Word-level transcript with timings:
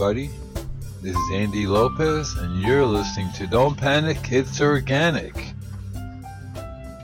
everybody. 0.00 0.30
This 1.02 1.16
is 1.16 1.32
Andy 1.32 1.66
Lopez, 1.66 2.32
and 2.34 2.62
you're 2.62 2.86
listening 2.86 3.32
to 3.32 3.48
Don't 3.48 3.76
Panic, 3.76 4.30
It's 4.30 4.60
Organic. 4.60 5.34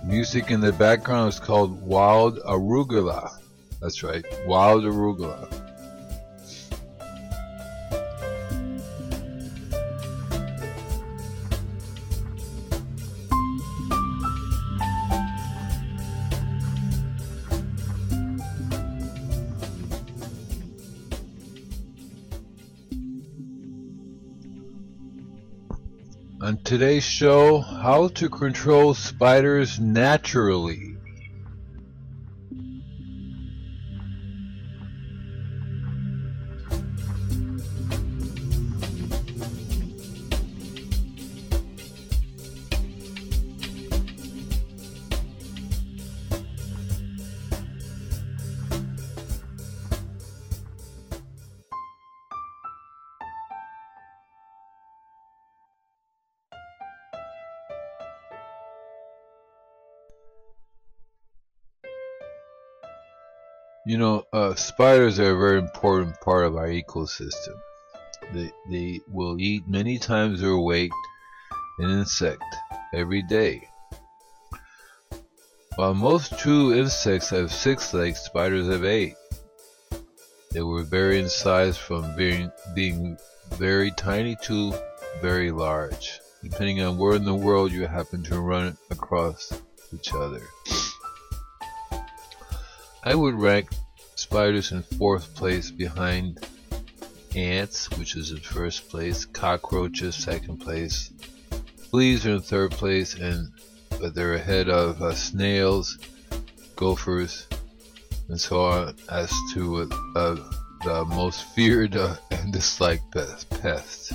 Music 0.05 0.53
in 0.53 0.61
the 0.61 0.70
background 0.70 1.30
is 1.30 1.41
called 1.41 1.83
Wild 1.83 2.39
Arugula. 2.43 3.37
That's 3.80 4.05
right, 4.05 4.25
Wild 4.47 4.84
Arugula. 4.84 5.63
Today's 26.75 27.05
show, 27.05 27.61
how 27.61 28.08
to 28.08 28.28
control 28.28 28.94
spiders 28.94 29.78
naturally. 29.78 30.94
You 63.95 64.00
know, 64.00 64.25
uh, 64.33 64.56
spiders 64.56 65.20
are 65.20 65.37
a 65.37 65.39
very 65.39 65.61
important 65.61 66.20
part 66.20 66.47
of 66.47 66.56
our 66.56 66.67
ecosystem. 66.67 67.55
They, 68.33 68.51
they 68.69 69.01
will 69.06 69.41
eat 69.41 69.69
many 69.69 70.01
times 70.01 70.41
their 70.41 70.59
weight 70.59 70.91
in 71.78 71.91
insect 71.91 72.42
every 72.92 73.23
day. 73.23 73.69
While 75.77 75.95
most 75.95 76.36
true 76.41 76.75
insects 76.75 77.31
have 77.31 77.53
six 77.53 77.95
legs, 77.95 78.19
spiders 78.19 78.67
have 78.67 78.85
eight. 78.85 79.14
They 80.51 80.63
will 80.63 80.83
vary 80.83 81.20
in 81.20 81.29
size 81.29 81.79
from 81.79 82.17
being, 82.17 82.51
being 82.74 83.17
very 83.52 83.92
tiny 83.92 84.36
to 84.42 84.74
very 85.23 85.52
large, 85.52 86.18
depending 86.42 86.83
on 86.83 86.98
where 86.98 87.14
in 87.14 87.24
the 87.24 87.33
world 87.33 87.70
you 87.70 87.86
happen 87.86 88.24
to 88.24 88.41
run 88.41 88.77
across 88.91 89.52
each 89.92 90.13
other. 90.13 90.42
I 93.05 93.14
would 93.14 93.35
rank 93.35 93.68
spiders 94.24 94.73
in 94.73 94.83
fourth 94.83 95.35
place 95.35 95.70
behind 95.70 96.46
ants, 97.36 97.90
which 97.98 98.17
is 98.17 98.30
in 98.30 98.39
first 98.39 98.89
place, 98.89 99.27
cockroaches 99.27 100.14
second 100.14 100.57
place, 100.57 101.12
fleas 101.90 102.24
are 102.27 102.33
in 102.33 102.40
third 102.40 102.70
place, 102.70 103.14
and 103.14 103.52
but 104.01 104.14
they're 104.14 104.35
ahead 104.35 104.70
of 104.70 105.02
uh, 105.02 105.14
snails, 105.14 105.98
gophers, 106.74 107.46
and 108.29 108.40
so 108.40 108.64
on 108.64 108.96
as 109.11 109.30
to 109.52 109.90
uh, 110.17 110.36
the 110.85 111.05
most 111.05 111.45
feared 111.55 111.95
uh, 111.95 112.17
and 112.30 112.51
disliked 112.51 113.11
pests. 113.12 114.11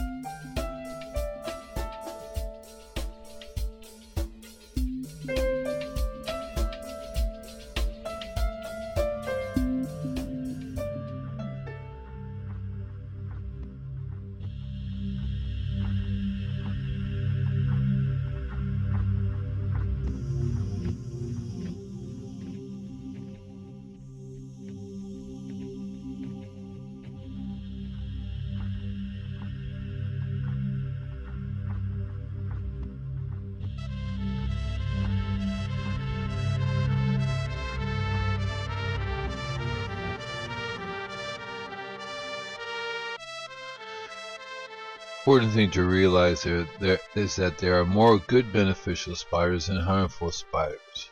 Important 45.49 45.73
thing 45.73 45.83
to 45.83 45.89
realize 45.89 46.43
there, 46.43 46.67
there 46.79 46.99
is 47.15 47.35
that 47.35 47.57
there 47.57 47.79
are 47.79 47.85
more 47.85 48.19
good 48.27 48.53
beneficial 48.53 49.15
spiders 49.15 49.65
than 49.65 49.77
harmful 49.77 50.31
spiders. 50.31 51.09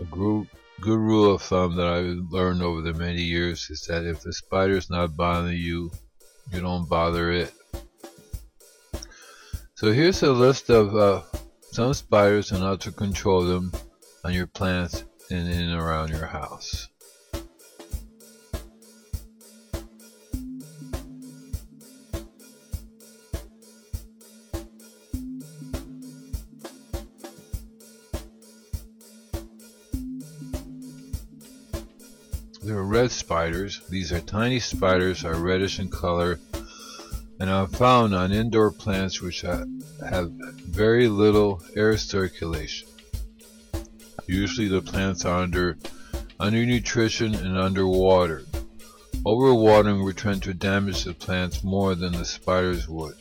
A 0.00 0.04
good, 0.04 0.48
good 0.80 0.98
rule 0.98 1.34
of 1.34 1.42
thumb 1.42 1.76
that 1.76 1.86
I've 1.86 2.32
learned 2.32 2.62
over 2.62 2.82
the 2.82 2.92
many 2.94 3.22
years 3.22 3.70
is 3.70 3.86
that 3.86 4.04
if 4.04 4.22
the 4.22 4.32
spider 4.32 4.76
is 4.76 4.90
not 4.90 5.16
bothering 5.16 5.56
you, 5.56 5.92
you 6.52 6.60
don't 6.60 6.88
bother 6.88 7.30
it. 7.30 7.52
So 9.76 9.92
here's 9.92 10.22
a 10.24 10.32
list 10.32 10.68
of 10.68 10.96
uh, 10.96 11.22
some 11.70 11.94
spiders 11.94 12.50
and 12.50 12.62
how 12.62 12.76
to 12.76 12.90
control 12.90 13.44
them 13.44 13.72
on 14.24 14.32
your 14.32 14.48
plants 14.48 15.04
and 15.30 15.48
in 15.48 15.60
and 15.60 15.80
around 15.80 16.10
your 16.10 16.26
house. 16.26 16.88
Red 32.96 33.10
spiders. 33.10 33.82
These 33.90 34.10
are 34.10 34.20
tiny 34.20 34.58
spiders, 34.58 35.22
are 35.22 35.34
reddish 35.34 35.78
in 35.80 35.90
color, 35.90 36.40
and 37.38 37.50
are 37.50 37.68
found 37.68 38.14
on 38.14 38.32
indoor 38.32 38.72
plants 38.72 39.20
which 39.20 39.42
have 39.42 40.30
very 40.30 41.06
little 41.06 41.62
air 41.76 41.98
circulation. 41.98 42.88
Usually 44.26 44.68
the 44.68 44.80
plants 44.80 45.26
are 45.26 45.42
under 45.42 45.76
undernutrition 46.40 47.38
and 47.38 47.58
underwater. 47.58 48.46
Overwatering 49.26 50.02
would 50.02 50.16
tend 50.16 50.42
to 50.44 50.54
damage 50.54 51.04
the 51.04 51.12
plants 51.12 51.62
more 51.62 51.94
than 51.94 52.14
the 52.14 52.24
spiders 52.24 52.88
would. 52.88 53.16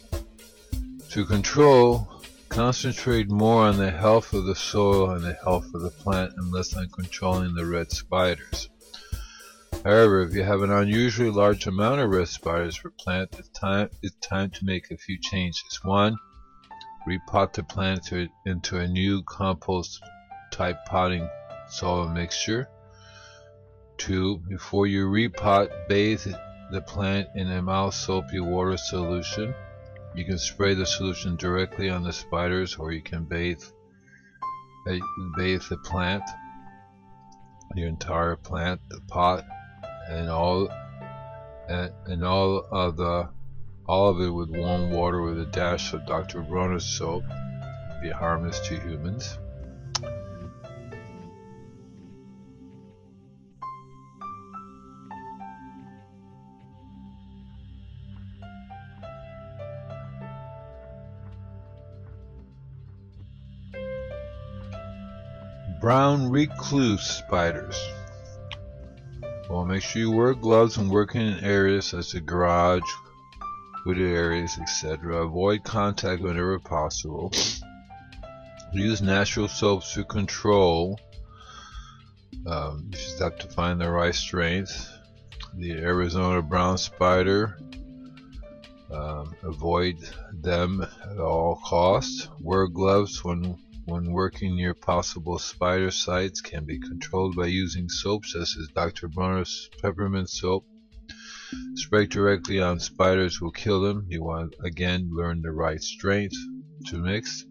To 1.09 1.25
control, 1.25 2.07
concentrate 2.47 3.29
more 3.29 3.63
on 3.63 3.75
the 3.75 3.91
health 3.91 4.31
of 4.31 4.45
the 4.45 4.55
soil 4.55 5.09
and 5.09 5.21
the 5.25 5.37
health 5.43 5.69
of 5.73 5.81
the 5.81 5.89
plant 5.89 6.31
and 6.37 6.49
less 6.53 6.73
on 6.77 6.87
controlling 6.87 7.55
the 7.55 7.65
red 7.65 7.91
spiders. 7.91 8.69
However, 9.85 10.23
if 10.23 10.33
you 10.33 10.41
have 10.41 10.63
an 10.63 10.71
unusually 10.71 11.29
large 11.29 11.67
amount 11.67 12.01
of 12.01 12.09
red 12.09 12.27
spiders 12.27 12.75
per 12.75 12.89
plant, 12.89 13.29
it's 13.37 13.49
time, 13.49 13.91
it's 14.01 14.15
time 14.15 14.49
to 14.49 14.65
make 14.65 14.89
a 14.89 14.97
few 14.97 15.19
changes. 15.21 15.79
One, 15.83 16.17
repot 17.07 17.53
the 17.53 17.61
plant 17.61 18.11
into 18.47 18.79
a 18.79 18.87
new 18.87 19.21
compost 19.21 20.01
type 20.49 20.83
potting 20.87 21.29
soil 21.69 22.09
mixture. 22.09 22.67
Two, 23.97 24.39
before 24.49 24.87
you 24.87 25.05
repot, 25.05 25.69
bathe 25.87 26.33
the 26.71 26.81
plant 26.81 27.27
in 27.35 27.51
a 27.51 27.61
mild 27.61 27.93
soapy 27.93 28.39
water 28.39 28.77
solution. 28.77 29.53
You 30.15 30.25
can 30.25 30.39
spray 30.39 30.73
the 30.73 30.87
solution 30.87 31.35
directly 31.35 31.91
on 31.91 32.01
the 32.01 32.11
spiders 32.11 32.75
or 32.77 32.91
you 32.91 33.03
can 33.03 33.25
bathe 33.25 33.61
bathe 35.37 35.61
the 35.69 35.77
plant, 35.83 36.23
your 37.75 37.87
entire 37.87 38.35
plant, 38.35 38.81
the 38.89 39.01
pot, 39.01 39.45
and 40.09 40.29
all 40.29 40.69
and, 41.67 41.91
and 42.05 42.23
all 42.23 42.65
of 42.71 42.97
the 42.97 43.29
all 43.87 44.09
of 44.09 44.19
it 44.21 44.29
with 44.29 44.49
warm 44.49 44.91
water 44.91 45.21
with 45.21 45.39
a 45.39 45.45
dash 45.45 45.93
of 45.93 46.05
Dr. 46.05 46.41
Bronner's 46.41 46.85
soap. 46.85 47.23
Be 48.01 48.09
harmless 48.09 48.59
to 48.67 48.79
humans. 48.79 49.37
Brown 65.79 66.31
recluse 66.31 67.03
spiders. 67.03 67.79
Well, 69.49 69.63
make 69.63 69.83
sure 69.83 70.01
you 70.01 70.11
wear 70.11 70.33
gloves 70.33 70.77
when 70.77 70.89
working 70.89 71.21
in 71.21 71.39
areas 71.43 71.85
such 71.85 72.15
as 72.15 72.21
garage, 72.21 72.81
wooded 73.85 74.11
areas, 74.11 74.57
etc. 74.59 75.23
Avoid 75.23 75.63
contact 75.63 76.23
whenever 76.23 76.57
possible. 76.57 77.31
Use 78.73 79.03
natural 79.03 79.47
soaps 79.47 79.93
to 79.93 80.03
control. 80.03 80.99
Um, 82.47 82.85
you 82.85 82.97
just 82.97 83.19
have 83.19 83.37
to 83.37 83.47
find 83.47 83.79
the 83.79 83.89
right 83.89 84.15
strength. 84.15 84.91
The 85.53 85.73
Arizona 85.73 86.41
brown 86.41 86.79
spider. 86.79 87.59
Um, 88.91 89.35
avoid 89.43 89.97
them 90.33 90.81
at 90.81 91.19
all 91.19 91.61
costs. 91.63 92.29
Wear 92.41 92.67
gloves 92.67 93.23
when 93.23 93.57
when 93.85 94.11
working 94.11 94.55
near 94.55 94.73
possible 94.73 95.37
spider 95.37 95.91
sites 95.91 96.41
can 96.41 96.65
be 96.65 96.79
controlled 96.79 97.35
by 97.35 97.45
using 97.45 97.87
soaps 97.87 98.33
such 98.33 98.57
as 98.57 98.67
Dr. 98.73 99.07
Bronner's 99.07 99.69
peppermint 99.79 100.29
soap. 100.29 100.65
Spray 101.75 102.07
directly 102.07 102.59
on 102.59 102.79
spiders 102.79 103.39
will 103.39 103.51
kill 103.51 103.81
them. 103.81 104.07
You 104.09 104.23
want 104.23 104.55
again 104.63 105.11
learn 105.13 105.43
the 105.43 105.51
right 105.51 105.79
strength 105.79 106.35
to 106.87 106.97
mix. 106.97 107.45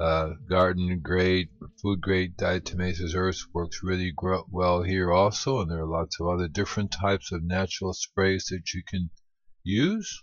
Uh, 0.00 0.30
garden 0.48 1.00
grade, 1.00 1.48
food 1.82 2.00
grade 2.00 2.36
diatomaceous 2.36 3.14
earth 3.14 3.42
works 3.52 3.82
really 3.82 4.14
well 4.50 4.82
here 4.82 5.12
also, 5.12 5.60
and 5.60 5.70
there 5.70 5.80
are 5.80 5.86
lots 5.86 6.18
of 6.18 6.28
other 6.28 6.48
different 6.48 6.90
types 6.90 7.30
of 7.30 7.42
natural 7.42 7.92
sprays 7.92 8.46
that 8.46 8.72
you 8.72 8.82
can 8.86 9.10
use. 9.62 10.22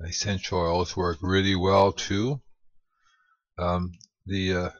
Essential 0.00 0.58
oils 0.58 0.96
work 0.96 1.18
really 1.22 1.54
well 1.54 1.92
too. 1.92 2.40
Um, 3.58 3.92
the 4.26 4.54
uh, 4.54 4.70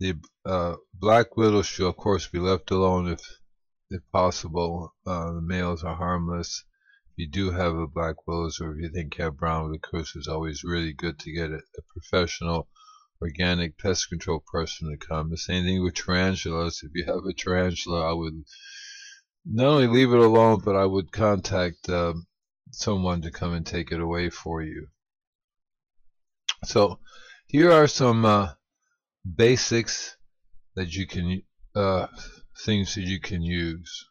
the 0.00 0.14
uh, 0.44 0.76
black 0.94 1.36
widow 1.36 1.62
should 1.62 1.86
of 1.88 1.96
course 1.96 2.26
be 2.28 2.38
left 2.38 2.70
alone 2.70 3.08
if 3.08 3.20
if 3.90 4.02
possible. 4.12 4.94
Uh, 5.06 5.32
the 5.32 5.40
males 5.40 5.84
are 5.84 5.96
harmless. 5.96 6.64
If 7.10 7.18
you 7.18 7.28
do 7.28 7.50
have 7.50 7.76
a 7.76 7.86
black 7.86 8.26
widow, 8.26 8.50
or 8.60 8.72
if 8.74 8.82
you 8.82 8.88
think 8.90 9.18
you 9.18 9.24
have 9.24 9.36
brown 9.36 9.70
recluse, 9.70 10.12
it's 10.16 10.28
always 10.28 10.64
really 10.64 10.92
good 10.92 11.18
to 11.20 11.32
get 11.32 11.50
a, 11.50 11.56
a, 11.56 11.82
professional 11.92 12.68
organic 13.22 13.78
pest 13.78 14.08
control 14.08 14.42
person 14.52 14.90
to 14.90 15.06
come. 15.06 15.30
The 15.30 15.38
same 15.38 15.64
thing 15.64 15.82
with 15.82 15.94
tarantulas. 15.94 16.82
If 16.82 16.92
you 16.94 17.04
have 17.06 17.24
a 17.24 17.32
tarantula, 17.32 18.10
I 18.10 18.12
would 18.12 18.44
not 19.44 19.66
only 19.66 19.86
leave 19.86 20.12
it 20.12 20.18
alone, 20.18 20.60
but 20.64 20.76
I 20.76 20.84
would 20.84 21.12
contact 21.12 21.88
um, 21.88 22.26
someone 22.72 23.22
to 23.22 23.30
come 23.30 23.54
and 23.54 23.66
take 23.66 23.92
it 23.92 24.00
away 24.00 24.28
for 24.30 24.62
you. 24.62 24.88
So 26.64 26.98
here 27.48 27.72
are 27.72 27.86
some 27.86 28.24
uh, 28.24 28.48
basics 29.24 30.16
that 30.74 30.94
you 30.94 31.06
can 31.06 31.42
uh, 31.74 32.06
things 32.64 32.94
that 32.94 33.02
you 33.02 33.20
can 33.20 33.42
use. 33.42 34.06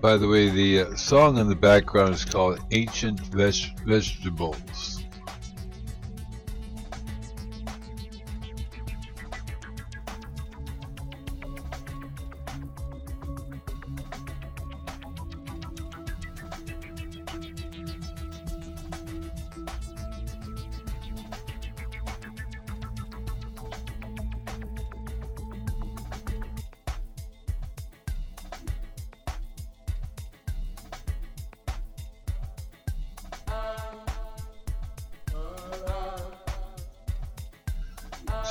By 0.00 0.16
the 0.16 0.26
way, 0.26 0.48
the 0.48 0.80
uh, 0.80 0.96
song 0.96 1.36
in 1.36 1.46
the 1.46 1.54
background 1.54 2.14
is 2.14 2.24
called 2.24 2.58
Ancient 2.70 3.20
Veg 3.20 3.54
Vegetables. 3.84 4.99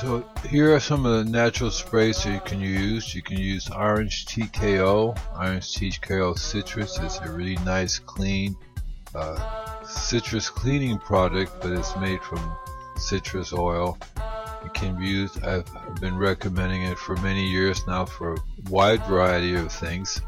So 0.02 0.24
here 0.48 0.74
are 0.74 0.80
some 0.80 1.06
of 1.06 1.26
the 1.26 1.30
natural 1.30 1.70
sprays 1.70 2.24
that 2.24 2.32
you 2.32 2.40
can 2.40 2.62
use. 2.62 3.14
You 3.14 3.22
can 3.22 3.38
use 3.38 3.70
Orange 3.70 4.28
TKO. 4.28 5.20
Orange 5.38 5.76
TKO 5.76 6.40
Citrus 6.40 6.98
is 7.00 7.20
a 7.22 7.30
really 7.30 7.58
nice 7.66 8.00
clean 8.00 8.56
uh, 9.14 9.84
citrus 9.84 10.50
cleaning 10.50 11.00
product, 11.00 11.52
but 11.60 11.74
it's 11.74 11.98
made 11.98 12.22
from 12.22 12.40
citrus 12.96 13.52
oil. 13.52 13.98
It 14.64 14.74
can 14.74 14.98
be 14.98 15.06
used, 15.06 15.44
I've 15.44 15.66
been 16.00 16.18
recommending 16.18 16.84
it 16.84 16.98
for 16.98 17.18
many 17.18 17.46
years 17.50 17.86
now 17.86 18.06
for 18.06 18.36
a 18.36 18.38
wide 18.70 19.04
variety 19.06 19.56
of 19.56 19.70
things. 19.70 20.22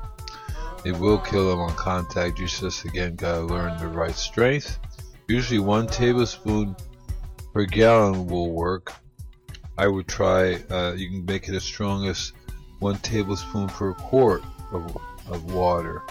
It 0.84 0.98
will 0.98 1.20
kill 1.20 1.50
them 1.50 1.60
on 1.60 1.74
contact. 1.76 2.40
You 2.40 2.48
just 2.48 2.84
again 2.84 3.16
gotta 3.16 3.40
learn 3.40 3.78
the 3.78 3.88
right 3.88 4.16
strength. 4.16 4.80
Usually 5.30 5.60
one 5.60 5.88
tablespoon 5.88 6.76
per 7.54 7.64
gallon 7.64 8.28
will 8.28 8.52
work 8.52 8.94
I 9.78 9.88
would 9.88 10.08
try, 10.08 10.56
uh, 10.70 10.94
you 10.94 11.10
can 11.10 11.26
make 11.26 11.48
it 11.48 11.56
as 11.56 11.64
strong 11.64 12.08
as 12.08 12.34
one 12.80 12.98
tablespoon 12.98 13.68
per 13.68 13.94
quart 13.94 14.44
of, 14.72 14.98
of 15.30 15.54
water. 15.54 16.02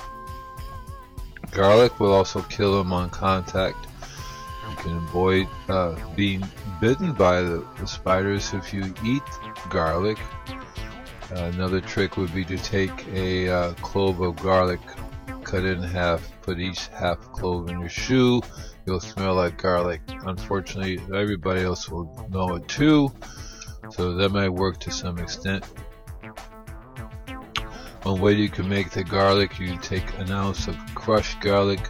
Garlic 1.51 1.99
will 1.99 2.13
also 2.13 2.43
kill 2.43 2.79
them 2.79 2.93
on 2.93 3.11
contact. 3.11 3.77
You 4.69 4.77
can 4.77 4.97
avoid 4.99 5.49
uh, 5.69 5.97
being 6.15 6.47
bitten 6.81 7.13
by 7.13 7.43
the, 7.43 7.67
the, 7.79 7.87
spiders 7.87 8.55
if 8.55 8.73
you 8.73 8.95
eat 9.05 9.23
garlic. 9.69 10.19
Uh, 10.49 11.51
another 11.55 11.81
trick 11.81 12.17
would 12.17 12.33
be 12.35 12.45
to 12.45 12.57
take 12.59 13.07
a 13.09 13.49
uh, 13.49 13.73
clove 13.75 14.21
of 14.21 14.37
garlic, 14.37 14.81
cut 15.43 15.65
it 15.65 15.77
in 15.77 15.83
half, 15.83 16.31
put 16.43 16.61
each 16.61 16.87
half 16.89 17.19
clove 17.33 17.69
in 17.69 17.81
your 17.81 17.89
shoe. 17.89 18.41
You'll 18.87 19.01
smell 19.01 19.35
like 19.35 19.61
garlic. 19.61 20.01
Unfortunately, 20.09 21.01
everybody 21.15 21.63
else 21.63 21.89
will 21.89 22.29
know 22.31 22.55
it 22.57 22.67
too. 22.69 23.13
So 23.91 24.15
that 24.15 24.31
might 24.31 24.49
work 24.49 24.79
to 24.81 24.91
some 24.91 25.19
extent. 25.19 25.65
One 28.03 28.21
way 28.21 28.33
you 28.33 28.49
can 28.49 28.69
make 28.69 28.91
the 28.91 29.05
garlic, 29.05 29.59
you 29.59 29.77
take 29.79 30.19
an 30.19 30.31
ounce 30.31 30.69
of 30.69 30.77
crushed 30.95 31.41
garlic 31.41 31.81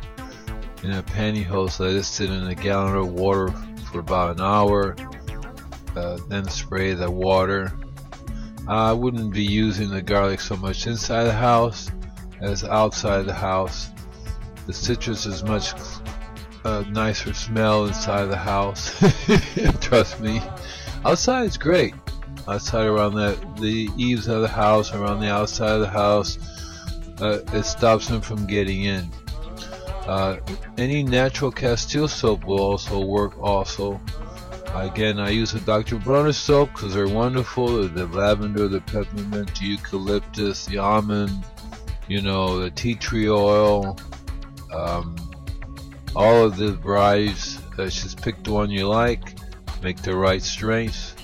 in 0.82 0.92
a 0.92 1.02
pantyhose, 1.02 1.78
let 1.78 1.94
it 1.94 2.04
sit 2.04 2.30
in 2.30 2.46
a 2.46 2.54
gallon 2.54 2.96
of 2.96 3.12
water 3.12 3.48
for 3.92 4.00
about 4.00 4.36
an 4.36 4.40
hour, 4.40 4.96
uh, 5.94 6.18
then 6.28 6.48
spray 6.48 6.94
the 6.94 7.10
water. 7.10 7.72
I 8.66 8.92
wouldn't 8.92 9.32
be 9.32 9.44
using 9.44 9.90
the 9.90 10.02
garlic 10.02 10.40
so 10.40 10.56
much 10.56 10.86
inside 10.86 11.24
the 11.24 11.32
house 11.32 11.90
as 12.40 12.64
outside 12.64 13.22
the 13.22 13.34
house. 13.34 13.90
The 14.66 14.72
citrus 14.72 15.26
is 15.26 15.42
much 15.42 15.72
uh, 16.64 16.84
nicer 16.90 17.34
smell 17.34 17.86
inside 17.86 18.26
the 18.26 18.36
house. 18.36 19.02
Trust 19.80 20.20
me. 20.20 20.42
Outside 21.04 21.44
is 21.44 21.56
great. 21.56 21.94
Outside 22.46 22.86
around 22.86 23.14
the 23.14 23.38
the 23.60 23.88
eaves 23.96 24.28
of 24.28 24.42
the 24.42 24.48
house, 24.48 24.92
around 24.92 25.20
the 25.20 25.30
outside 25.30 25.72
of 25.72 25.80
the 25.80 25.88
house, 25.88 26.38
uh, 27.20 27.40
it 27.52 27.64
stops 27.64 28.08
them 28.08 28.20
from 28.20 28.46
getting 28.46 28.84
in. 28.84 29.10
Uh, 30.06 30.38
any 30.76 31.02
natural 31.02 31.50
Castile 31.50 32.08
soap 32.08 32.44
will 32.44 32.60
also 32.60 33.04
work. 33.04 33.38
Also, 33.38 34.00
again, 34.74 35.18
I 35.18 35.30
use 35.30 35.54
a 35.54 35.60
Dr. 35.60 35.96
Bronner 35.96 36.32
soap 36.32 36.72
because 36.72 36.94
they're 36.94 37.08
wonderful. 37.08 37.88
The 37.88 38.06
lavender, 38.06 38.68
the 38.68 38.80
peppermint, 38.80 39.58
the 39.58 39.66
eucalyptus, 39.66 40.66
the 40.66 40.78
almond, 40.78 41.44
you 42.08 42.20
know, 42.20 42.58
the 42.58 42.70
tea 42.70 42.94
tree 42.94 43.28
oil, 43.28 43.96
um, 44.72 45.16
all 46.16 46.44
of 46.44 46.56
the 46.56 46.72
varieties. 46.72 47.58
Uh, 47.78 47.84
just 47.84 48.20
pick 48.20 48.42
the 48.42 48.52
one 48.52 48.68
you 48.70 48.86
like, 48.86 49.39
make 49.82 50.02
the 50.02 50.14
right 50.16 50.42
strength. 50.42 51.16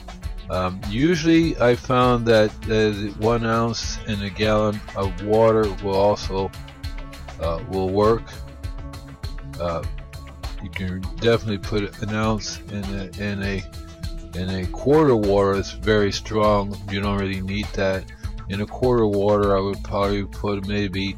Um, 0.49 0.81
usually, 0.89 1.61
I 1.61 1.75
found 1.75 2.27
that 2.27 2.51
uh, 2.71 2.93
one 3.19 3.45
ounce 3.45 3.99
in 4.07 4.23
a 4.23 4.31
gallon 4.31 4.81
of 4.95 5.25
water 5.25 5.63
will 5.83 5.97
also 5.97 6.51
uh, 7.41 7.63
will 7.69 7.91
work. 7.91 8.23
Uh, 9.61 9.83
you 10.63 10.71
can 10.71 11.01
definitely 11.17 11.59
put 11.59 12.01
an 12.03 12.15
ounce 12.15 12.61
in 12.71 12.85
a, 12.85 13.23
in 13.23 13.43
a 13.43 13.63
in 14.39 14.51
a 14.51 14.67
quarter 14.67 15.17
water. 15.17 15.55
It's 15.55 15.73
very 15.73 16.13
strong. 16.13 16.77
You 16.91 17.01
don't 17.01 17.19
really 17.19 17.41
need 17.41 17.67
that. 17.75 18.05
In 18.49 18.61
a 18.61 18.67
quarter 18.67 19.07
water, 19.07 19.57
I 19.57 19.61
would 19.61 19.83
probably 19.83 20.25
put 20.25 20.69
maybe 20.69 21.17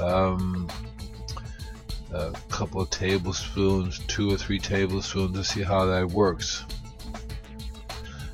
um, 0.00 0.68
a 2.12 2.32
couple 2.50 2.80
of 2.80 2.90
tablespoons, 2.90 4.00
two 4.06 4.32
or 4.32 4.36
three 4.36 4.58
tablespoons 4.58 5.36
to 5.36 5.44
see 5.44 5.62
how 5.62 5.86
that 5.86 6.08
works. 6.08 6.64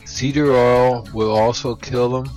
Cedar 0.04 0.52
oil 0.52 1.08
will 1.14 1.30
also 1.30 1.75
kill 1.75 2.08
them. 2.23 2.30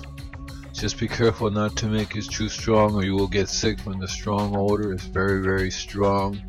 Just 0.73 0.99
be 0.99 1.07
careful 1.07 1.49
not 1.49 1.75
to 1.77 1.87
make 1.87 2.15
it 2.15 2.25
too 2.25 2.49
strong 2.49 2.95
or 2.95 3.03
you 3.03 3.15
will 3.15 3.27
get 3.27 3.49
sick 3.49 3.79
when 3.81 3.99
the 3.99 4.07
strong 4.07 4.55
odor 4.55 4.93
is 4.93 5.03
very, 5.03 5.41
very 5.41 5.71
strong. 5.71 6.41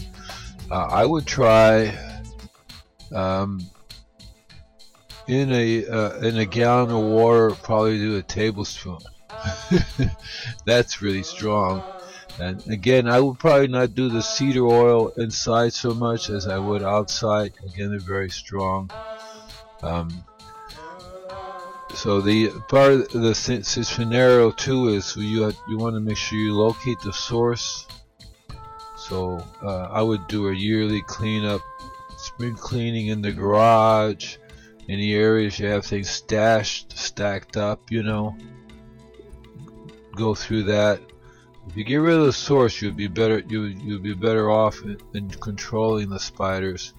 Uh, 0.70 0.86
I 0.90 1.04
would 1.04 1.26
try 1.26 1.96
um, 3.12 3.60
in 5.28 5.52
a 5.52 5.86
uh, 5.86 6.18
in 6.20 6.38
a 6.38 6.46
gallon 6.46 6.90
of 6.90 7.02
water, 7.02 7.50
probably 7.50 7.98
do 7.98 8.16
a 8.16 8.22
tablespoon. 8.22 8.98
That's 10.66 11.02
really 11.02 11.22
strong. 11.22 11.82
And 12.40 12.66
again, 12.68 13.08
I 13.08 13.20
would 13.20 13.38
probably 13.38 13.68
not 13.68 13.94
do 13.94 14.08
the 14.08 14.22
cedar 14.22 14.66
oil 14.66 15.08
inside 15.16 15.72
so 15.72 15.94
much 15.94 16.30
as 16.30 16.46
I 16.46 16.58
would 16.58 16.82
outside. 16.82 17.52
Again, 17.66 17.90
they're 17.90 18.00
very 18.00 18.30
strong. 18.30 18.90
Um, 19.82 20.24
so 21.94 22.20
the 22.20 22.48
part 22.68 22.92
of 22.92 23.12
the 23.12 23.34
scenario 23.34 24.50
too 24.50 24.88
is 24.88 25.14
you 25.16 25.42
have, 25.42 25.56
you 25.68 25.76
want 25.76 25.94
to 25.94 26.00
make 26.00 26.16
sure 26.16 26.38
you 26.38 26.54
locate 26.54 26.98
the 27.00 27.12
source. 27.12 27.86
So 28.96 29.44
uh, 29.62 29.88
I 29.90 30.00
would 30.00 30.26
do 30.28 30.48
a 30.48 30.54
yearly 30.54 31.02
cleanup, 31.02 31.60
spring 32.16 32.54
cleaning 32.54 33.08
in 33.08 33.20
the 33.20 33.32
garage, 33.32 34.36
any 34.88 35.14
areas 35.14 35.58
you 35.58 35.66
have 35.66 35.84
things 35.84 36.08
stashed, 36.08 36.96
stacked 36.96 37.56
up, 37.56 37.90
you 37.90 38.02
know. 38.02 38.36
Go 40.16 40.34
through 40.34 40.64
that. 40.64 41.00
If 41.68 41.76
you 41.76 41.84
get 41.84 41.96
rid 41.96 42.18
of 42.18 42.26
the 42.26 42.32
source, 42.32 42.82
you'd 42.82 42.96
be 42.96 43.08
better. 43.08 43.38
You 43.38 43.62
you'd 43.64 44.02
be 44.02 44.14
better 44.14 44.50
off 44.50 44.82
in, 44.82 44.98
in 45.14 45.30
controlling 45.30 46.10
the 46.10 46.18
spiders. 46.18 46.94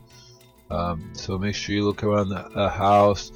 Um, 0.72 1.12
so 1.14 1.38
make 1.38 1.56
sure 1.56 1.76
you 1.76 1.86
look 1.86 2.04
around 2.04 2.30
the, 2.30 2.50
the 2.56 2.70
house 2.70 3.32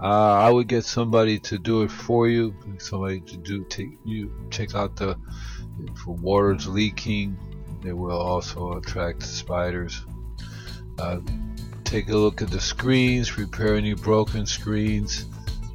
uh, 0.00 0.32
I 0.40 0.48
would 0.48 0.66
get 0.66 0.84
somebody 0.84 1.38
to 1.40 1.58
do 1.58 1.82
it 1.82 1.90
for 1.90 2.26
you. 2.26 2.54
Somebody 2.78 3.20
to 3.20 3.36
do 3.36 3.64
take 3.64 3.98
you 4.04 4.32
check 4.50 4.74
out 4.74 4.96
the 4.96 5.18
if 5.78 6.06
water's 6.06 6.66
leaking. 6.66 7.36
They 7.82 7.92
will 7.92 8.18
also 8.18 8.78
attract 8.78 9.22
spiders. 9.22 10.06
Uh, 10.98 11.20
take 11.84 12.08
a 12.08 12.16
look 12.16 12.40
at 12.40 12.50
the 12.50 12.60
screens. 12.60 13.36
Repair 13.36 13.74
any 13.74 13.92
broken 13.92 14.46
screens. 14.46 15.26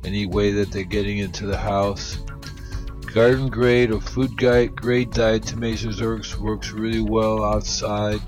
Any 0.04 0.26
way 0.26 0.52
that 0.52 0.72
they're 0.72 0.84
getting 0.84 1.20
into 1.20 1.46
the 1.46 1.58
house. 1.58 2.18
Garden 3.16 3.48
grade 3.48 3.92
or 3.92 4.02
food 4.02 4.36
grade 4.36 4.76
diet 5.12 5.44
diatomaceous 5.44 6.02
works 6.02 6.38
works 6.38 6.72
really 6.72 7.00
well 7.00 7.46
outside. 7.46 8.20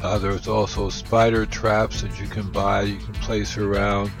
Uh, 0.00 0.16
there's 0.18 0.46
also 0.46 0.88
spider 0.88 1.44
traps 1.44 2.02
that 2.02 2.20
you 2.20 2.28
can 2.28 2.48
buy, 2.52 2.82
you 2.82 2.98
can 2.98 3.14
place 3.14 3.58
around. 3.58 4.12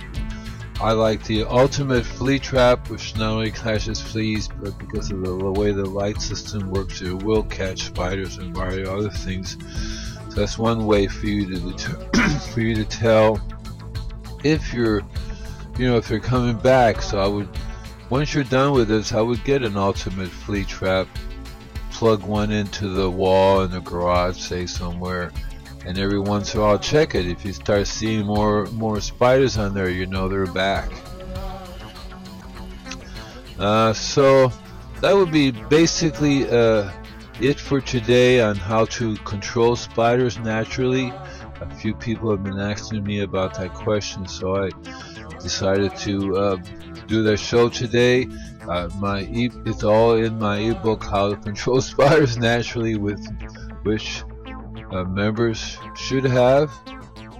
I 0.80 0.90
like 0.90 1.22
the 1.22 1.44
ultimate 1.44 2.04
flea 2.04 2.40
trap, 2.40 2.90
which 2.90 3.14
not 3.14 3.30
only 3.30 3.52
catches 3.52 4.02
fleas, 4.02 4.48
but 4.48 4.76
because 4.76 5.12
of 5.12 5.20
the, 5.22 5.38
the 5.38 5.52
way 5.52 5.70
the 5.70 5.86
light 5.86 6.20
system 6.20 6.68
works, 6.68 7.00
it 7.00 7.22
will 7.22 7.44
catch 7.44 7.82
spiders 7.84 8.38
and 8.38 8.56
various 8.56 8.88
other 8.88 9.10
things. 9.10 9.56
So 10.30 10.40
that's 10.40 10.58
one 10.58 10.84
way 10.84 11.06
for 11.06 11.26
you 11.26 11.60
to 11.74 12.40
for 12.52 12.60
you 12.60 12.74
to 12.74 12.84
tell 12.84 13.40
if 14.42 14.74
you're, 14.74 15.02
you 15.78 15.86
know, 15.86 15.96
if 15.96 16.08
they're 16.08 16.18
coming 16.18 16.56
back. 16.56 17.02
So 17.02 17.20
I 17.20 17.28
would, 17.28 17.48
once 18.10 18.34
you're 18.34 18.44
done 18.44 18.72
with 18.72 18.88
this, 18.88 19.12
I 19.12 19.20
would 19.20 19.42
get 19.44 19.62
an 19.62 19.76
ultimate 19.76 20.28
flea 20.28 20.64
trap, 20.64 21.08
plug 21.90 22.22
one 22.22 22.50
into 22.50 22.88
the 22.88 23.10
wall 23.10 23.62
in 23.62 23.70
the 23.70 23.80
garage, 23.80 24.38
say 24.38 24.66
somewhere 24.66 25.32
and 25.88 25.98
every 25.98 26.18
once 26.18 26.54
in 26.54 26.60
a 26.60 26.62
while 26.62 26.78
check 26.78 27.14
it. 27.14 27.26
If 27.26 27.44
you 27.44 27.52
start 27.52 27.86
seeing 27.86 28.26
more 28.26 28.66
more 28.66 29.00
spiders 29.00 29.56
on 29.56 29.74
there, 29.74 29.88
you 29.88 30.06
know 30.06 30.28
they're 30.28 30.46
back. 30.46 30.90
Uh, 33.58 33.92
so 33.92 34.52
that 35.00 35.14
would 35.14 35.32
be 35.32 35.50
basically 35.50 36.48
uh, 36.48 36.90
it 37.40 37.58
for 37.58 37.80
today 37.80 38.40
on 38.40 38.56
how 38.56 38.84
to 38.86 39.16
control 39.18 39.76
spiders 39.76 40.38
naturally. 40.38 41.12
A 41.60 41.74
few 41.76 41.94
people 41.94 42.30
have 42.30 42.44
been 42.44 42.60
asking 42.60 43.02
me 43.02 43.20
about 43.20 43.54
that 43.54 43.74
question, 43.74 44.28
so 44.28 44.64
I 44.64 44.70
decided 45.40 45.96
to 45.96 46.36
uh, 46.36 46.56
do 47.08 47.22
that 47.22 47.38
show 47.38 47.68
today. 47.68 48.28
Uh, 48.68 48.88
my 48.98 49.22
e- 49.22 49.50
it's 49.64 49.82
all 49.82 50.14
in 50.14 50.38
my 50.38 50.58
ebook, 50.58 51.02
How 51.02 51.30
to 51.30 51.36
Control 51.36 51.80
Spiders 51.92 52.36
Naturally, 52.36 52.96
with 52.96 53.26
which 53.82 54.22
uh, 54.92 55.04
members 55.04 55.78
should 55.96 56.24
have. 56.24 56.70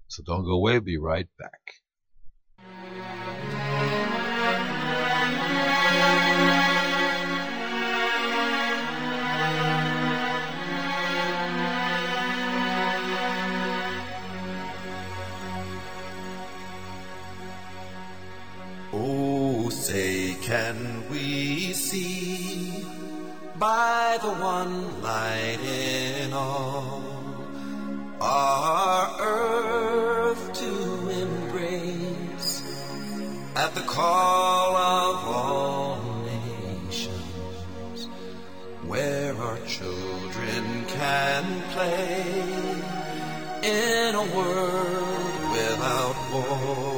So 0.08 0.22
don't 0.22 0.44
go 0.44 0.50
away. 0.50 0.78
Be 0.80 0.98
right 0.98 1.26
back. 1.38 1.72
Can 20.48 21.06
we 21.10 21.74
see 21.74 22.82
by 23.58 24.16
the 24.22 24.32
one 24.32 25.02
light 25.02 25.58
in 25.60 26.32
all? 26.32 27.02
Our 28.18 29.20
earth 29.20 30.52
to 30.54 31.08
embrace 31.22 32.62
at 33.56 33.74
the 33.74 33.82
call 33.82 34.74
of 34.74 35.16
all 35.36 36.00
nations, 36.24 38.08
where 38.86 39.36
our 39.36 39.58
children 39.66 40.86
can 40.86 41.44
play 41.72 42.24
in 43.64 44.14
a 44.14 44.26
world 44.34 45.40
without 45.52 46.16
war 46.32 46.97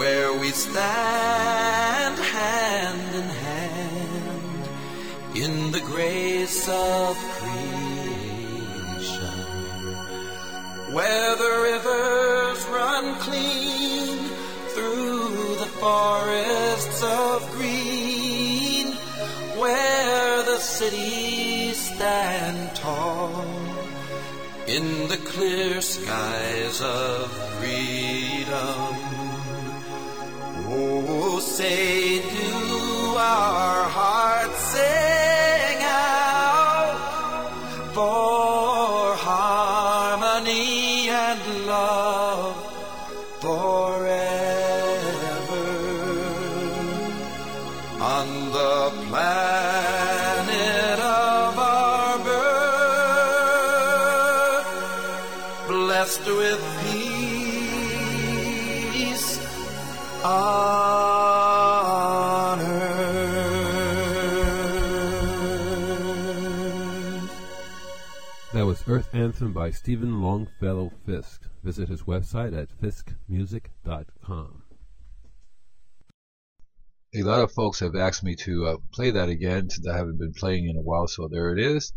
where 0.00 0.32
we 0.32 0.50
stand 0.50 2.16
hand 2.18 3.14
in 3.20 3.28
hand 3.48 4.62
in 5.34 5.72
the 5.72 5.80
grace 5.92 6.66
of 6.70 7.14
creation, 7.36 8.64
where 10.96 11.36
the 11.36 11.52
rivers 11.68 12.60
run 12.78 13.14
clean 13.26 14.16
through 14.74 15.56
the 15.62 15.70
forests 15.82 17.02
of 17.02 17.38
green, 17.50 18.86
where 19.60 20.42
the 20.44 20.60
cities 20.60 21.76
stand 21.76 22.74
tall 22.74 23.44
in 24.66 25.08
the 25.08 25.20
clear 25.32 25.82
skies 25.82 26.80
of 26.80 27.59
Anthem 69.20 69.52
by 69.52 69.70
Stephen 69.70 70.22
Longfellow 70.22 70.90
Fisk. 71.04 71.42
Visit 71.62 71.90
his 71.90 72.04
website 72.04 72.56
at 72.56 72.70
fiskmusic.com. 72.80 74.62
A 77.14 77.22
lot 77.22 77.42
of 77.42 77.52
folks 77.52 77.80
have 77.80 77.94
asked 77.94 78.24
me 78.24 78.34
to 78.36 78.66
uh, 78.66 78.76
play 78.94 79.10
that 79.10 79.28
again 79.28 79.68
since 79.68 79.86
I 79.86 79.96
haven't 79.96 80.18
been 80.18 80.32
playing 80.32 80.68
in 80.68 80.76
a 80.76 80.80
while, 80.80 81.06
so 81.06 81.28
there 81.28 81.52
it 81.52 81.58
is. 81.58 81.92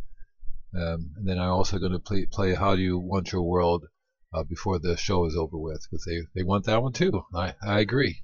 Um, 0.76 1.12
and 1.16 1.26
then 1.26 1.40
I'm 1.40 1.52
also 1.52 1.80
going 1.80 1.94
to 1.94 2.00
play, 2.00 2.26
play 2.26 2.56
How 2.56 2.76
Do 2.76 2.82
You 2.82 2.98
Want 2.98 3.32
Your 3.32 3.44
World 3.44 3.86
uh, 4.34 4.44
before 4.44 4.80
the 4.80 4.98
show 4.98 5.26
is 5.26 5.38
over 5.38 5.58
with 5.58 5.88
because 5.90 6.04
they, 6.04 6.24
they 6.36 6.44
want 6.44 6.66
that 6.66 6.84
one 6.84 6.92
too. 6.92 7.24
I, 7.34 7.54
I 7.66 7.80
agree. 7.80 8.22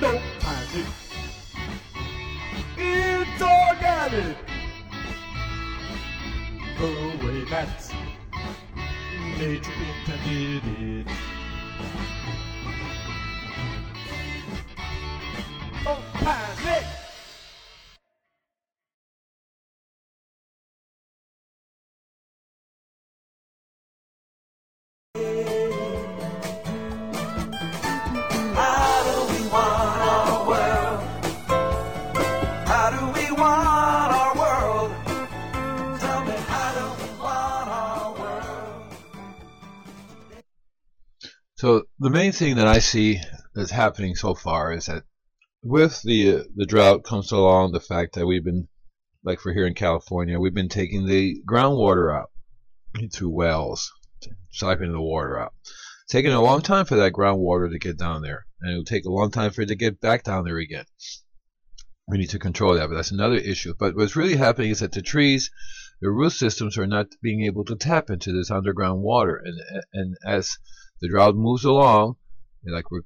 Don't 0.00 0.22
panic. 0.40 0.86
It's 2.78 3.42
organic. 3.42 4.36
The 6.78 7.26
way 7.26 7.44
it. 9.40 11.06
Don't 15.84 16.02
panic. 16.14 16.95
Main 42.26 42.32
thing 42.32 42.56
that 42.56 42.66
I 42.66 42.80
see 42.80 43.20
that's 43.54 43.70
happening 43.70 44.16
so 44.16 44.34
far 44.34 44.72
is 44.72 44.86
that 44.86 45.04
with 45.62 46.02
the 46.02 46.38
uh, 46.38 46.42
the 46.56 46.66
drought 46.66 47.04
comes 47.04 47.30
along 47.30 47.70
the 47.70 47.78
fact 47.78 48.16
that 48.16 48.26
we've 48.26 48.42
been, 48.44 48.66
like 49.22 49.38
for 49.38 49.52
here 49.52 49.64
in 49.64 49.74
California, 49.74 50.40
we've 50.40 50.52
been 50.52 50.68
taking 50.68 51.06
the 51.06 51.40
groundwater 51.48 52.12
out 52.12 52.30
through 53.12 53.30
wells, 53.30 53.92
siphoning 54.52 54.90
the 54.90 55.00
water 55.00 55.38
out. 55.38 55.54
Taking 56.08 56.32
a 56.32 56.42
long 56.42 56.62
time 56.62 56.84
for 56.84 56.96
that 56.96 57.12
groundwater 57.12 57.70
to 57.70 57.78
get 57.78 57.96
down 57.96 58.22
there, 58.22 58.46
and 58.60 58.72
it'll 58.72 58.84
take 58.84 59.04
a 59.04 59.12
long 59.12 59.30
time 59.30 59.52
for 59.52 59.62
it 59.62 59.68
to 59.68 59.76
get 59.76 60.00
back 60.00 60.24
down 60.24 60.44
there 60.44 60.58
again. 60.58 60.86
We 62.08 62.18
need 62.18 62.30
to 62.30 62.40
control 62.40 62.74
that, 62.74 62.88
but 62.88 62.96
that's 62.96 63.12
another 63.12 63.36
issue. 63.36 63.74
But 63.78 63.94
what's 63.94 64.16
really 64.16 64.36
happening 64.36 64.70
is 64.70 64.80
that 64.80 64.90
the 64.90 65.02
trees, 65.02 65.52
the 66.00 66.10
root 66.10 66.32
systems 66.32 66.76
are 66.76 66.88
not 66.88 67.06
being 67.22 67.44
able 67.44 67.64
to 67.66 67.76
tap 67.76 68.10
into 68.10 68.32
this 68.32 68.50
underground 68.50 69.02
water, 69.02 69.40
and 69.44 69.60
and 69.92 70.16
as 70.26 70.58
the 71.00 71.08
drought 71.08 71.36
moves 71.36 71.64
along, 71.64 72.16
and 72.64 72.74
like 72.74 72.90
we're 72.90 73.02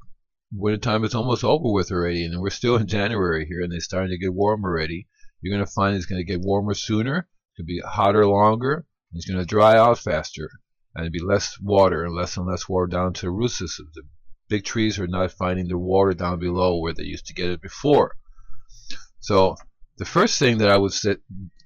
wintertime 0.53 1.05
is 1.05 1.15
almost 1.15 1.45
over 1.45 1.73
with 1.73 1.93
already, 1.93 2.25
and 2.25 2.41
we're 2.41 2.51
still 2.51 2.77
in 2.77 2.87
January 2.99 3.47
here, 3.47 3.63
and 3.63 3.73
it's 3.73 3.85
starting 3.85 4.11
to 4.11 4.19
get 4.19 4.35
warm 4.35 4.65
already. 4.65 5.09
You're 5.41 5.57
going 5.57 5.65
to 5.65 5.73
find 5.73 5.97
it's 5.97 6.07
going 6.07 6.21
to 6.21 6.25
get 6.25 6.41
warmer 6.41 6.75
sooner. 6.75 7.19
It's 7.19 7.59
going 7.59 7.67
to 7.67 7.73
be 7.73 7.81
hotter 7.81 8.27
longer. 8.27 8.75
And 8.75 9.19
it's 9.19 9.27
going 9.27 9.41
to 9.41 9.47
dry 9.47 9.77
out 9.77 9.99
faster, 9.99 10.51
and 10.95 11.07
it'll 11.07 11.13
be 11.13 11.25
less 11.25 11.59
water 11.61 12.05
and 12.05 12.15
less 12.15 12.37
and 12.37 12.47
less 12.47 12.69
water 12.69 12.87
down 12.87 13.13
to 13.15 13.23
the 13.23 13.31
root 13.31 13.51
systems. 13.51 13.91
The 13.95 14.03
big 14.49 14.65
trees 14.65 14.99
are 14.99 15.07
not 15.07 15.33
finding 15.33 15.69
the 15.69 15.79
water 15.79 16.13
down 16.13 16.39
below 16.39 16.79
where 16.79 16.93
they 16.93 17.05
used 17.05 17.27
to 17.27 17.35
get 17.35 17.51
it 17.51 17.63
before. 17.63 18.17
So 19.21 19.57
the 19.97 20.05
first 20.05 20.39
thing 20.39 20.59
that 20.59 20.71
I 20.71 20.77
would 20.77 20.93
say, 20.93 21.17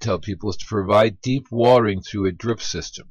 tell 0.01 0.19
people 0.19 0.51
is 0.51 0.57
to 0.59 0.67
provide 0.67 1.21
deep 1.21 1.47
watering 1.51 2.03
through 2.03 2.27
a 2.27 2.33
drip 2.33 2.61
system. 2.61 3.11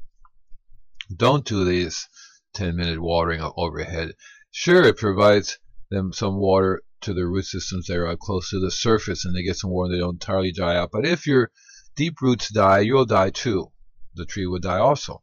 Don't 1.16 1.46
do 1.46 1.64
these 1.64 2.08
10 2.54 2.76
minute 2.76 3.02
watering 3.02 3.42
overhead. 3.58 4.14
Sure, 4.52 4.84
it 4.84 4.98
provides 4.98 5.58
them 5.90 6.14
some 6.14 6.38
water 6.38 6.82
to 7.02 7.14
their 7.14 7.28
root 7.28 7.46
systems 7.46 7.88
that 7.88 7.98
are 7.98 8.16
close 8.16 8.50
to 8.50 8.60
the 8.60 8.72
surface 8.72 9.26
and 9.26 9.36
they 9.36 9.44
get 9.44 9.58
some 9.58 9.72
water 9.72 9.88
and 9.88 9.96
they 9.96 10.00
don't 10.00 10.16
entirely 10.16 10.52
dry 10.52 10.78
out. 10.78 10.90
But 10.92 11.06
if 11.06 11.28
your 11.28 11.52
deep 11.96 12.22
roots 12.22 12.50
die, 12.50 12.80
you'll 12.80 13.06
die 13.06 13.32
too. 13.32 13.72
The 14.16 14.26
tree 14.26 14.46
will 14.46 14.60
die 14.60 14.80
also. 14.80 15.22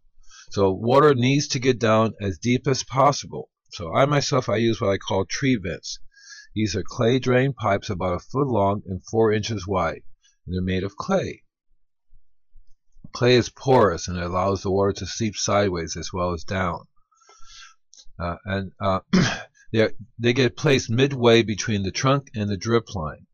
So 0.51 0.73
water 0.73 1.15
needs 1.15 1.49
to 1.49 1.61
get 1.61 1.79
down 1.79 2.15
as 2.21 2.39
deep 2.39 2.67
as 2.67 2.83
possible. 2.83 3.51
So 3.73 3.95
I 3.95 4.05
myself, 4.05 4.49
I 4.49 4.57
use 4.57 4.81
what 4.81 4.91
I 4.91 4.99
call 4.99 5.25
tree 5.25 5.57
vents. 5.57 6.01
These 6.55 6.75
are 6.75 6.83
clay 6.83 7.21
drain 7.21 7.53
pipes 7.53 7.89
about 7.89 8.15
a 8.15 8.19
foot 8.19 8.49
long 8.49 8.83
and 8.87 9.01
four 9.05 9.33
inches 9.33 9.67
wide. 9.67 10.03
And 10.45 10.55
they're 10.55 10.63
made 10.63 10.83
of 10.83 10.97
clay. 10.97 11.45
Clay 13.13 13.37
is 13.37 13.49
porous 13.49 14.09
and 14.09 14.19
it 14.19 14.25
allows 14.25 14.63
the 14.63 14.71
water 14.71 14.93
to 14.95 15.07
seep 15.07 15.37
sideways 15.37 15.97
as 15.97 16.13
well 16.13 16.33
as 16.33 16.45
down. 16.45 16.87
Uh, 18.21 18.37
and 18.45 18.73
uh, 18.81 19.01
they, 19.73 19.89
they 20.19 20.33
get 20.33 20.57
placed 20.57 20.91
midway 20.91 21.43
between 21.43 21.83
the 21.83 21.91
trunk 21.91 22.31
and 22.35 22.51
the 22.51 22.57
drip 22.57 22.95
line. 22.95 23.27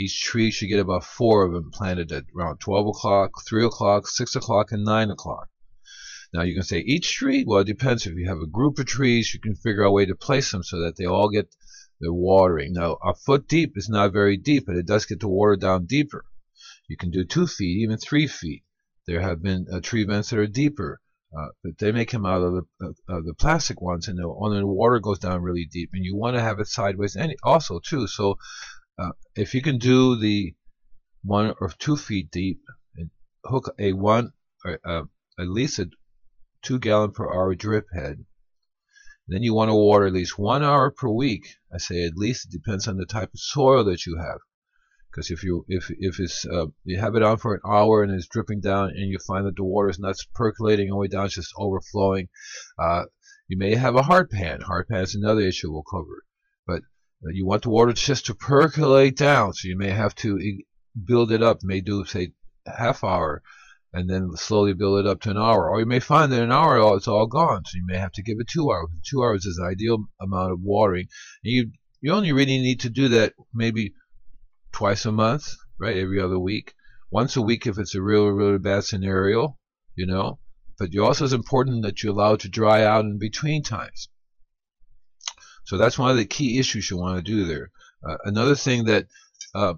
Each 0.00 0.20
tree 0.22 0.50
should 0.50 0.68
get 0.68 0.80
about 0.80 1.04
four 1.04 1.44
of 1.44 1.52
them 1.52 1.70
planted 1.70 2.10
at 2.12 2.24
around 2.36 2.58
12 2.58 2.88
o'clock, 2.88 3.30
3 3.48 3.64
o'clock, 3.64 4.08
6 4.08 4.36
o'clock, 4.36 4.72
and 4.72 4.84
9 4.84 5.10
o'clock. 5.10 5.48
Now 6.32 6.42
you 6.42 6.54
can 6.54 6.62
say 6.62 6.80
each 6.80 7.14
tree, 7.14 7.44
well 7.46 7.60
it 7.60 7.66
depends. 7.66 8.06
If 8.06 8.14
you 8.16 8.28
have 8.28 8.40
a 8.40 8.46
group 8.46 8.78
of 8.78 8.86
trees, 8.86 9.32
you 9.32 9.40
can 9.40 9.54
figure 9.54 9.84
out 9.84 9.88
a 9.88 9.92
way 9.92 10.06
to 10.06 10.14
place 10.14 10.50
them 10.50 10.62
so 10.62 10.80
that 10.80 10.96
they 10.96 11.06
all 11.06 11.30
get 11.30 11.54
the 12.00 12.12
watering. 12.12 12.72
Now 12.72 12.98
a 13.02 13.14
foot 13.14 13.48
deep 13.48 13.76
is 13.76 13.88
not 13.88 14.12
very 14.12 14.36
deep, 14.36 14.66
but 14.66 14.76
it 14.76 14.86
does 14.86 15.06
get 15.06 15.20
the 15.20 15.28
water 15.28 15.56
down 15.56 15.86
deeper. 15.86 16.24
You 16.88 16.96
can 16.96 17.10
do 17.10 17.24
two 17.24 17.46
feet, 17.46 17.78
even 17.82 17.98
three 17.98 18.26
feet. 18.26 18.64
There 19.06 19.20
have 19.20 19.42
been 19.42 19.66
uh, 19.72 19.80
tree 19.80 20.04
vents 20.04 20.30
that 20.30 20.38
are 20.38 20.46
deeper, 20.46 21.00
uh, 21.36 21.48
but 21.62 21.78
they 21.78 21.92
may 21.92 22.04
come 22.04 22.24
out 22.24 22.42
of 22.42 22.64
the, 22.80 22.94
uh, 23.08 23.20
the 23.24 23.34
plastic 23.38 23.80
ones, 23.80 24.08
and 24.08 24.18
the, 24.18 24.22
the 24.22 24.66
water 24.66 24.98
goes 24.98 25.18
down 25.18 25.42
really 25.42 25.66
deep. 25.70 25.90
And 25.92 26.04
you 26.04 26.16
want 26.16 26.36
to 26.36 26.42
have 26.42 26.60
it 26.60 26.68
sideways, 26.68 27.16
and 27.16 27.34
also 27.42 27.80
too. 27.80 28.06
So 28.06 28.38
uh, 28.98 29.10
if 29.34 29.54
you 29.54 29.62
can 29.62 29.78
do 29.78 30.16
the 30.16 30.54
one 31.22 31.54
or 31.60 31.70
two 31.78 31.96
feet 31.96 32.30
deep, 32.30 32.60
and 32.96 33.10
hook 33.44 33.74
a 33.78 33.92
one 33.92 34.32
or 34.64 34.80
uh, 34.84 35.04
at 35.38 35.48
least 35.48 35.78
a 35.78 35.90
two 36.62 36.78
gallon 36.78 37.12
per 37.12 37.32
hour 37.32 37.54
drip 37.54 37.86
head. 37.92 38.24
Then 39.28 39.42
you 39.42 39.54
want 39.54 39.68
to 39.68 39.74
water 39.74 40.06
at 40.06 40.14
least 40.14 40.38
one 40.38 40.62
hour 40.64 40.90
per 40.90 41.08
week. 41.08 41.46
I 41.72 41.78
say 41.78 42.04
at 42.04 42.16
least. 42.16 42.46
It 42.46 42.52
depends 42.52 42.88
on 42.88 42.96
the 42.96 43.06
type 43.06 43.28
of 43.34 43.40
soil 43.40 43.84
that 43.84 44.06
you 44.06 44.16
have. 44.16 44.38
Because 45.18 45.32
if 45.32 45.42
you 45.42 45.64
if 45.66 45.90
if 45.98 46.20
it's 46.20 46.46
uh, 46.46 46.66
you 46.84 47.00
have 47.00 47.16
it 47.16 47.24
on 47.24 47.38
for 47.38 47.52
an 47.52 47.60
hour 47.66 48.04
and 48.04 48.12
it's 48.12 48.28
dripping 48.28 48.60
down 48.60 48.90
and 48.90 49.10
you 49.10 49.18
find 49.26 49.44
that 49.46 49.56
the 49.56 49.64
water 49.64 49.88
is 49.88 49.98
not 49.98 50.14
percolating 50.32 50.92
all 50.92 50.98
the 50.98 51.00
way 51.00 51.08
down, 51.08 51.24
it's 51.24 51.34
just 51.34 51.52
overflowing, 51.56 52.28
uh, 52.78 53.02
you 53.48 53.58
may 53.58 53.74
have 53.74 53.96
a 53.96 54.02
hard 54.02 54.30
pan. 54.30 54.60
Hard 54.60 54.86
pan 54.86 55.02
is 55.02 55.16
another 55.16 55.40
issue 55.40 55.72
we'll 55.72 55.82
cover. 55.82 56.22
But 56.68 56.82
uh, 57.24 57.30
you 57.32 57.46
want 57.46 57.64
the 57.64 57.70
water 57.70 57.92
just 57.94 58.26
to 58.26 58.34
percolate 58.36 59.16
down, 59.16 59.54
so 59.54 59.66
you 59.66 59.76
may 59.76 59.90
have 59.90 60.14
to 60.16 60.38
build 61.04 61.32
it 61.32 61.42
up. 61.42 61.64
May 61.64 61.80
do 61.80 62.04
say 62.04 62.30
half 62.64 63.02
hour 63.02 63.42
and 63.92 64.08
then 64.08 64.30
slowly 64.36 64.72
build 64.72 65.00
it 65.00 65.10
up 65.10 65.20
to 65.22 65.30
an 65.30 65.36
hour. 65.36 65.68
Or 65.68 65.80
you 65.80 65.86
may 65.86 65.98
find 65.98 66.30
that 66.30 66.44
an 66.44 66.52
hour 66.52 66.78
it's 66.96 67.08
all 67.08 67.26
gone, 67.26 67.64
so 67.64 67.76
you 67.76 67.84
may 67.88 67.98
have 67.98 68.12
to 68.12 68.22
give 68.22 68.36
it 68.38 68.46
two 68.46 68.70
hours. 68.70 68.90
Two 69.10 69.24
hours 69.24 69.46
is 69.46 69.56
the 69.56 69.64
ideal 69.64 70.04
amount 70.20 70.52
of 70.52 70.60
watering. 70.60 71.08
And 71.42 71.52
you 71.52 71.72
you 72.00 72.12
only 72.12 72.30
really 72.30 72.58
need 72.58 72.78
to 72.80 72.90
do 72.90 73.08
that 73.08 73.32
maybe 73.52 73.94
twice 74.78 75.04
a 75.06 75.10
month, 75.10 75.56
right? 75.80 75.96
Every 75.96 76.20
other 76.20 76.38
week. 76.38 76.72
Once 77.10 77.34
a 77.36 77.42
week 77.42 77.66
if 77.66 77.78
it's 77.78 77.96
a 77.96 78.00
really, 78.00 78.30
really 78.30 78.58
bad 78.58 78.84
scenario, 78.84 79.58
you 79.96 80.06
know. 80.06 80.38
But 80.78 80.92
you 80.92 81.04
also 81.04 81.24
it's 81.24 81.34
important 81.34 81.82
that 81.82 82.00
you 82.04 82.12
allow 82.12 82.34
it 82.34 82.40
to 82.40 82.48
dry 82.48 82.84
out 82.84 83.04
in 83.04 83.18
between 83.18 83.64
times. 83.64 84.08
So 85.64 85.78
that's 85.78 85.98
one 85.98 86.12
of 86.12 86.16
the 86.16 86.24
key 86.24 86.60
issues 86.60 86.88
you 86.88 86.96
want 86.96 87.16
to 87.16 87.28
do 87.28 87.44
there. 87.44 87.72
Uh, 88.08 88.18
another 88.24 88.54
thing 88.54 88.84
that 88.84 89.06
uh, 89.52 89.74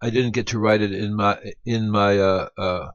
I 0.00 0.10
didn't 0.10 0.34
get 0.34 0.46
to 0.48 0.60
write 0.60 0.80
it 0.80 0.92
in 0.92 1.16
my 1.16 1.36
in 1.64 1.90
my 1.90 2.20
uh, 2.20 2.48
uh 2.56 2.90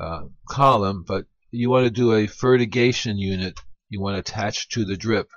uh, 0.00 0.22
column, 0.48 1.04
but 1.06 1.26
you 1.50 1.68
want 1.68 1.84
to 1.84 1.90
do 1.90 2.14
a 2.14 2.26
fertigation 2.26 3.18
unit 3.18 3.60
you 3.90 4.00
want 4.00 4.14
to 4.14 4.20
attach 4.20 4.70
to 4.70 4.86
the 4.86 4.96
drip. 4.96 5.28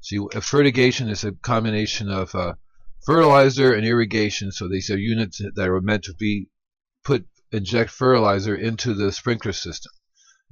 So 0.00 0.14
you, 0.14 0.30
a 0.32 0.40
fertigation 0.40 1.08
is 1.08 1.24
a 1.24 1.32
combination 1.32 2.08
of 2.08 2.34
uh, 2.36 2.54
fertilizer 3.04 3.72
and 3.72 3.86
irrigation. 3.86 4.52
So 4.52 4.68
these 4.68 4.90
are 4.90 4.98
units 4.98 5.40
that 5.54 5.68
are 5.68 5.80
meant 5.80 6.04
to 6.04 6.14
be 6.14 6.48
put 7.04 7.26
inject 7.52 7.90
fertilizer 7.90 8.54
into 8.54 8.94
the 8.94 9.12
sprinkler 9.12 9.52
system. 9.52 9.92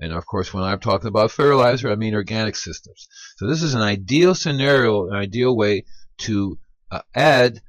And 0.00 0.12
of 0.12 0.26
course, 0.26 0.54
when 0.54 0.64
I'm 0.64 0.80
talking 0.80 1.08
about 1.08 1.32
fertilizer, 1.32 1.90
I 1.90 1.96
mean 1.96 2.14
organic 2.14 2.56
systems. 2.56 3.08
So 3.36 3.48
this 3.48 3.62
is 3.62 3.74
an 3.74 3.82
ideal 3.82 4.34
scenario, 4.34 5.08
an 5.08 5.16
ideal 5.16 5.56
way 5.56 5.84
to 6.18 6.58
uh, 6.90 7.02
add 7.14 7.60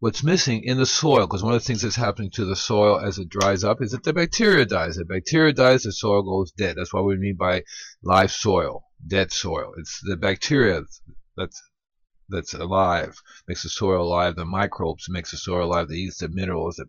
what's 0.00 0.22
missing 0.22 0.62
in 0.62 0.78
the 0.78 0.86
soil, 0.86 1.26
because 1.26 1.42
one 1.42 1.54
of 1.54 1.60
the 1.60 1.66
things 1.66 1.82
that's 1.82 1.96
happening 1.96 2.30
to 2.30 2.44
the 2.44 2.54
soil 2.54 3.00
as 3.00 3.18
it 3.18 3.28
dries 3.28 3.64
up 3.64 3.82
is 3.82 3.90
that 3.92 4.04
the 4.04 4.12
bacteria 4.12 4.64
dies. 4.64 4.96
The 4.96 5.04
bacteria 5.04 5.52
dies, 5.52 5.82
the 5.82 5.92
soil 5.92 6.22
goes 6.22 6.52
dead. 6.52 6.76
That's 6.76 6.92
what 6.92 7.04
we 7.04 7.16
mean 7.16 7.36
by 7.36 7.64
live 8.02 8.30
soil, 8.30 8.84
dead 9.06 9.32
soil. 9.32 9.72
It's 9.78 10.00
the 10.04 10.16
bacteria 10.16 10.82
that's 11.36 11.60
that's 12.28 12.54
alive, 12.54 13.20
makes 13.46 13.62
the 13.62 13.68
soil 13.68 14.02
alive. 14.02 14.36
The 14.36 14.44
microbes 14.44 15.08
makes 15.08 15.30
the 15.30 15.36
soil 15.36 15.66
alive. 15.66 15.88
That 15.88 15.94
eats 15.94 16.18
the 16.18 16.28
minerals 16.28 16.76
that 16.76 16.88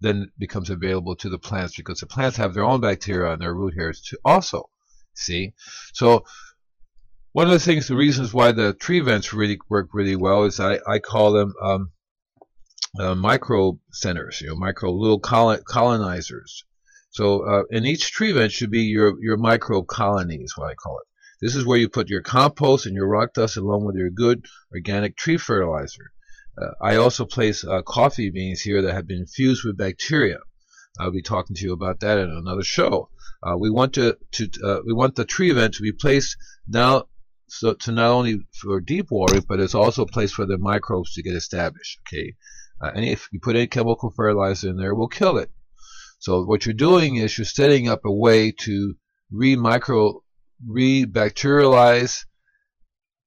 then 0.00 0.30
becomes 0.38 0.70
available 0.70 1.16
to 1.16 1.28
the 1.28 1.38
plants 1.38 1.76
because 1.76 2.00
the 2.00 2.06
plants 2.06 2.36
have 2.38 2.54
their 2.54 2.64
own 2.64 2.80
bacteria 2.80 3.30
on 3.32 3.38
their 3.38 3.54
root 3.54 3.74
hairs 3.74 4.00
too. 4.00 4.16
Also, 4.24 4.70
see, 5.14 5.52
so 5.92 6.24
one 7.32 7.46
of 7.46 7.52
the 7.52 7.60
things, 7.60 7.86
the 7.86 7.96
reasons 7.96 8.34
why 8.34 8.52
the 8.52 8.72
tree 8.74 9.00
vents 9.00 9.32
really 9.32 9.58
work 9.68 9.90
really 9.92 10.16
well 10.16 10.44
is 10.44 10.58
I, 10.58 10.80
I 10.86 10.98
call 10.98 11.32
them 11.32 11.54
um, 11.62 11.92
uh, 12.98 13.14
micro 13.14 13.78
centers, 13.92 14.40
you 14.40 14.48
know, 14.48 14.56
micro 14.56 14.90
little 14.90 15.20
colonizers. 15.20 16.64
So, 17.10 17.42
uh, 17.42 17.62
and 17.70 17.86
each 17.86 18.10
tree 18.10 18.32
vent 18.32 18.52
should 18.52 18.70
be 18.70 18.82
your, 18.82 19.22
your 19.22 19.36
micro 19.36 19.82
colony 19.82 20.36
is 20.36 20.56
what 20.56 20.70
I 20.70 20.74
call 20.74 20.98
it. 20.98 21.06
This 21.40 21.56
is 21.56 21.64
where 21.64 21.78
you 21.78 21.88
put 21.88 22.10
your 22.10 22.22
compost 22.22 22.86
and 22.86 22.94
your 22.94 23.08
rock 23.08 23.34
dust 23.34 23.56
along 23.56 23.84
with 23.84 23.96
your 23.96 24.10
good 24.10 24.46
organic 24.72 25.16
tree 25.16 25.38
fertilizer. 25.38 26.12
Uh, 26.60 26.70
I 26.80 26.96
also 26.96 27.24
place 27.24 27.64
uh, 27.64 27.82
coffee 27.82 28.30
beans 28.30 28.60
here 28.60 28.82
that 28.82 28.94
have 28.94 29.06
been 29.06 29.20
infused 29.20 29.64
with 29.64 29.76
bacteria. 29.76 30.38
I'll 30.98 31.12
be 31.12 31.22
talking 31.22 31.56
to 31.56 31.64
you 31.64 31.72
about 31.72 32.00
that 32.00 32.18
in 32.18 32.30
another 32.30 32.62
show. 32.62 33.08
Uh, 33.42 33.56
we 33.56 33.70
want 33.70 33.94
to, 33.94 34.18
to 34.32 34.50
uh, 34.62 34.80
we 34.84 34.92
want 34.92 35.14
the 35.14 35.24
tree 35.24 35.50
vent 35.52 35.74
to 35.74 35.82
be 35.82 35.92
placed 35.92 36.36
now 36.68 37.06
so 37.50 37.74
to 37.74 37.92
not 37.92 38.10
only 38.10 38.46
for 38.54 38.80
deep 38.80 39.10
watering, 39.10 39.44
but 39.48 39.60
it's 39.60 39.74
also 39.74 40.02
a 40.02 40.06
place 40.06 40.32
for 40.32 40.46
the 40.46 40.56
microbes 40.56 41.14
to 41.14 41.22
get 41.22 41.34
established. 41.34 41.98
Okay, 42.06 42.36
uh, 42.80 42.92
and 42.94 43.04
if 43.04 43.28
you 43.32 43.40
put 43.40 43.56
any 43.56 43.66
chemical 43.66 44.10
fertilizer 44.10 44.68
in 44.68 44.76
there, 44.76 44.90
it 44.90 44.96
will 44.96 45.08
kill 45.08 45.36
it. 45.38 45.50
So 46.20 46.44
what 46.44 46.64
you're 46.64 46.74
doing 46.74 47.16
is 47.16 47.36
you're 47.36 47.44
setting 47.44 47.88
up 47.88 48.04
a 48.04 48.12
way 48.12 48.52
to 48.52 48.94
re-micro, 49.32 50.22
re-bacterialize 50.66 52.24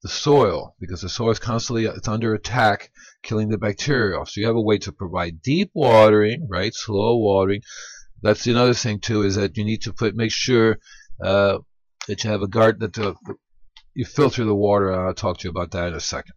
the 0.02 0.08
soil 0.08 0.74
because 0.78 1.00
the 1.00 1.08
soil 1.08 1.30
is 1.30 1.38
constantly 1.38 1.86
it's 1.86 2.08
under 2.08 2.34
attack, 2.34 2.90
killing 3.22 3.48
the 3.48 3.58
bacteria. 3.58 4.24
So 4.26 4.40
you 4.40 4.46
have 4.46 4.56
a 4.56 4.60
way 4.60 4.78
to 4.78 4.92
provide 4.92 5.42
deep 5.42 5.70
watering, 5.74 6.46
right? 6.48 6.74
Slow 6.74 7.16
watering. 7.16 7.62
That's 8.22 8.46
another 8.46 8.74
thing 8.74 9.00
too 9.00 9.22
is 9.22 9.36
that 9.36 9.56
you 9.56 9.64
need 9.64 9.82
to 9.82 9.92
put 9.92 10.14
make 10.14 10.32
sure 10.32 10.78
uh, 11.22 11.58
that 12.06 12.22
you 12.22 12.30
have 12.30 12.42
a 12.42 12.48
garden 12.48 12.80
that 12.80 12.92
the, 12.92 13.14
you 13.94 14.04
filter 14.04 14.44
the 14.44 14.54
water. 14.54 14.92
I'll 14.92 15.14
talk 15.14 15.38
to 15.38 15.44
you 15.44 15.50
about 15.50 15.70
that 15.70 15.88
in 15.88 15.94
a 15.94 16.00
second. 16.00 16.34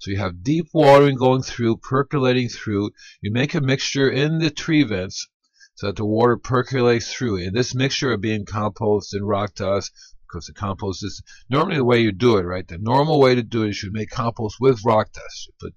So 0.00 0.12
you 0.12 0.18
have 0.18 0.44
deep 0.44 0.68
watering 0.72 1.16
going 1.16 1.42
through, 1.42 1.78
percolating 1.78 2.48
through. 2.48 2.90
You 3.20 3.32
make 3.32 3.54
a 3.54 3.60
mixture 3.60 4.08
in 4.08 4.38
the 4.38 4.50
tree 4.50 4.84
vents 4.84 5.26
so 5.74 5.86
that 5.86 5.96
the 5.96 6.04
water 6.04 6.36
percolates 6.36 7.12
through. 7.12 7.42
And 7.42 7.54
this 7.54 7.74
mixture 7.74 8.12
of 8.12 8.20
being 8.20 8.44
compost 8.46 9.12
and 9.12 9.26
rock 9.26 9.54
dust, 9.56 9.90
because 10.28 10.46
the 10.46 10.52
compost 10.52 11.04
is 11.04 11.22
normally 11.48 11.76
the 11.76 11.84
way 11.84 12.00
you 12.00 12.12
do 12.12 12.36
it, 12.36 12.42
right? 12.42 12.66
The 12.66 12.78
normal 12.78 13.20
way 13.20 13.34
to 13.34 13.42
do 13.42 13.62
it 13.62 13.70
is 13.70 13.82
you 13.82 13.90
make 13.92 14.10
compost 14.10 14.56
with 14.60 14.84
rock 14.84 15.12
dust. 15.12 15.46
You 15.46 15.54
put 15.60 15.74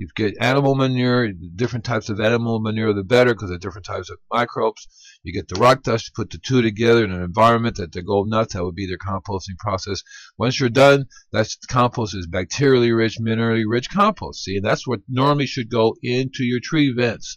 you 0.00 0.08
get 0.16 0.34
animal 0.40 0.74
manure, 0.74 1.30
different 1.56 1.84
types 1.84 2.08
of 2.08 2.20
animal 2.20 2.58
manure, 2.58 2.94
the 2.94 3.04
better 3.04 3.34
because 3.34 3.50
of 3.50 3.60
different 3.60 3.84
types 3.84 4.08
of 4.08 4.16
microbes. 4.32 4.88
You 5.22 5.34
get 5.34 5.48
the 5.48 5.60
rock 5.60 5.82
dust, 5.82 6.06
you 6.06 6.12
put 6.16 6.30
the 6.30 6.38
two 6.38 6.62
together 6.62 7.04
in 7.04 7.12
an 7.12 7.22
environment 7.22 7.76
that 7.76 7.92
they 7.92 8.00
go 8.00 8.24
nuts. 8.24 8.54
That 8.54 8.64
would 8.64 8.74
be 8.74 8.86
their 8.86 8.96
composting 8.96 9.58
process. 9.58 10.02
Once 10.38 10.58
you're 10.58 10.70
done, 10.70 11.04
that's 11.32 11.56
compost 11.68 12.16
is 12.16 12.26
bacterially 12.26 12.96
rich, 12.96 13.18
minerally 13.20 13.64
rich 13.68 13.90
compost. 13.90 14.42
See, 14.42 14.58
that's 14.60 14.86
what 14.86 15.00
normally 15.06 15.46
should 15.46 15.70
go 15.70 15.94
into 16.02 16.44
your 16.44 16.60
tree 16.62 16.94
vents. 16.96 17.36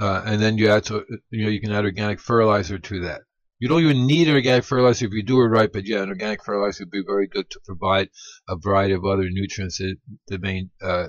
Uh, 0.00 0.22
and 0.24 0.40
then 0.40 0.58
you 0.58 0.68
add 0.70 0.84
to, 0.84 1.04
you 1.30 1.44
know, 1.44 1.50
you 1.50 1.60
can 1.60 1.72
add 1.72 1.84
organic 1.84 2.20
fertilizer 2.20 2.78
to 2.78 3.00
that. 3.00 3.22
You 3.58 3.68
don't 3.68 3.82
even 3.82 4.06
need 4.06 4.28
organic 4.28 4.64
fertilizer 4.64 5.06
if 5.06 5.12
you 5.12 5.22
do 5.22 5.40
it 5.40 5.46
right, 5.46 5.72
but 5.72 5.84
yeah, 5.84 6.02
an 6.02 6.10
organic 6.10 6.44
fertilizer 6.44 6.84
would 6.84 6.90
be 6.90 7.02
very 7.04 7.26
good 7.26 7.50
to 7.50 7.60
provide 7.64 8.08
a 8.48 8.56
variety 8.56 8.94
of 8.94 9.04
other 9.04 9.28
nutrients 9.28 9.78
that, 9.78 9.96
that 10.28 10.40
may, 10.40 10.68
uh, 10.80 11.08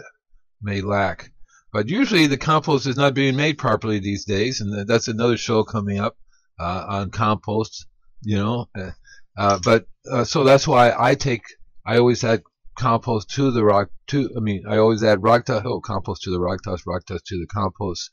may 0.61 0.81
lack. 0.81 1.31
But 1.71 1.89
usually 1.89 2.25
the 2.25 2.37
compost 2.37 2.87
is 2.87 2.97
not 2.97 3.13
being 3.13 3.35
made 3.35 3.59
properly 3.59 3.99
these 3.99 4.25
days, 4.25 4.61
and 4.61 4.87
that's 4.87 5.07
another 5.07 5.37
show 5.37 5.63
coming 5.63 5.99
up 5.99 6.17
uh, 6.59 6.85
on 6.87 7.11
compost, 7.11 7.85
you 8.23 8.37
know. 8.37 8.67
Uh, 8.75 8.91
uh 9.37 9.59
but 9.63 9.85
uh, 10.11 10.23
so 10.23 10.43
that's 10.43 10.67
why 10.67 10.91
I 10.97 11.13
take, 11.13 11.43
I 11.85 11.97
always 11.97 12.23
add 12.23 12.41
compost 12.79 13.29
to 13.29 13.51
the 13.51 13.63
rock 13.63 13.89
to 14.07 14.29
I 14.35 14.39
mean 14.39 14.63
I 14.67 14.77
always 14.77 15.03
add 15.03 15.21
rock 15.21 15.45
dust 15.45 15.65
oh, 15.65 15.81
compost 15.81 16.23
to 16.23 16.31
the 16.31 16.39
rock 16.39 16.61
dust, 16.63 16.87
rock 16.87 17.05
dust 17.05 17.25
to 17.27 17.37
the 17.37 17.47
compost. 17.47 18.09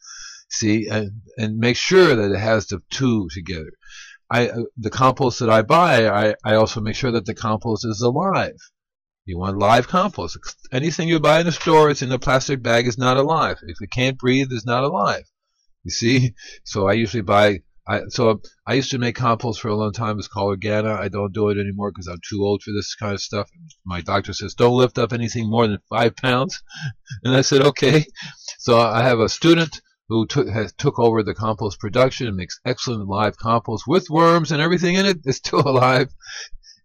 See 0.49 0.88
and 0.88 1.22
and 1.38 1.59
make 1.59 1.77
sure 1.77 2.14
that 2.14 2.33
it 2.33 2.38
has 2.38 2.66
the 2.66 2.81
two 2.90 3.29
together. 3.33 3.72
I 4.31 4.49
uh, 4.49 4.62
the 4.77 4.91
compost 4.91 5.41
that 5.41 5.51
I 5.51 5.62
buy, 5.62 6.09
I, 6.09 6.35
I 6.45 6.55
also 6.55 6.81
make 6.81 6.97
sure 6.97 7.12
that 7.12 7.27
the 7.27 7.35
compost 7.35 7.85
is 7.87 8.01
alive. 8.01 8.57
You 9.25 9.39
want 9.39 9.59
live 9.59 9.89
compost. 9.89 10.39
Anything 10.73 11.09
you 11.09 11.19
buy 11.19 11.41
in 11.41 11.47
the 11.47 11.53
store, 11.53 11.91
it's 11.91 12.03
in 12.03 12.12
a 12.12 12.19
plastic 12.19 12.62
bag, 12.62 12.87
is 12.87 12.99
not 12.99 13.17
alive. 13.17 13.59
If 13.62 13.79
it 13.81 13.91
can't 13.91 14.19
breathe, 14.19 14.49
it's 14.53 14.67
not 14.67 14.85
alive. 14.85 15.25
You 15.83 15.91
see? 15.91 16.35
So 16.65 16.89
I 16.89 16.93
usually 16.93 17.23
buy 17.23 17.61
I, 17.89 18.03
so 18.09 18.41
I 18.67 18.75
used 18.75 18.91
to 18.91 18.99
make 18.99 19.15
compost 19.15 19.61
for 19.61 19.69
a 19.69 19.77
long 19.77 19.93
time. 19.93 20.19
It's 20.19 20.27
called 20.27 20.59
Organa. 20.59 20.99
I 20.99 21.09
don't 21.09 21.33
do 21.33 21.51
it 21.51 21.59
anymore 21.59 21.93
because 21.93 22.09
I'm 22.09 22.21
too 22.29 22.43
old 22.43 22.62
for 22.62 22.73
this 22.73 22.97
kind 22.97 23.15
of 23.15 23.21
stuff. 23.21 23.49
My 23.85 24.01
doctor 24.01 24.33
says 24.33 24.55
don't 24.55 24.77
lift 24.77 24.99
up 24.99 25.12
anything 25.12 25.49
more 25.49 25.69
than 25.69 25.79
five 25.89 26.17
pounds, 26.17 26.61
and 27.23 27.37
I 27.37 27.43
said 27.43 27.62
okay. 27.62 28.05
So 28.59 28.81
I 28.81 29.03
have 29.03 29.21
a 29.21 29.29
student 29.29 29.81
who 30.09 30.27
took 30.27 30.49
has 30.49 30.73
took 30.73 30.99
over 30.99 31.23
the 31.23 31.35
compost 31.35 31.79
production 31.81 32.27
and 32.27 32.37
makes 32.37 32.61
excellent 32.64 33.09
live 33.09 33.37
compost 33.37 33.85
with 33.87 34.11
worms 34.11 34.53
and 34.53 34.61
everything 34.61 34.95
in 34.95 35.07
it. 35.07 35.19
It's 35.25 35.38
still 35.38 35.61
alive, 35.61 36.09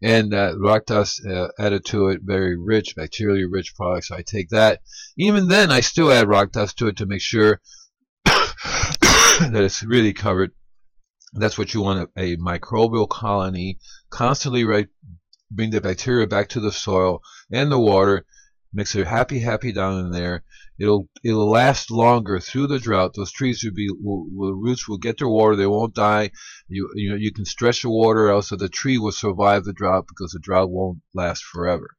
and 0.01 0.33
uh, 0.33 0.55
rock 0.57 0.85
dust 0.85 1.25
uh, 1.25 1.49
added 1.59 1.85
to 1.85 2.09
it, 2.09 2.21
very 2.23 2.57
rich, 2.57 2.95
bacteria 2.95 3.47
rich 3.47 3.75
products. 3.75 4.07
So 4.07 4.15
I 4.15 4.23
take 4.23 4.49
that. 4.49 4.81
Even 5.17 5.47
then, 5.47 5.71
I 5.71 5.81
still 5.81 6.11
add 6.11 6.27
rock 6.27 6.51
dust 6.51 6.77
to 6.79 6.87
it 6.87 6.97
to 6.97 7.05
make 7.05 7.21
sure 7.21 7.61
that 8.25 9.51
it's 9.53 9.83
really 9.83 10.13
covered 10.13 10.51
that's 11.33 11.57
what 11.57 11.73
you 11.73 11.81
want 11.81 12.09
a, 12.17 12.21
a 12.21 12.37
microbial 12.37 13.07
colony 13.07 13.79
constantly 14.09 14.65
right, 14.65 14.87
bring 15.49 15.71
the 15.71 15.81
bacteria 15.81 16.27
back 16.27 16.49
to 16.49 16.59
the 16.59 16.71
soil 16.71 17.21
and 17.51 17.71
the 17.71 17.79
water, 17.79 18.25
makes 18.73 18.95
it 18.95 19.07
happy, 19.07 19.39
happy 19.39 19.71
down 19.71 20.05
in 20.05 20.11
there. 20.11 20.43
It'll 20.79 21.07
it'll 21.23 21.49
last 21.49 21.91
longer 21.91 22.39
through 22.39 22.67
the 22.67 22.79
drought. 22.79 23.13
Those 23.13 23.31
trees 23.31 23.63
will 23.63 23.73
be 23.73 23.89
will, 23.91 24.25
will, 24.31 24.53
roots 24.53 24.87
will 24.87 24.97
get 24.97 25.17
their 25.17 25.27
water. 25.27 25.55
They 25.55 25.67
won't 25.67 25.93
die. 25.93 26.31
You 26.67 26.89
you 26.95 27.09
know 27.09 27.15
you 27.15 27.31
can 27.31 27.45
stretch 27.45 27.83
the 27.83 27.89
water 27.89 28.31
out 28.31 28.45
so 28.45 28.55
the 28.55 28.69
tree 28.69 28.97
will 28.97 29.11
survive 29.11 29.63
the 29.63 29.73
drought 29.73 30.07
because 30.07 30.31
the 30.31 30.39
drought 30.39 30.71
won't 30.71 30.99
last 31.13 31.43
forever. 31.43 31.97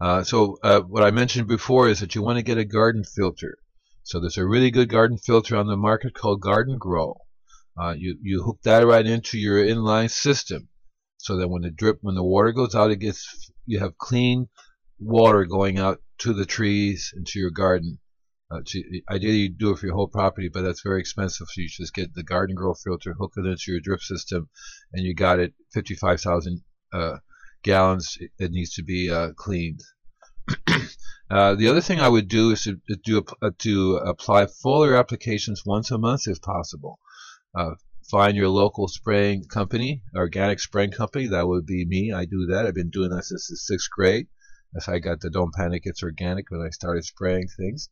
Uh, 0.00 0.22
so 0.22 0.58
uh, 0.62 0.80
what 0.80 1.02
I 1.02 1.10
mentioned 1.10 1.48
before 1.48 1.88
is 1.88 2.00
that 2.00 2.14
you 2.14 2.22
want 2.22 2.38
to 2.38 2.44
get 2.44 2.58
a 2.58 2.64
garden 2.64 3.02
filter. 3.02 3.58
So 4.04 4.20
there's 4.20 4.38
a 4.38 4.46
really 4.46 4.70
good 4.70 4.88
garden 4.88 5.18
filter 5.18 5.56
on 5.56 5.66
the 5.66 5.76
market 5.76 6.14
called 6.14 6.40
Garden 6.40 6.78
Grow. 6.78 7.16
Uh, 7.76 7.94
you 7.98 8.16
you 8.22 8.42
hook 8.42 8.58
that 8.62 8.86
right 8.86 9.06
into 9.06 9.38
your 9.38 9.64
inline 9.64 10.10
system, 10.10 10.68
so 11.16 11.36
that 11.36 11.48
when 11.48 11.62
the 11.62 11.70
drip 11.70 11.98
when 12.00 12.14
the 12.14 12.24
water 12.24 12.52
goes 12.52 12.74
out, 12.74 12.90
it 12.90 13.00
gets 13.00 13.50
you 13.66 13.80
have 13.80 13.98
clean 13.98 14.48
water 14.98 15.44
going 15.44 15.78
out 15.78 16.00
to 16.18 16.32
the 16.32 16.46
trees 16.46 17.12
and 17.14 17.26
to 17.28 17.38
your 17.38 17.50
garden. 17.50 17.98
Uh, 18.50 18.60
to, 18.64 19.02
ideally, 19.10 19.36
you 19.36 19.48
do 19.50 19.72
it 19.72 19.78
for 19.78 19.86
your 19.86 19.94
whole 19.94 20.08
property, 20.08 20.48
but 20.48 20.62
that's 20.62 20.82
very 20.82 21.00
expensive. 21.00 21.46
So 21.48 21.60
you 21.60 21.68
just 21.68 21.94
get 21.94 22.14
the 22.14 22.22
Garden 22.22 22.56
Grow 22.56 22.74
filter, 22.74 23.12
hook 23.12 23.34
it 23.36 23.44
into 23.44 23.72
your 23.72 23.80
drip 23.80 24.00
system, 24.00 24.48
and 24.92 25.04
you 25.04 25.14
got 25.14 25.38
it 25.38 25.52
55,000 25.74 26.62
uh, 26.92 27.18
gallons. 27.62 28.16
It 28.38 28.50
needs 28.50 28.74
to 28.74 28.82
be 28.82 29.10
uh, 29.10 29.32
cleaned. 29.36 29.82
Uh, 31.30 31.54
the 31.54 31.68
other 31.68 31.82
thing 31.82 32.00
I 32.00 32.08
would 32.08 32.26
do 32.26 32.52
is 32.52 32.62
to, 32.62 32.80
to 32.88 32.96
do 32.96 33.22
uh, 33.42 33.50
to 33.58 33.96
apply 33.96 34.46
foliar 34.46 34.98
applications 34.98 35.62
once 35.66 35.90
a 35.90 35.98
month 35.98 36.26
if 36.26 36.40
possible. 36.40 36.98
Uh, 37.54 37.74
find 38.10 38.34
your 38.34 38.48
local 38.48 38.88
spraying 38.88 39.44
company, 39.44 40.02
organic 40.16 40.58
spraying 40.58 40.92
company. 40.92 41.26
That 41.26 41.46
would 41.46 41.66
be 41.66 41.84
me. 41.84 42.12
I 42.12 42.24
do 42.24 42.46
that. 42.46 42.64
I've 42.64 42.74
been 42.74 42.88
doing 42.88 43.10
that 43.10 43.24
since 43.24 43.46
the 43.48 43.56
sixth 43.56 43.90
grade. 43.90 44.28
As 44.76 44.88
I 44.88 44.98
got 44.98 45.20
the 45.20 45.30
Don't 45.30 45.54
Panic 45.54 45.82
It's 45.84 46.02
Organic 46.02 46.50
when 46.50 46.60
I 46.60 46.70
started 46.70 47.04
spraying 47.04 47.48
things. 47.48 47.88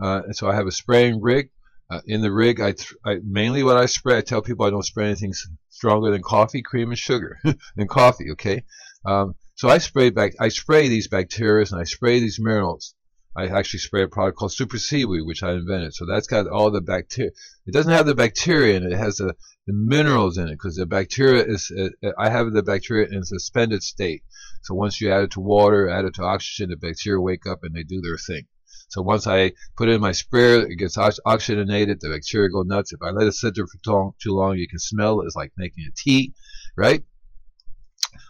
Uh, 0.00 0.22
and 0.26 0.36
so 0.36 0.48
I 0.48 0.54
have 0.54 0.66
a 0.66 0.72
spraying 0.72 1.20
rig. 1.20 1.50
Uh, 1.90 2.00
in 2.06 2.20
the 2.20 2.32
rig, 2.32 2.60
I, 2.60 2.74
I, 3.04 3.18
mainly 3.24 3.64
what 3.64 3.76
I 3.76 3.86
spray. 3.86 4.16
I 4.16 4.20
tell 4.20 4.42
people 4.42 4.64
I 4.64 4.70
don't 4.70 4.84
spray 4.84 5.06
anything 5.06 5.32
stronger 5.70 6.12
than 6.12 6.22
coffee, 6.22 6.62
cream, 6.62 6.90
and 6.90 6.98
sugar, 6.98 7.38
and 7.76 7.88
coffee. 7.88 8.30
Okay. 8.32 8.62
Um, 9.04 9.34
so 9.56 9.68
I 9.68 9.78
spray 9.78 10.10
back. 10.10 10.32
I 10.38 10.48
spray 10.48 10.88
these 10.88 11.08
bacteria 11.08 11.66
and 11.70 11.80
I 11.80 11.84
spray 11.84 12.20
these 12.20 12.38
minerals. 12.38 12.94
I 13.36 13.46
actually 13.46 13.80
spray 13.80 14.02
a 14.02 14.08
product 14.08 14.38
called 14.38 14.52
Super 14.52 14.78
Seaweed, 14.78 15.24
which 15.24 15.42
I 15.42 15.52
invented. 15.52 15.94
So 15.94 16.04
that's 16.04 16.26
got 16.26 16.48
all 16.48 16.70
the 16.70 16.80
bacteria. 16.80 17.30
It 17.66 17.72
doesn't 17.72 17.92
have 17.92 18.06
the 18.06 18.14
bacteria 18.14 18.76
in 18.76 18.84
it. 18.84 18.92
It 18.92 18.98
has 18.98 19.16
the, 19.16 19.34
the 19.66 19.72
minerals 19.72 20.36
in 20.36 20.48
it 20.48 20.52
because 20.52 20.76
the 20.76 20.86
bacteria 20.86 21.44
is. 21.44 21.70
Uh, 21.70 22.10
I 22.18 22.28
have 22.30 22.52
the 22.52 22.62
bacteria 22.62 23.08
in 23.10 23.24
suspended 23.24 23.82
state. 23.82 24.22
So 24.62 24.74
once 24.74 25.00
you 25.00 25.10
add 25.10 25.24
it 25.24 25.30
to 25.32 25.40
water, 25.40 25.88
add 25.88 26.04
it 26.04 26.14
to 26.14 26.24
oxygen, 26.24 26.70
the 26.70 26.76
bacteria 26.76 27.20
wake 27.20 27.46
up 27.46 27.60
and 27.62 27.74
they 27.74 27.82
do 27.82 28.00
their 28.00 28.18
thing. 28.18 28.46
So 28.88 29.02
once 29.02 29.26
I 29.26 29.52
put 29.76 29.88
it 29.88 29.92
in 29.92 30.00
my 30.00 30.12
sprayer, 30.12 30.66
it 30.66 30.76
gets 30.76 30.98
oxygenated. 30.98 32.00
The 32.00 32.08
bacteria 32.08 32.50
go 32.50 32.62
nuts. 32.62 32.92
If 32.92 33.00
I 33.02 33.10
let 33.10 33.28
it 33.28 33.34
sit 33.34 33.54
there 33.54 33.66
for 33.66 33.78
too 33.84 33.92
long, 33.92 34.12
too 34.20 34.34
long 34.34 34.56
you 34.56 34.68
can 34.68 34.80
smell 34.80 35.20
it. 35.20 35.26
It's 35.26 35.36
like 35.36 35.52
making 35.56 35.84
a 35.88 35.94
tea, 35.96 36.34
right? 36.76 37.04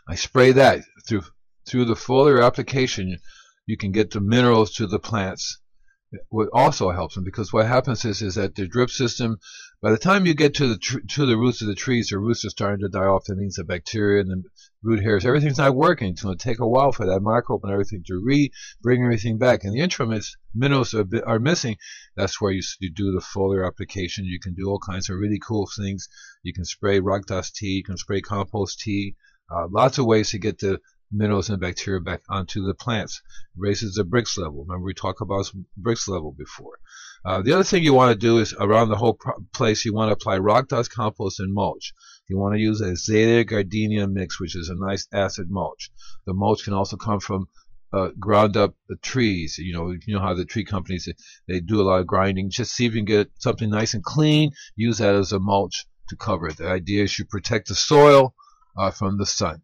I 0.07 0.17
spray 0.17 0.53
that 0.53 0.83
through 1.07 1.23
through 1.67 1.87
the 1.87 1.95
foliar 1.95 2.45
application 2.45 3.19
you 3.67 3.77
can 3.77 3.93
get 3.93 4.11
the 4.11 4.21
minerals 4.21 4.73
to 4.75 4.87
the 4.87 4.99
plants. 4.99 5.61
What 6.29 6.49
also 6.53 6.91
helps 6.91 7.15
them 7.15 7.25
because 7.25 7.53
what 7.53 7.67
happens 7.67 8.05
is 8.05 8.21
is 8.21 8.35
that 8.35 8.55
the 8.55 8.67
drip 8.67 8.91
system, 8.91 9.39
by 9.83 9.91
the 9.91 9.99
time 9.99 10.27
you 10.27 10.35
get 10.35 10.55
to 10.55 10.67
the 10.67 10.79
tr- 10.79 10.99
to 10.99 11.25
the 11.25 11.39
roots 11.39 11.63
of 11.63 11.69
the 11.69 11.75
trees, 11.75 12.09
the 12.09 12.19
roots 12.19 12.45
are 12.45 12.51
starting 12.51 12.81
to 12.81 12.89
die 12.89 13.07
off. 13.07 13.25
That 13.25 13.37
means 13.37 13.57
the 13.57 13.65
bacteria 13.65 14.21
and 14.21 14.31
the 14.31 14.43
root 14.83 15.03
hairs, 15.03 15.25
everything's 15.25 15.57
not 15.57 15.75
working. 15.75 16.11
It's 16.11 16.23
going 16.23 16.37
to 16.37 16.43
take 16.43 16.59
a 16.59 16.69
while 16.69 16.93
for 16.93 17.07
that 17.07 17.21
microbe 17.21 17.65
and 17.65 17.73
everything 17.73 18.05
to 18.07 18.23
re 18.23 18.53
bring 18.83 19.03
everything 19.03 19.39
back. 19.39 19.65
And 19.65 19.73
the 19.73 19.81
interim 19.81 20.19
minerals 20.55 20.93
are, 20.93 21.07
are 21.27 21.39
missing. 21.39 21.77
That's 22.15 22.41
where 22.41 22.53
you, 22.53 22.63
you 22.81 22.93
do 22.93 23.13
the 23.13 23.25
foliar 23.25 23.67
application. 23.67 24.27
You 24.27 24.39
can 24.39 24.55
do 24.55 24.69
all 24.69 24.79
kinds 24.79 25.09
of 25.09 25.17
really 25.17 25.41
cool 25.43 25.67
things. 25.75 26.09
You 26.43 26.53
can 26.53 26.67
spray 26.67 27.01
rock 27.01 27.27
dust 27.27 27.57
tea. 27.57 27.77
You 27.77 27.85
can 27.85 27.97
spray 27.97 28.21
compost 28.21 28.81
tea. 28.81 29.17
Uh, 29.51 29.67
lots 29.71 29.99
of 29.99 30.05
ways 30.05 30.31
to 30.31 30.39
get 30.39 30.59
the 30.59 30.81
minerals 31.13 31.51
and 31.51 31.61
bacteria 31.61 32.01
back 32.01 32.23
onto 32.29 32.65
the 32.65 32.75
plants. 32.75 33.21
Raises 33.57 33.95
the 33.95 34.05
Brix 34.05 34.39
level. 34.39 34.65
Remember 34.65 34.85
we 34.85 34.95
talked 34.95 35.21
about 35.21 35.51
Brix 35.81 36.09
level 36.09 36.33
before. 36.33 36.79
Uh, 37.25 37.43
the 37.43 37.53
other 37.53 37.65
thing 37.65 37.83
you 37.83 37.93
want 37.93 38.13
to 38.13 38.19
do 38.19 38.39
is 38.39 38.55
around 38.59 38.89
the 38.89 38.97
whole 38.97 39.19
place 39.53 39.85
you 39.85 39.93
want 39.93 40.09
to 40.09 40.15
apply 40.15 40.39
rock 40.39 40.69
dust 40.69 40.93
compost 40.93 41.41
and 41.41 41.53
mulch. 41.53 41.93
You 42.29 42.39
want 42.39 42.55
to 42.55 42.61
use 42.61 42.81
a 42.81 42.97
Zeta 42.97 43.45
gardenia 43.45 44.07
mix, 44.07 44.41
which 44.41 44.57
is 44.57 44.69
a 44.69 44.75
nice 44.75 45.07
acid 45.13 45.51
mulch. 45.51 45.91
The 46.27 46.33
mulch 46.33 46.65
can 46.65 46.73
also 46.73 46.97
come 46.97 47.21
from 47.21 47.49
uh, 47.93 48.11
ground 48.19 48.57
up 48.57 48.75
trees. 49.03 49.59
You 49.59 49.75
know, 49.75 49.91
you 49.91 50.15
know 50.15 50.21
how 50.21 50.35
the 50.35 50.45
tree 50.45 50.65
companies 50.65 51.09
they 51.49 51.61
do 51.61 51.81
a 51.81 51.83
lot 51.83 52.01
of 52.01 52.07
grinding. 52.07 52.51
Just 52.51 52.73
see 52.73 52.87
if 52.87 52.95
you 52.95 53.01
can 53.01 53.05
get 53.05 53.31
something 53.39 53.69
nice 53.69 53.95
and 53.95 54.05
clean. 54.05 54.53
Use 54.77 54.99
that 54.99 55.15
as 55.15 55.33
a 55.33 55.41
mulch 55.41 55.87
to 56.09 56.17
cover 56.17 56.49
it. 56.49 56.57
The 56.57 56.69
idea 56.69 57.03
is 57.03 57.19
you 57.19 57.25
protect 57.25 57.69
the 57.69 57.75
soil 57.75 58.35
uh, 58.77 58.91
from 58.93 59.19
the 59.19 59.27
sun. 59.27 59.63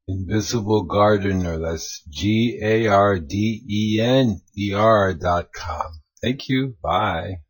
Invisible 0.09 0.83
Gardener. 0.83 1.59
That's 1.59 2.03
G 2.09 2.59
A 2.63 2.87
R 2.89 3.19
D 3.19 3.63
E 3.69 4.01
N 4.01 4.41
E 4.57 4.73
R 4.75 5.15
dot 5.15 5.53
com. 5.53 6.01
Thank 6.23 6.49
you. 6.49 6.77
Bye. 6.83 7.41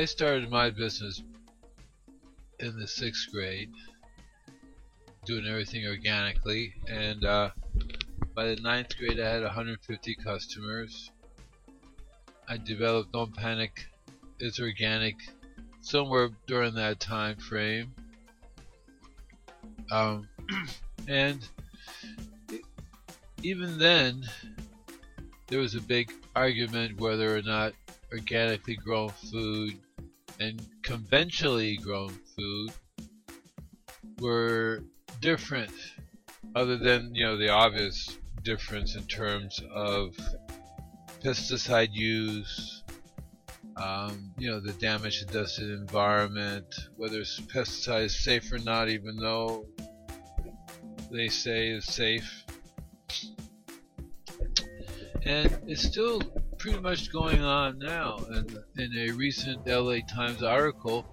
I 0.00 0.06
started 0.06 0.48
my 0.48 0.70
business 0.70 1.22
in 2.58 2.78
the 2.78 2.88
sixth 2.88 3.30
grade, 3.30 3.70
doing 5.26 5.44
everything 5.46 5.86
organically, 5.86 6.72
and 6.88 7.22
uh, 7.22 7.50
by 8.34 8.46
the 8.46 8.56
ninth 8.62 8.96
grade, 8.96 9.20
I 9.20 9.28
had 9.28 9.42
150 9.42 10.14
customers. 10.24 11.10
I 12.48 12.56
developed 12.56 13.12
Don't 13.12 13.36
Panic 13.36 13.88
It's 14.38 14.58
organic 14.58 15.16
somewhere 15.82 16.30
during 16.46 16.72
that 16.76 16.98
time 16.98 17.36
frame, 17.36 17.92
um, 19.90 20.26
and 21.08 21.46
even 23.42 23.76
then, 23.76 24.26
there 25.48 25.58
was 25.58 25.74
a 25.74 25.82
big 25.82 26.10
argument 26.34 26.98
whether 26.98 27.36
or 27.36 27.42
not 27.42 27.74
organically 28.10 28.76
grown 28.76 29.10
food 29.10 29.78
and 30.40 30.66
conventionally 30.82 31.76
grown 31.76 32.10
food 32.36 32.72
were 34.18 34.82
different 35.20 35.72
other 36.54 36.76
than 36.76 37.14
you 37.14 37.24
know 37.24 37.36
the 37.36 37.48
obvious 37.48 38.18
difference 38.42 38.96
in 38.96 39.02
terms 39.04 39.62
of 39.72 40.16
pesticide 41.22 41.92
use 41.92 42.82
um, 43.76 44.32
you 44.38 44.50
know 44.50 44.58
the 44.58 44.72
damage 44.74 45.22
it 45.22 45.30
does 45.30 45.54
to 45.56 45.64
the 45.64 45.74
environment 45.74 46.66
whether 46.96 47.20
pesticide 47.20 48.04
is 48.04 48.16
safe 48.16 48.50
or 48.52 48.58
not 48.58 48.88
even 48.88 49.16
though 49.16 49.64
they 51.10 51.28
say 51.28 51.70
it's 51.70 51.92
safe. 51.92 52.44
And 55.24 55.58
it's 55.66 55.82
still 55.82 56.22
pretty 56.60 56.78
much 56.78 57.10
going 57.10 57.42
on 57.42 57.78
now. 57.78 58.18
And 58.28 58.58
in 58.76 58.92
a 58.94 59.12
recent 59.12 59.66
LA 59.66 60.00
Times 60.00 60.42
article, 60.42 61.06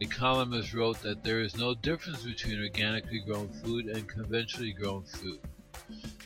a 0.00 0.06
columnist 0.06 0.74
wrote 0.74 1.02
that 1.02 1.24
there 1.24 1.40
is 1.40 1.56
no 1.56 1.74
difference 1.74 2.22
between 2.22 2.62
organically 2.62 3.20
grown 3.26 3.48
food 3.48 3.86
and 3.86 4.06
conventionally 4.06 4.72
grown 4.72 5.02
food. 5.02 5.40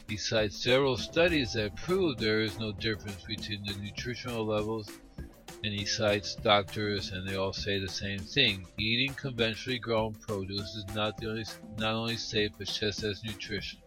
He 0.08 0.18
cites 0.18 0.62
several 0.62 0.98
studies 0.98 1.54
that 1.54 1.74
prove 1.74 2.18
there 2.18 2.42
is 2.42 2.58
no 2.58 2.72
difference 2.72 3.22
between 3.22 3.64
the 3.64 3.74
nutritional 3.80 4.44
levels, 4.44 4.90
and 5.64 5.72
he 5.72 5.86
cites 5.86 6.34
doctors, 6.34 7.12
and 7.12 7.26
they 7.26 7.36
all 7.36 7.54
say 7.54 7.78
the 7.78 7.88
same 7.88 8.18
thing: 8.18 8.66
eating 8.78 9.14
conventionally 9.14 9.78
grown 9.78 10.12
produce 10.14 10.74
is 10.74 10.84
not 10.94 11.24
only 11.24 11.44
not 11.78 11.94
only 11.94 12.16
safe 12.16 12.50
but 12.58 12.66
just 12.66 13.04
as 13.04 13.24
nutritious. 13.24 13.78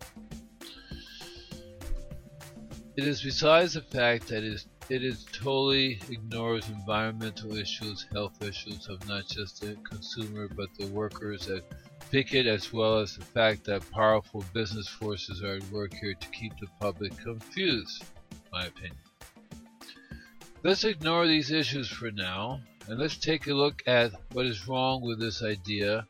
It 2.96 3.08
is 3.08 3.24
besides 3.24 3.74
the 3.74 3.82
fact 3.82 4.28
that 4.28 4.44
it, 4.44 4.54
is, 4.54 4.68
it 4.88 5.04
is 5.04 5.26
totally 5.32 6.00
ignores 6.12 6.70
environmental 6.70 7.58
issues, 7.58 8.06
health 8.12 8.44
issues 8.44 8.88
of 8.88 9.08
not 9.08 9.28
just 9.28 9.62
the 9.62 9.76
consumer 9.84 10.48
but 10.48 10.70
the 10.78 10.86
workers 10.88 11.48
that 11.48 11.64
pick 12.12 12.36
it, 12.36 12.46
as 12.46 12.72
well 12.72 13.00
as 13.00 13.18
the 13.18 13.26
fact 13.26 13.64
that 13.64 13.90
powerful 13.90 14.46
business 14.54 14.88
forces 14.88 15.42
are 15.42 15.56
at 15.56 15.72
work 15.72 15.92
here 15.96 16.14
to 16.14 16.28
keep 16.30 16.54
the 16.60 16.68
public 16.80 17.18
confused, 17.18 18.04
my 18.52 18.66
opinion. 18.66 18.98
Let's 20.62 20.84
ignore 20.84 21.26
these 21.26 21.50
issues 21.50 21.90
for 21.90 22.12
now, 22.12 22.62
and 22.88 23.00
let's 23.00 23.18
take 23.18 23.48
a 23.48 23.54
look 23.56 23.82
at 23.88 24.12
what 24.34 24.46
is 24.46 24.68
wrong 24.68 25.02
with 25.02 25.20
this 25.20 25.42
idea 25.42 26.06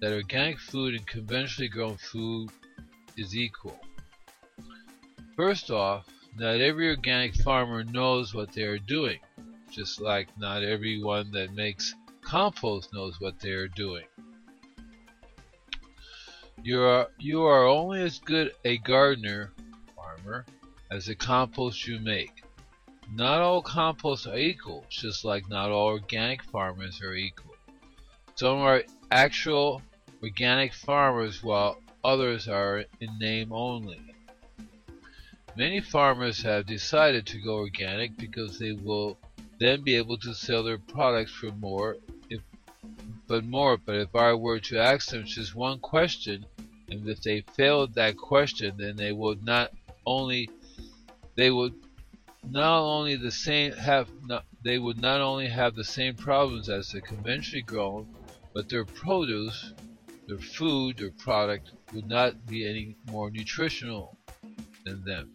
that 0.00 0.12
organic 0.12 0.58
food 0.58 0.94
and 0.94 1.06
conventionally 1.06 1.68
grown 1.68 1.98
food 1.98 2.48
is 3.18 3.36
equal. 3.36 3.78
First 5.36 5.70
off, 5.70 6.06
not 6.36 6.60
every 6.60 6.88
organic 6.88 7.34
farmer 7.34 7.84
knows 7.84 8.34
what 8.34 8.52
they 8.52 8.62
are 8.62 8.78
doing, 8.78 9.18
just 9.70 10.00
like 10.00 10.28
not 10.38 10.62
everyone 10.62 11.30
that 11.32 11.54
makes 11.54 11.94
compost 12.20 12.92
knows 12.92 13.20
what 13.20 13.38
they 13.40 13.50
are 13.50 13.68
doing. 13.68 14.04
You 16.62 16.82
are, 16.82 17.08
you 17.18 17.42
are 17.42 17.66
only 17.66 18.02
as 18.02 18.18
good 18.18 18.52
a 18.64 18.78
gardener, 18.78 19.52
farmer, 19.96 20.44
as 20.90 21.06
the 21.06 21.14
compost 21.14 21.86
you 21.86 21.98
make. 22.00 22.42
Not 23.12 23.40
all 23.40 23.62
composts 23.62 24.26
are 24.26 24.36
equal, 24.36 24.84
just 24.88 25.24
like 25.24 25.48
not 25.48 25.70
all 25.70 25.88
organic 25.88 26.42
farmers 26.44 27.00
are 27.02 27.14
equal. 27.14 27.56
Some 28.34 28.58
are 28.58 28.84
actual 29.10 29.82
organic 30.22 30.74
farmers 30.74 31.42
while 31.42 31.78
others 32.04 32.46
are 32.46 32.84
in 33.00 33.18
name 33.18 33.52
only. 33.52 34.00
Many 35.60 35.82
farmers 35.82 36.40
have 36.40 36.64
decided 36.64 37.26
to 37.26 37.38
go 37.38 37.56
organic 37.56 38.16
because 38.16 38.58
they 38.58 38.72
will 38.72 39.18
then 39.58 39.82
be 39.82 39.94
able 39.94 40.16
to 40.16 40.32
sell 40.32 40.62
their 40.62 40.78
products 40.78 41.32
for 41.32 41.52
more 41.52 41.98
if 42.30 42.40
but 43.26 43.44
more. 43.44 43.76
But 43.76 43.96
if 43.96 44.16
I 44.16 44.32
were 44.32 44.58
to 44.60 44.78
ask 44.78 45.10
them 45.10 45.26
just 45.26 45.54
one 45.54 45.78
question 45.78 46.46
and 46.88 47.06
if 47.06 47.20
they 47.20 47.42
failed 47.42 47.92
that 47.96 48.16
question 48.16 48.74
then 48.78 48.96
they 48.96 49.12
would 49.12 49.44
not 49.44 49.70
only 50.06 50.48
they 51.34 51.50
would 51.50 51.74
not 52.48 52.80
only 52.80 53.16
the 53.16 53.30
same 53.30 53.72
have 53.72 54.08
not, 54.24 54.46
they 54.64 54.78
would 54.78 54.98
not 54.98 55.20
only 55.20 55.48
have 55.48 55.74
the 55.74 55.84
same 55.84 56.14
problems 56.14 56.70
as 56.70 56.92
the 56.92 57.02
conventionally 57.02 57.60
grown 57.60 58.08
but 58.54 58.70
their 58.70 58.86
produce 58.86 59.74
their 60.26 60.38
food 60.38 60.96
their 60.96 61.10
product 61.10 61.72
would 61.92 62.08
not 62.08 62.46
be 62.46 62.66
any 62.66 62.96
more 63.12 63.30
nutritional 63.30 64.16
than 64.86 65.04
them 65.04 65.30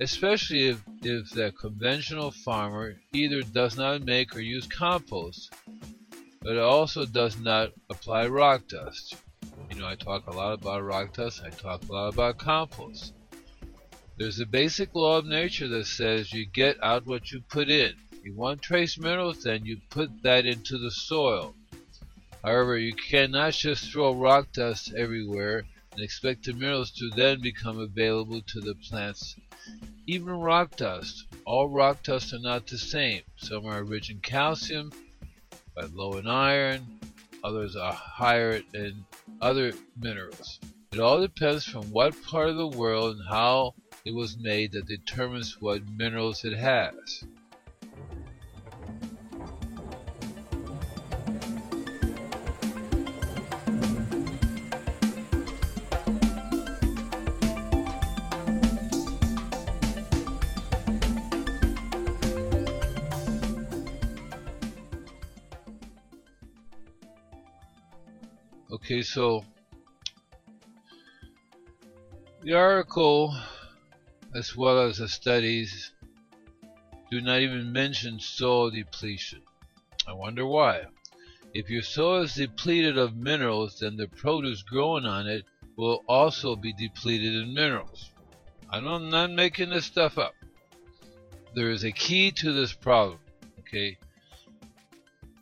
especially 0.00 0.68
if, 0.68 0.82
if 1.02 1.30
the 1.30 1.52
conventional 1.52 2.30
farmer 2.30 2.96
either 3.12 3.42
does 3.42 3.76
not 3.76 4.02
make 4.02 4.34
or 4.34 4.40
use 4.40 4.66
compost, 4.66 5.52
but 6.42 6.58
also 6.58 7.04
does 7.06 7.38
not 7.38 7.72
apply 7.90 8.26
rock 8.26 8.66
dust. 8.68 9.16
You 9.70 9.80
know, 9.80 9.86
I 9.86 9.94
talk 9.94 10.26
a 10.26 10.34
lot 10.34 10.54
about 10.54 10.84
rock 10.84 11.14
dust, 11.14 11.42
I 11.44 11.50
talk 11.50 11.82
a 11.88 11.92
lot 11.92 12.12
about 12.12 12.38
compost. 12.38 13.14
There's 14.16 14.40
a 14.40 14.46
basic 14.46 14.94
law 14.94 15.18
of 15.18 15.26
nature 15.26 15.68
that 15.68 15.86
says 15.86 16.32
you 16.32 16.46
get 16.46 16.76
out 16.82 17.06
what 17.06 17.32
you 17.32 17.40
put 17.48 17.68
in. 17.68 17.94
You 18.22 18.34
want 18.34 18.62
trace 18.62 18.98
minerals, 18.98 19.42
then 19.42 19.64
you 19.64 19.78
put 19.90 20.22
that 20.22 20.46
into 20.46 20.78
the 20.78 20.90
soil. 20.90 21.54
However, 22.42 22.78
you 22.78 22.94
cannot 22.94 23.54
just 23.54 23.90
throw 23.90 24.14
rock 24.14 24.52
dust 24.52 24.92
everywhere 24.94 25.64
and 25.94 26.02
expect 26.02 26.44
the 26.44 26.52
minerals 26.52 26.90
to 26.92 27.10
then 27.10 27.40
become 27.40 27.78
available 27.78 28.42
to 28.42 28.60
the 28.60 28.74
plants 28.74 29.36
even 30.06 30.34
rock 30.34 30.76
dust. 30.76 31.24
All 31.46 31.68
rock 31.68 32.02
dust 32.02 32.34
are 32.34 32.38
not 32.38 32.66
the 32.66 32.76
same. 32.76 33.22
Some 33.36 33.66
are 33.66 33.82
rich 33.82 34.10
in 34.10 34.20
calcium, 34.20 34.92
but 35.74 35.94
low 35.94 36.18
in 36.18 36.26
iron. 36.26 37.00
Others 37.42 37.76
are 37.76 37.92
higher 37.92 38.62
in 38.74 39.04
other 39.40 39.72
minerals. 39.96 40.58
It 40.92 41.00
all 41.00 41.20
depends 41.20 41.64
from 41.64 41.90
what 41.90 42.22
part 42.22 42.48
of 42.48 42.56
the 42.56 42.68
world 42.68 43.16
and 43.16 43.28
how 43.28 43.74
it 44.04 44.14
was 44.14 44.38
made 44.38 44.72
that 44.72 44.86
determines 44.86 45.60
what 45.60 45.88
minerals 45.88 46.44
it 46.44 46.56
has. 46.56 47.24
Okay, 68.84 69.00
so 69.00 69.46
the 72.42 72.52
article, 72.52 73.34
as 74.34 74.54
well 74.54 74.78
as 74.78 74.98
the 74.98 75.08
studies, 75.08 75.90
do 77.10 77.22
not 77.22 77.40
even 77.40 77.72
mention 77.72 78.20
soil 78.20 78.70
depletion. 78.70 79.40
I 80.06 80.12
wonder 80.12 80.44
why. 80.44 80.82
If 81.54 81.70
your 81.70 81.80
soil 81.80 82.24
is 82.24 82.34
depleted 82.34 82.98
of 82.98 83.16
minerals, 83.16 83.78
then 83.78 83.96
the 83.96 84.06
produce 84.06 84.60
growing 84.60 85.06
on 85.06 85.28
it 85.28 85.46
will 85.78 86.04
also 86.06 86.54
be 86.54 86.74
depleted 86.74 87.34
in 87.34 87.54
minerals. 87.54 88.10
I'm 88.68 88.84
not 88.84 89.30
making 89.30 89.70
this 89.70 89.86
stuff 89.86 90.18
up. 90.18 90.34
There 91.54 91.70
is 91.70 91.84
a 91.84 91.92
key 91.92 92.32
to 92.32 92.52
this 92.52 92.74
problem, 92.74 93.20
okay? 93.60 93.96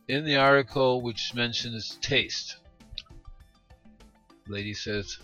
In 0.06 0.24
the 0.24 0.36
article, 0.36 1.02
which 1.02 1.34
mentions 1.34 1.98
taste, 2.00 2.58
lady 4.48 4.74
says, 4.74 5.18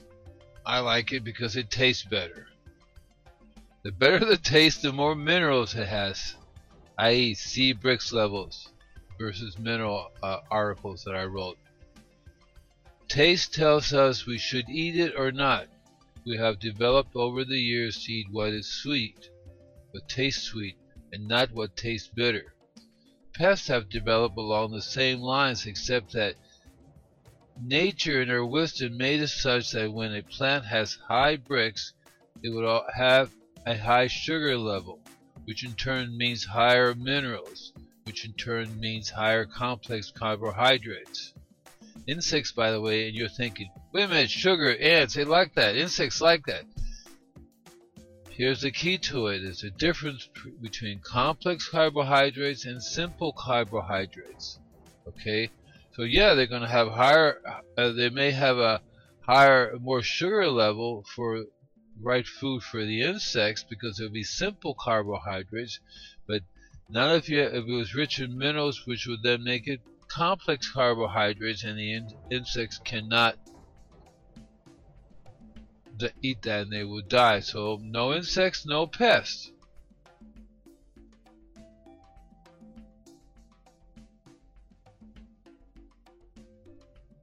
I 0.64 0.80
like 0.80 1.12
it 1.12 1.24
because 1.24 1.56
it 1.56 1.70
tastes 1.70 2.04
better. 2.04 2.46
The 3.84 3.92
better 3.92 4.24
the 4.24 4.36
taste, 4.36 4.82
the 4.82 4.92
more 4.92 5.14
minerals 5.14 5.74
it 5.74 5.88
has, 5.88 6.34
i.e., 6.98 7.34
C 7.34 7.72
Brix 7.72 8.12
levels 8.12 8.70
versus 9.18 9.58
mineral 9.58 10.10
uh, 10.22 10.40
articles 10.50 11.04
that 11.04 11.14
I 11.14 11.24
wrote. 11.24 11.58
Taste 13.08 13.54
tells 13.54 13.92
us 13.92 14.26
we 14.26 14.38
should 14.38 14.68
eat 14.68 14.96
it 14.96 15.14
or 15.16 15.32
not. 15.32 15.68
We 16.26 16.36
have 16.36 16.60
developed 16.60 17.16
over 17.16 17.44
the 17.44 17.58
years 17.58 18.04
to 18.04 18.12
eat 18.12 18.26
what 18.30 18.52
is 18.52 18.68
sweet, 18.68 19.30
what 19.92 20.08
tastes 20.08 20.42
sweet, 20.42 20.76
and 21.12 21.26
not 21.26 21.52
what 21.52 21.76
tastes 21.76 22.08
bitter. 22.08 22.54
Pests 23.34 23.68
have 23.68 23.88
developed 23.88 24.36
along 24.36 24.72
the 24.72 24.82
same 24.82 25.20
lines, 25.20 25.64
except 25.64 26.12
that 26.12 26.34
Nature 27.60 28.22
in 28.22 28.28
her 28.28 28.46
wisdom 28.46 28.96
made 28.96 29.20
it 29.20 29.28
such 29.28 29.72
that 29.72 29.92
when 29.92 30.14
a 30.14 30.22
plant 30.22 30.64
has 30.64 30.94
high 31.08 31.36
Brix, 31.36 31.92
it 32.42 32.50
would 32.50 32.82
have 32.94 33.32
a 33.66 33.76
high 33.76 34.06
sugar 34.06 34.56
level, 34.56 35.00
which 35.44 35.64
in 35.64 35.74
turn 35.74 36.16
means 36.16 36.44
higher 36.44 36.94
minerals, 36.94 37.72
which 38.04 38.24
in 38.24 38.32
turn 38.34 38.78
means 38.78 39.10
higher 39.10 39.44
complex 39.44 40.10
carbohydrates. 40.10 41.34
Insects, 42.06 42.52
by 42.52 42.70
the 42.70 42.80
way, 42.80 43.08
and 43.08 43.16
you're 43.16 43.28
thinking, 43.28 43.70
wait 43.92 44.04
a 44.04 44.08
minute, 44.08 44.30
sugar, 44.30 44.76
ants, 44.78 45.14
they 45.14 45.24
like 45.24 45.54
that. 45.54 45.76
Insects 45.76 46.20
like 46.20 46.46
that. 46.46 46.64
Here's 48.30 48.60
the 48.60 48.70
key 48.70 48.98
to 48.98 49.26
it. 49.26 49.40
There's 49.40 49.64
a 49.64 49.70
difference 49.70 50.28
between 50.62 51.00
complex 51.00 51.68
carbohydrates 51.68 52.64
and 52.64 52.80
simple 52.80 53.32
carbohydrates. 53.32 54.60
Okay? 55.08 55.50
So 55.98 56.04
yeah, 56.04 56.34
they're 56.34 56.46
going 56.46 56.62
to 56.62 56.68
have 56.68 56.92
higher. 56.92 57.42
Uh, 57.76 57.90
they 57.90 58.08
may 58.08 58.30
have 58.30 58.56
a 58.56 58.80
higher, 59.26 59.76
more 59.80 60.00
sugar 60.00 60.48
level 60.48 61.04
for 61.16 61.46
right 62.00 62.24
food 62.24 62.62
for 62.62 62.84
the 62.84 63.02
insects 63.02 63.64
because 63.68 63.98
it 63.98 64.04
would 64.04 64.12
be 64.12 64.22
simple 64.22 64.76
carbohydrates, 64.78 65.80
but 66.28 66.42
not 66.88 67.16
if 67.16 67.28
you 67.28 67.42
if 67.42 67.66
it 67.66 67.72
was 67.72 67.96
rich 67.96 68.20
in 68.20 68.38
minerals, 68.38 68.86
which 68.86 69.08
would 69.08 69.24
then 69.24 69.42
make 69.42 69.66
it 69.66 69.80
complex 70.06 70.70
carbohydrates, 70.70 71.64
and 71.64 71.76
the 71.76 71.92
in, 71.92 72.08
insects 72.30 72.78
cannot 72.84 73.36
eat 76.22 76.42
that 76.42 76.62
and 76.62 76.72
they 76.72 76.84
would 76.84 77.08
die. 77.08 77.40
So 77.40 77.80
no 77.82 78.14
insects, 78.14 78.64
no 78.64 78.86
pests. 78.86 79.50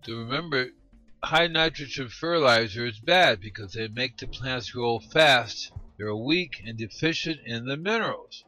To 0.06 0.20
remember, 0.20 0.70
high 1.24 1.48
nitrogen 1.48 2.10
fertilizer 2.10 2.86
is 2.86 3.00
bad 3.00 3.42
because 3.42 3.74
they 3.74 3.88
make 3.88 4.18
the 4.18 4.28
plants 4.28 4.70
grow 4.70 5.00
fast. 5.00 5.72
They're 5.98 6.16
weak 6.16 6.62
and 6.64 6.78
deficient 6.78 7.40
in 7.44 7.66
the 7.66 7.76
minerals. 7.76 8.46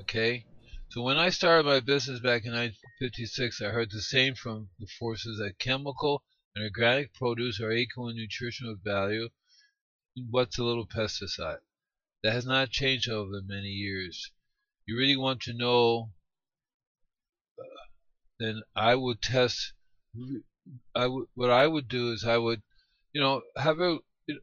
Okay? 0.00 0.44
So 0.88 1.00
when 1.00 1.16
I 1.16 1.28
started 1.28 1.64
my 1.64 1.78
business 1.78 2.18
back 2.18 2.44
in 2.44 2.50
1956, 2.50 3.62
I 3.62 3.66
heard 3.66 3.92
the 3.92 4.02
same 4.02 4.34
from 4.34 4.68
the 4.80 4.88
forces 4.88 5.38
that 5.38 5.60
chemical 5.60 6.24
and 6.56 6.64
organic 6.64 7.14
produce 7.14 7.60
are 7.60 7.70
equal 7.70 8.08
in 8.08 8.16
nutritional 8.16 8.74
value. 8.74 9.28
What's 10.28 10.58
a 10.58 10.64
little 10.64 10.88
pesticide? 10.88 11.60
That 12.24 12.32
has 12.32 12.46
not 12.46 12.70
changed 12.70 13.08
over 13.08 13.30
the 13.30 13.42
many 13.42 13.68
years. 13.68 14.32
You 14.86 14.98
really 14.98 15.16
want 15.16 15.40
to 15.42 15.52
know, 15.52 16.10
uh, 17.56 17.62
then 18.40 18.62
I 18.74 18.96
would 18.96 19.22
test 19.22 19.74
I 20.94 21.06
would 21.06 21.28
what 21.34 21.50
I 21.50 21.66
would 21.66 21.88
do 21.88 22.12
is 22.12 22.22
I 22.22 22.36
would, 22.36 22.62
you 23.14 23.20
know, 23.22 23.42
have 23.56 23.80
a 23.80 24.00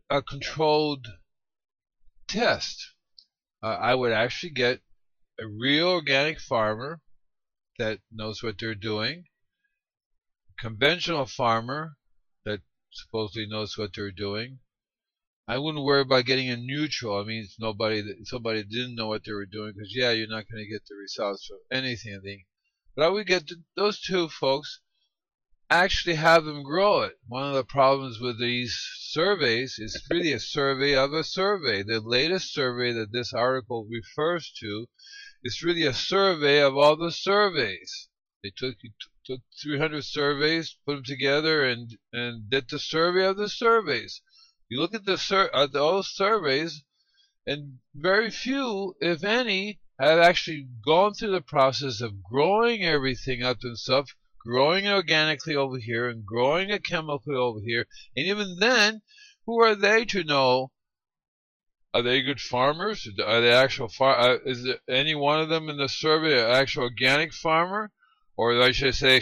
a 0.10 0.24
controlled 0.24 1.08
test. 2.28 2.96
Uh, 3.62 3.78
I 3.80 3.94
would 3.94 4.12
actually 4.12 4.50
get 4.50 4.82
a 5.40 5.46
real 5.48 5.90
organic 5.90 6.40
farmer 6.40 7.02
that 7.78 8.02
knows 8.12 8.42
what 8.42 8.58
they're 8.58 8.74
doing, 8.74 9.26
conventional 10.58 11.28
farmer 11.28 11.98
that 12.46 12.62
supposedly 12.92 13.46
knows 13.46 13.78
what 13.78 13.94
they're 13.94 14.12
doing. 14.12 14.62
I 15.48 15.60
wouldn't 15.60 15.86
worry 15.86 16.02
about 16.02 16.26
getting 16.26 16.50
a 16.50 16.58
neutral. 16.58 17.20
I 17.20 17.24
mean, 17.26 17.44
it's 17.44 17.60
nobody 17.60 18.02
that 18.02 18.26
somebody 18.26 18.64
didn't 18.64 18.96
know 18.96 19.08
what 19.08 19.24
they 19.24 19.34
were 19.34 19.46
doing 19.46 19.74
because 19.74 19.96
yeah, 19.96 20.10
you're 20.12 20.28
not 20.28 20.50
going 20.50 20.64
to 20.64 20.70
get 20.70 20.86
the 20.88 20.96
results 20.96 21.46
from 21.46 21.60
anything. 21.72 22.46
But 22.96 23.06
I 23.06 23.10
would 23.10 23.28
get 23.28 23.52
those 23.76 24.02
two 24.02 24.30
folks 24.30 24.82
actually 25.72 26.16
have 26.16 26.46
them 26.46 26.64
grow 26.64 27.02
it. 27.02 27.20
One 27.28 27.44
of 27.44 27.54
the 27.54 27.64
problems 27.64 28.20
with 28.20 28.40
these 28.40 28.76
surveys 29.02 29.78
is 29.78 30.02
really 30.10 30.32
a 30.32 30.40
survey 30.40 30.96
of 30.96 31.14
a 31.14 31.24
survey. 31.24 31.84
The 31.84 32.00
latest 32.00 32.52
survey 32.52 32.92
that 32.94 33.12
this 33.12 33.34
article 33.34 33.88
refers 33.88 34.52
to 34.62 34.88
is 35.44 35.62
really 35.62 35.86
a 35.86 35.94
survey 35.94 36.60
of 36.62 36.76
all 36.76 36.96
the 36.96 37.12
surveys. 37.12 38.08
They 38.42 38.50
took 38.50 38.78
took 39.26 39.42
300 39.62 40.04
surveys, 40.04 40.76
put 40.88 40.96
them 40.96 41.04
together, 41.04 41.64
and 41.64 41.96
and 42.12 42.50
did 42.50 42.70
the 42.70 42.80
survey 42.80 43.26
of 43.26 43.38
the 43.38 43.50
surveys. 43.50 44.22
You 44.70 44.80
look 44.80 44.96
at 44.96 45.06
the 45.06 45.18
sur 45.20 45.52
uh, 45.54 45.66
at 45.66 45.74
those 45.74 46.10
surveys, 46.10 46.84
and 47.46 47.80
very 47.94 48.32
few, 48.32 48.96
if 49.02 49.24
any, 49.24 49.82
have 50.00 50.18
actually 50.18 50.68
gone 50.84 51.14
through 51.14 51.32
the 51.32 51.42
process 51.42 52.02
of 52.02 52.24
growing 52.24 52.84
everything 52.84 53.44
up 53.44 53.60
stuff 53.76 54.16
growing 54.40 54.88
organically 54.88 55.56
over 55.56 55.78
here 55.78 56.10
and 56.10 56.26
growing 56.26 56.78
chemically 56.80 57.36
over 57.36 57.60
here. 57.60 57.86
And 58.16 58.26
even 58.28 58.58
then, 58.60 59.02
who 59.46 59.62
are 59.62 59.76
they 59.76 60.06
to 60.06 60.24
know? 60.24 60.72
Are 61.94 62.02
they 62.02 62.22
good 62.22 62.40
farmers? 62.40 63.08
Are 63.26 63.42
they 63.42 63.52
actual 63.52 63.90
far? 63.90 64.18
Uh, 64.18 64.38
is 64.46 64.64
there 64.64 64.80
any 64.88 65.16
one 65.16 65.40
of 65.42 65.50
them 65.50 65.70
in 65.70 65.78
the 65.78 65.90
survey 65.90 66.40
an 66.40 66.52
actual 66.52 66.84
organic 66.84 67.34
farmer? 67.34 67.92
Or 68.38 68.62
I 68.62 68.72
should 68.72 68.96
say, 68.96 69.20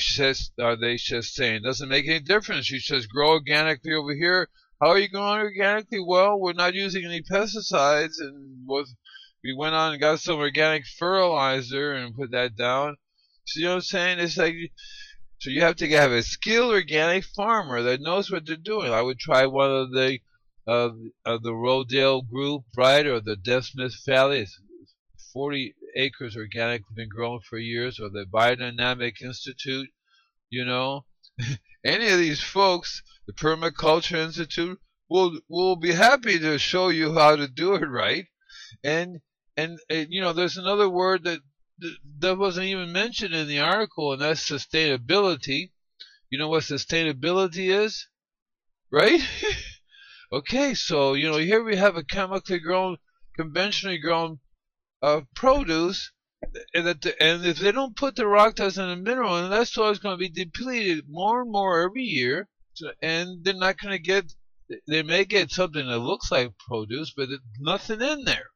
are 0.60 0.76
they 0.76 0.98
just 0.98 1.34
saying, 1.34 1.64
doesn't 1.64 1.90
make 1.90 2.08
any 2.08 2.20
difference. 2.20 2.70
You 2.70 2.80
just 2.80 3.10
grow 3.10 3.30
organically 3.30 3.94
over 3.94 4.14
here. 4.14 4.50
How 4.80 4.90
are 4.90 5.00
you 5.00 5.10
growing 5.10 5.40
organically? 5.40 6.00
Well, 6.00 6.40
we're 6.40 6.54
not 6.54 6.76
using 6.76 7.04
any 7.04 7.24
pesticides, 7.24 8.20
and 8.20 8.68
we 8.68 9.56
went 9.58 9.74
on 9.74 9.94
and 9.94 10.02
got 10.02 10.20
some 10.20 10.38
organic 10.38 10.86
fertilizer 10.86 11.94
and 11.94 12.16
put 12.16 12.30
that 12.32 12.56
down. 12.56 12.98
See 13.48 13.66
what 13.66 13.76
I'm 13.76 13.82
saying? 13.82 14.20
It's 14.20 14.38
like 14.38 14.54
so 15.40 15.50
you 15.50 15.62
have 15.62 15.76
to 15.78 15.90
have 15.90 16.12
a 16.12 16.24
skilled 16.24 16.74
organic 16.74 17.24
farmer 17.24 17.84
that 17.84 18.02
knows 18.02 18.32
what 18.32 18.46
they're 18.46 18.56
doing. 18.56 18.92
I 18.92 19.02
would 19.02 19.20
try 19.20 19.46
one 19.46 19.72
of 19.72 19.92
the 19.92 20.20
uh, 20.68 20.90
of 21.26 21.44
the 21.44 21.54
Rodale 21.54 22.28
group, 22.28 22.64
right, 22.76 23.06
or 23.06 23.20
the 23.22 23.36
Deaf 23.36 23.66
Smith 23.66 23.96
Valley. 24.06 24.40
It's 24.42 24.60
40 25.32 25.76
acres 25.96 26.36
organic, 26.36 26.84
been 26.94 27.10
grown 27.10 27.40
for 27.42 27.58
years, 27.58 28.00
or 28.00 28.10
the 28.10 28.26
Biodynamic 28.26 29.22
Institute. 29.22 29.90
You 30.50 30.66
know, 30.66 31.06
any 31.86 32.10
of 32.10 32.18
these 32.18 32.42
folks, 32.42 33.04
the 33.28 33.34
Permaculture 33.34 34.18
Institute, 34.18 34.80
will 35.10 35.40
will 35.48 35.76
be 35.76 35.94
happy 35.94 36.40
to 36.40 36.58
show 36.58 36.90
you 36.90 37.14
how 37.14 37.36
to 37.36 37.48
do 37.48 37.76
it 37.76 37.86
right. 37.86 38.26
And 38.84 39.22
and, 39.56 39.80
and 39.90 40.08
you 40.10 40.22
know, 40.22 40.34
there's 40.34 40.58
another 40.58 40.90
word 40.90 41.24
that 41.24 41.40
that 42.20 42.38
wasn't 42.38 42.68
even 42.68 42.92
mentioned 42.92 43.34
in 43.34 43.48
the 43.48 43.60
article, 43.60 44.14
and 44.14 44.22
that's 44.22 44.50
sustainability. 44.50 45.72
You 46.30 46.40
know 46.40 46.50
what 46.50 46.64
sustainability 46.64 47.70
is? 47.70 48.08
Right? 48.92 49.22
Okay, 50.30 50.74
so 50.74 51.14
you 51.14 51.32
know 51.32 51.38
here 51.38 51.64
we 51.64 51.78
have 51.78 51.96
a 51.96 52.04
chemically 52.04 52.60
grown, 52.60 52.98
conventionally 53.38 53.98
grown 53.98 54.42
uh, 55.02 55.22
produce, 55.34 56.12
and 56.74 56.86
the, 56.86 57.16
and 57.22 57.46
if 57.46 57.60
they 57.60 57.72
don't 57.72 57.96
put 57.96 58.18
the 58.18 58.28
rock 58.28 58.56
dust 58.56 58.78
and 58.78 58.92
the 58.92 58.98
mineral, 58.98 59.38
and 59.38 59.54
that 59.54 59.70
soil 59.70 59.90
is 59.90 60.00
going 60.00 60.16
to 60.16 60.20
be 60.20 60.28
depleted 60.28 61.06
more 61.08 61.42
and 61.42 61.50
more 61.50 61.80
every 61.80 62.04
year, 62.04 62.50
and 63.02 63.42
they're 63.46 63.54
not 63.54 63.78
going 63.78 63.94
to 63.94 64.00
get. 64.00 64.34
They 64.86 65.02
may 65.02 65.24
get 65.24 65.50
something 65.50 65.88
that 65.88 66.00
looks 66.00 66.30
like 66.30 66.52
produce, 66.58 67.14
but 67.16 67.30
nothing 67.62 68.02
in 68.02 68.26
there. 68.26 68.50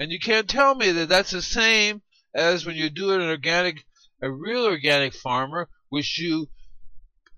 And 0.00 0.10
you 0.10 0.18
can't 0.18 0.50
tell 0.50 0.74
me 0.74 0.90
that 0.90 1.08
that's 1.08 1.30
the 1.30 1.40
same 1.40 2.02
as 2.36 2.66
when 2.66 2.76
you 2.76 2.90
do 2.90 3.12
it 3.12 3.20
an 3.20 3.28
organic, 3.28 3.84
a 4.20 4.30
real 4.30 4.66
organic 4.66 5.14
farmer, 5.14 5.68
which 5.88 6.18
you 6.18 6.48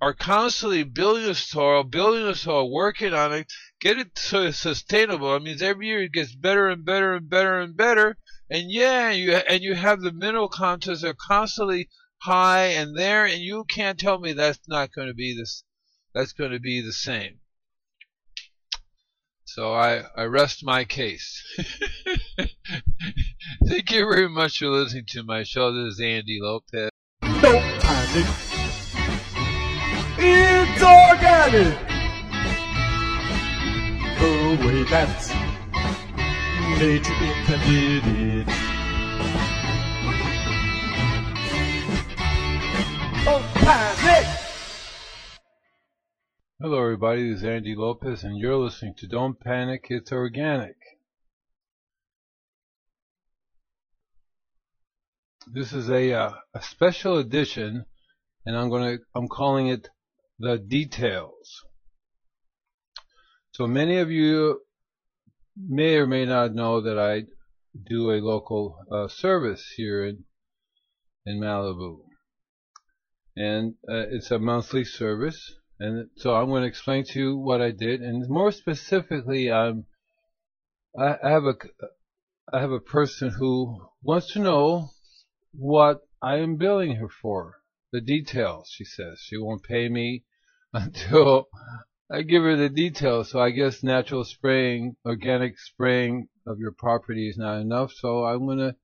are 0.00 0.12
constantly 0.12 0.82
building 0.82 1.24
the 1.24 1.34
soil, 1.34 1.84
building 1.84 2.24
the 2.24 2.34
soil, 2.34 2.70
working 2.70 3.14
on 3.14 3.32
it, 3.32 3.52
get 3.80 3.98
it 3.98 4.18
so 4.18 4.42
it's 4.42 4.58
sustainable. 4.58 5.30
I 5.32 5.38
mean, 5.38 5.62
every 5.62 5.86
year 5.86 6.02
it 6.02 6.12
gets 6.12 6.34
better 6.34 6.68
and 6.68 6.84
better 6.84 7.14
and 7.14 7.28
better 7.28 7.60
and 7.60 7.76
better. 7.76 8.16
And 8.50 8.70
yeah, 8.70 9.10
you 9.10 9.34
and 9.34 9.62
you 9.62 9.74
have 9.74 10.00
the 10.00 10.12
mineral 10.12 10.48
contents 10.48 11.04
are 11.04 11.14
constantly 11.14 11.88
high 12.22 12.66
and 12.66 12.96
there, 12.96 13.24
and 13.24 13.40
you 13.40 13.64
can't 13.64 13.98
tell 13.98 14.18
me 14.18 14.32
that's 14.32 14.60
not 14.66 14.92
going 14.92 15.08
to 15.08 15.14
be 15.14 15.36
this. 15.36 15.64
That's 16.14 16.32
going 16.32 16.52
to 16.52 16.60
be 16.60 16.80
the 16.80 16.92
same. 16.92 17.40
So 19.48 19.72
I, 19.72 20.02
I 20.14 20.24
rest 20.24 20.62
my 20.62 20.84
case. 20.84 21.42
Thank 23.66 23.90
you 23.90 24.06
very 24.06 24.28
much 24.28 24.58
for 24.58 24.66
listening 24.66 25.06
to 25.08 25.22
my 25.22 25.42
show. 25.42 25.72
This 25.72 25.94
is 25.94 26.00
Andy 26.00 26.38
Lopez. 26.42 26.90
Don't 27.22 27.80
panic. 27.80 28.26
It's 30.18 30.82
organic. 30.82 31.78
The 34.18 34.66
way 34.66 34.82
that 34.84 35.16
nature 36.78 37.14
intended 37.24 38.04
it. 38.04 38.46
Don't 43.24 43.44
panic. 43.64 44.37
Hello, 46.60 46.82
everybody. 46.82 47.30
This 47.30 47.38
is 47.38 47.44
Andy 47.44 47.76
Lopez, 47.76 48.24
and 48.24 48.36
you're 48.36 48.56
listening 48.56 48.94
to 48.96 49.06
Don't 49.06 49.38
Panic, 49.38 49.86
It's 49.90 50.10
Organic. 50.10 50.74
This 55.46 55.72
is 55.72 55.88
a, 55.88 56.12
uh, 56.12 56.32
a 56.52 56.60
special 56.60 57.16
edition, 57.18 57.84
and 58.44 58.56
I'm 58.56 58.70
gonna 58.70 58.96
I'm 59.14 59.28
calling 59.28 59.68
it 59.68 59.88
the 60.40 60.58
details. 60.58 61.64
So 63.52 63.68
many 63.68 63.98
of 63.98 64.10
you 64.10 64.62
may 65.56 65.94
or 65.94 66.08
may 66.08 66.24
not 66.24 66.54
know 66.54 66.80
that 66.80 66.98
I 66.98 67.26
do 67.88 68.10
a 68.10 68.18
local 68.18 68.84
uh, 68.90 69.06
service 69.06 69.64
here 69.76 70.04
in 70.04 70.24
in 71.24 71.38
Malibu, 71.38 72.00
and 73.36 73.74
uh, 73.88 74.10
it's 74.10 74.32
a 74.32 74.40
monthly 74.40 74.84
service. 74.84 75.54
And 75.80 76.10
so 76.16 76.34
I'm 76.34 76.48
going 76.48 76.62
to 76.62 76.68
explain 76.68 77.04
to 77.04 77.18
you 77.18 77.36
what 77.36 77.62
I 77.62 77.70
did, 77.70 78.02
and 78.02 78.28
more 78.28 78.50
specifically, 78.50 79.50
I'm 79.52 79.86
I 80.98 81.16
have 81.22 81.44
a 81.44 81.54
I 82.52 82.60
have 82.60 82.72
a 82.72 82.80
person 82.80 83.30
who 83.30 83.88
wants 84.02 84.32
to 84.32 84.40
know 84.40 84.90
what 85.52 86.00
I 86.22 86.38
am 86.38 86.56
billing 86.56 86.96
her 86.96 87.08
for. 87.08 87.56
The 87.92 88.00
details, 88.00 88.70
she 88.74 88.84
says. 88.84 89.20
She 89.20 89.36
won't 89.36 89.62
pay 89.62 89.88
me 89.88 90.24
until 90.72 91.48
I 92.10 92.22
give 92.22 92.42
her 92.42 92.56
the 92.56 92.68
details. 92.68 93.30
So 93.30 93.40
I 93.40 93.50
guess 93.50 93.82
natural 93.82 94.24
spraying, 94.24 94.96
organic 95.04 95.58
spraying 95.58 96.28
of 96.46 96.58
your 96.58 96.72
property 96.72 97.28
is 97.28 97.38
not 97.38 97.60
enough. 97.60 97.92
So 97.92 98.24
I'm 98.24 98.46
going 98.46 98.58
to 98.58 98.76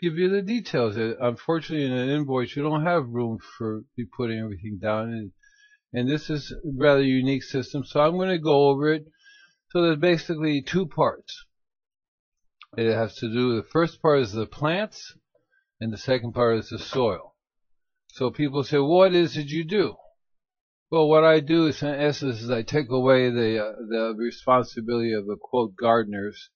give 0.00 0.16
you 0.16 0.28
the 0.28 0.42
details. 0.42 0.96
Uh, 0.96 1.14
Unfortunately, 1.20 1.84
in 1.86 1.92
an 1.92 2.08
invoice, 2.08 2.56
you 2.56 2.62
don't 2.62 2.84
have 2.84 3.08
room 3.08 3.38
for 3.58 3.82
be 3.96 4.04
putting 4.04 4.38
everything 4.38 4.78
down. 4.80 5.10
And, 5.10 5.32
and 5.92 6.08
this 6.08 6.30
is 6.30 6.52
a 6.52 6.56
rather 6.64 7.02
unique 7.02 7.42
system. 7.42 7.84
So 7.84 8.00
I'm 8.00 8.16
going 8.16 8.30
to 8.30 8.38
go 8.38 8.68
over 8.68 8.92
it. 8.92 9.06
So 9.70 9.82
there's 9.82 9.98
basically 9.98 10.62
two 10.62 10.86
parts. 10.86 11.44
It 12.76 12.92
has 12.94 13.14
to 13.16 13.28
do, 13.28 13.56
the 13.56 13.68
first 13.68 14.00
part 14.00 14.20
is 14.20 14.32
the 14.32 14.46
plants, 14.46 15.14
and 15.80 15.92
the 15.92 15.98
second 15.98 16.32
part 16.32 16.58
is 16.58 16.70
the 16.70 16.78
soil. 16.78 17.34
So 18.08 18.30
people 18.30 18.62
say, 18.64 18.78
what 18.78 19.14
is 19.14 19.36
it 19.36 19.48
you 19.48 19.64
do? 19.64 19.96
Well, 20.90 21.08
what 21.08 21.24
I 21.24 21.40
do 21.40 21.68
is, 21.68 21.82
in 21.82 21.88
essence, 21.88 22.42
is 22.42 22.50
I 22.50 22.60
take 22.60 22.90
away 22.90 23.30
the 23.30 23.64
uh, 23.64 23.72
the 23.88 24.14
responsibility 24.14 25.14
of 25.14 25.24
the 25.24 25.38
quote 25.40 25.74
gardeners, 25.74 26.50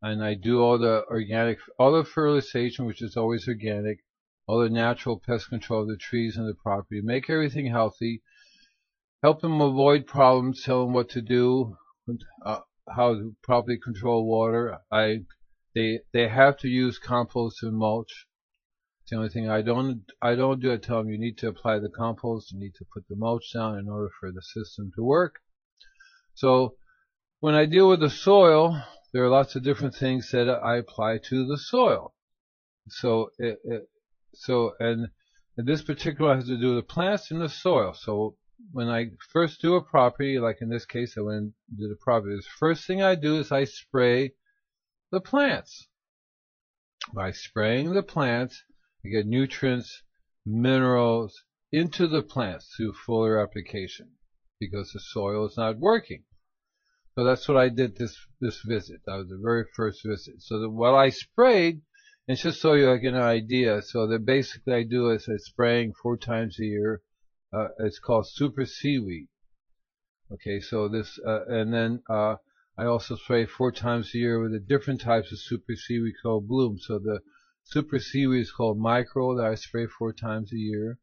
and 0.00 0.22
I 0.22 0.34
do 0.34 0.60
all 0.62 0.78
the 0.78 1.04
organic, 1.10 1.58
all 1.76 1.90
the 1.90 2.04
fertilization, 2.04 2.86
which 2.86 3.02
is 3.02 3.16
always 3.16 3.48
organic, 3.48 4.04
all 4.46 4.60
the 4.60 4.70
natural 4.70 5.18
pest 5.18 5.48
control 5.48 5.82
of 5.82 5.88
the 5.88 5.96
trees 5.96 6.36
and 6.36 6.48
the 6.48 6.54
property, 6.54 7.00
make 7.02 7.28
everything 7.28 7.66
healthy, 7.66 8.22
help 9.24 9.40
them 9.40 9.58
avoid 9.58 10.06
problems, 10.06 10.62
tell 10.62 10.84
them 10.84 10.92
what 10.92 11.08
to 11.08 11.22
do, 11.22 11.74
uh, 12.44 12.60
how 12.94 13.14
to 13.14 13.34
properly 13.42 13.78
control 13.82 14.26
water. 14.26 14.76
I 14.92 15.20
they 15.74 16.00
they 16.12 16.28
have 16.28 16.58
to 16.58 16.68
use 16.68 16.98
compost 16.98 17.62
and 17.62 17.74
mulch. 17.74 18.26
It's 19.00 19.10
the 19.10 19.16
only 19.16 19.30
thing 19.30 19.48
I 19.48 19.62
don't 19.62 20.02
I 20.20 20.34
don't 20.34 20.60
do. 20.60 20.74
I 20.74 20.76
tell 20.76 20.98
them 20.98 21.08
you 21.08 21.18
need 21.18 21.38
to 21.38 21.48
apply 21.48 21.78
the 21.78 21.88
compost, 21.88 22.52
you 22.52 22.60
need 22.60 22.74
to 22.74 22.84
put 22.92 23.08
the 23.08 23.16
mulch 23.16 23.46
down 23.54 23.78
in 23.78 23.88
order 23.88 24.10
for 24.20 24.30
the 24.30 24.42
system 24.42 24.92
to 24.94 25.02
work. 25.02 25.36
So 26.34 26.74
when 27.40 27.54
I 27.54 27.64
deal 27.64 27.88
with 27.88 28.00
the 28.00 28.10
soil, 28.10 28.78
there 29.14 29.24
are 29.24 29.30
lots 29.30 29.56
of 29.56 29.64
different 29.64 29.94
things 29.94 30.30
that 30.32 30.50
I 30.50 30.76
apply 30.76 31.20
to 31.30 31.46
the 31.46 31.56
soil. 31.56 32.12
So 32.88 33.30
it, 33.38 33.56
it, 33.64 33.88
so 34.34 34.72
and, 34.78 35.08
and 35.56 35.66
this 35.66 35.82
particular 35.82 36.34
has 36.34 36.44
to 36.44 36.58
do 36.60 36.74
with 36.74 36.84
the 36.84 36.92
plants 36.94 37.30
and 37.30 37.40
the 37.40 37.48
soil. 37.48 37.94
So 37.94 38.36
when 38.72 38.88
I 38.88 39.10
first 39.32 39.60
do 39.60 39.74
a 39.74 39.82
property, 39.82 40.38
like 40.38 40.60
in 40.60 40.68
this 40.68 40.86
case, 40.86 41.16
I 41.16 41.22
went 41.22 41.38
and 41.38 41.54
did 41.76 41.90
a 41.90 41.96
property. 41.96 42.36
The 42.36 42.42
first 42.58 42.86
thing 42.86 43.02
I 43.02 43.14
do 43.14 43.38
is 43.38 43.50
I 43.50 43.64
spray 43.64 44.34
the 45.10 45.20
plants. 45.20 45.88
By 47.12 47.32
spraying 47.32 47.92
the 47.92 48.02
plants, 48.02 48.62
I 49.04 49.08
get 49.08 49.26
nutrients, 49.26 50.02
minerals 50.46 51.42
into 51.72 52.06
the 52.06 52.22
plants 52.22 52.74
through 52.76 52.94
foliar 53.06 53.42
application 53.42 54.12
because 54.60 54.92
the 54.92 55.00
soil 55.00 55.46
is 55.46 55.56
not 55.56 55.78
working. 55.78 56.24
So 57.14 57.24
that's 57.24 57.46
what 57.46 57.56
I 57.56 57.68
did 57.68 57.96
this 57.96 58.16
this 58.40 58.60
visit. 58.62 59.02
That 59.06 59.16
was 59.16 59.28
the 59.28 59.38
very 59.42 59.64
first 59.74 60.04
visit. 60.04 60.42
So 60.42 60.58
the, 60.58 60.68
what 60.68 60.94
I 60.94 61.10
sprayed, 61.10 61.82
and 62.26 62.36
just 62.36 62.60
so 62.60 62.74
you 62.74 62.90
like 62.90 63.04
an 63.04 63.14
idea, 63.14 63.82
so 63.82 64.06
that 64.08 64.24
basically 64.24 64.74
I 64.74 64.82
do 64.82 65.10
is 65.10 65.28
I 65.28 65.36
spraying 65.36 65.94
four 65.94 66.16
times 66.16 66.58
a 66.58 66.64
year. 66.64 67.02
Uh, 67.54 67.68
it's 67.78 67.98
called 67.98 68.26
super 68.28 68.64
seaweed. 68.64 69.28
Okay, 70.32 70.58
so 70.60 70.88
this 70.88 71.18
uh, 71.24 71.44
and 71.46 71.72
then 71.72 72.02
uh, 72.10 72.36
I 72.76 72.86
also 72.86 73.14
spray 73.14 73.46
four 73.46 73.70
times 73.70 74.12
a 74.14 74.18
year 74.18 74.40
with 74.40 74.52
the 74.52 74.58
different 74.58 75.00
types 75.00 75.30
of 75.30 75.38
super 75.38 75.76
seaweed 75.76 76.14
called 76.22 76.48
bloom. 76.48 76.78
So 76.78 76.98
the 76.98 77.20
super 77.62 78.00
seaweed 78.00 78.42
is 78.42 78.50
called 78.50 78.78
micro 78.78 79.36
that 79.36 79.46
I 79.46 79.54
spray 79.54 79.86
four 79.86 80.12
times 80.12 80.52
a 80.52 80.56
year, 80.56 80.98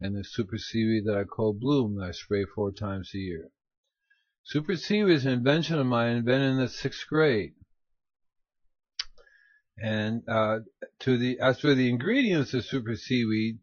and 0.00 0.16
the 0.16 0.24
super 0.24 0.56
seaweed 0.56 1.04
that 1.06 1.16
I 1.16 1.24
call 1.24 1.52
bloom 1.52 1.96
that 1.96 2.06
I 2.06 2.10
spray 2.12 2.46
four 2.46 2.72
times 2.72 3.10
a 3.14 3.18
year. 3.18 3.50
Super 4.44 4.76
seaweed 4.76 5.16
is 5.16 5.26
an 5.26 5.32
invention 5.32 5.78
of 5.78 5.86
mine, 5.86 6.16
invented 6.16 6.52
in 6.52 6.58
the 6.58 6.68
sixth 6.68 7.06
grade. 7.06 7.54
And 9.76 10.22
uh, 10.28 10.60
to 11.00 11.18
the 11.18 11.40
as 11.40 11.60
for 11.60 11.74
the 11.74 11.90
ingredients 11.90 12.54
of 12.54 12.64
super 12.64 12.96
seaweed, 12.96 13.58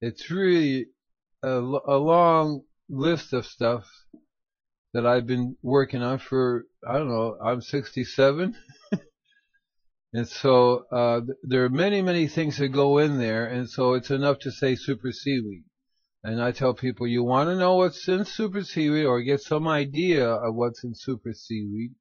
it's 0.00 0.30
really 0.30 0.88
a, 1.44 1.58
a 1.58 1.98
long 1.98 2.62
list 2.88 3.32
of 3.32 3.46
stuff 3.46 3.84
that 4.92 5.06
I've 5.06 5.26
been 5.26 5.56
working 5.62 6.02
on 6.02 6.18
for 6.18 6.64
I 6.86 6.98
don't 6.98 7.08
know. 7.08 7.36
I'm 7.44 7.60
67, 7.60 8.54
and 10.12 10.28
so 10.28 10.84
uh, 10.92 11.20
there 11.42 11.64
are 11.64 11.70
many 11.70 12.02
many 12.02 12.28
things 12.28 12.58
that 12.58 12.68
go 12.68 12.98
in 12.98 13.18
there, 13.18 13.46
and 13.46 13.68
so 13.68 13.94
it's 13.94 14.10
enough 14.10 14.38
to 14.40 14.50
say 14.50 14.74
super 14.74 15.12
seaweed. 15.12 15.64
And 16.22 16.40
I 16.40 16.52
tell 16.52 16.72
people, 16.72 17.06
you 17.06 17.22
want 17.22 17.50
to 17.50 17.56
know 17.56 17.76
what's 17.76 18.08
in 18.08 18.24
super 18.24 18.62
seaweed 18.62 19.04
or 19.04 19.20
get 19.20 19.42
some 19.42 19.68
idea 19.68 20.26
of 20.26 20.54
what's 20.54 20.82
in 20.82 20.94
super 20.94 21.34
seaweed, 21.34 21.92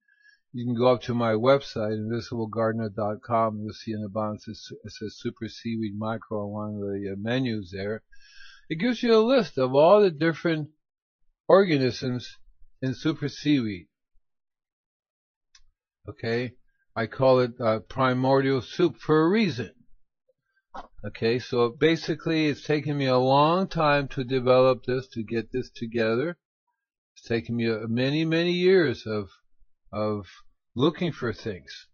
you 0.54 0.66
can 0.66 0.76
go 0.76 0.94
up 0.94 1.02
to 1.04 1.14
my 1.14 1.34
website, 1.34 1.98
invisiblegardener.com. 1.98 3.60
You'll 3.60 3.74
see 3.74 3.92
in 3.92 4.02
the 4.02 4.08
bottom 4.08 4.36
it 4.36 4.44
says, 4.44 4.72
it 4.84 4.92
says 4.94 5.18
super 5.20 5.50
seaweed 5.50 5.98
micro 5.98 6.46
on 6.46 6.52
one 6.52 6.70
of 6.76 6.80
the 6.80 7.12
uh, 7.12 7.16
menus 7.18 7.72
there. 7.76 8.04
It 8.70 8.80
gives 8.80 9.04
you 9.04 9.14
a 9.16 9.20
list 9.20 9.58
of 9.58 9.76
all 9.76 10.02
the 10.02 10.12
different 10.12 10.70
organisms 11.48 12.38
in 12.82 12.94
super 12.94 13.30
seaweed. 13.30 13.88
Okay, 16.08 16.56
I 16.96 17.08
call 17.08 17.40
it 17.40 17.60
uh, 17.60 17.80
primordial 17.80 18.62
soup 18.62 18.98
for 18.98 19.22
a 19.22 19.30
reason. 19.30 19.72
Okay, 21.06 21.40
so 21.40 21.70
basically 21.70 22.48
it's 22.48 22.64
taken 22.64 22.98
me 22.98 23.06
a 23.06 23.18
long 23.18 23.68
time 23.68 24.08
to 24.10 24.24
develop 24.24 24.86
this, 24.86 25.08
to 25.10 25.24
get 25.24 25.52
this 25.52 25.70
together. 25.70 26.38
It's 27.16 27.28
taken 27.28 27.56
me 27.56 27.70
uh, 27.70 27.88
many, 27.88 28.26
many 28.26 28.54
years 28.54 29.06
of 29.06 29.30
of 29.92 30.26
looking 30.76 31.12
for 31.12 31.32
things. 31.32 31.88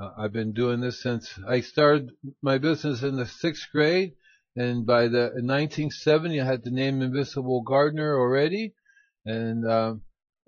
Uh, 0.00 0.10
I've 0.16 0.32
been 0.32 0.54
doing 0.54 0.80
this 0.80 1.02
since 1.02 1.38
I 1.46 1.60
started 1.60 2.12
my 2.40 2.56
business 2.56 3.02
in 3.02 3.16
the 3.16 3.26
sixth 3.26 3.68
grade, 3.70 4.14
and 4.56 4.84
by 4.86 5.08
the 5.08 5.30
1970 5.34 6.40
I 6.40 6.44
had 6.44 6.64
the 6.64 6.70
name 6.70 7.02
Invisible 7.02 7.62
Gardener 7.62 8.18
already, 8.18 8.74
and 9.24 9.66
um, 9.66 10.02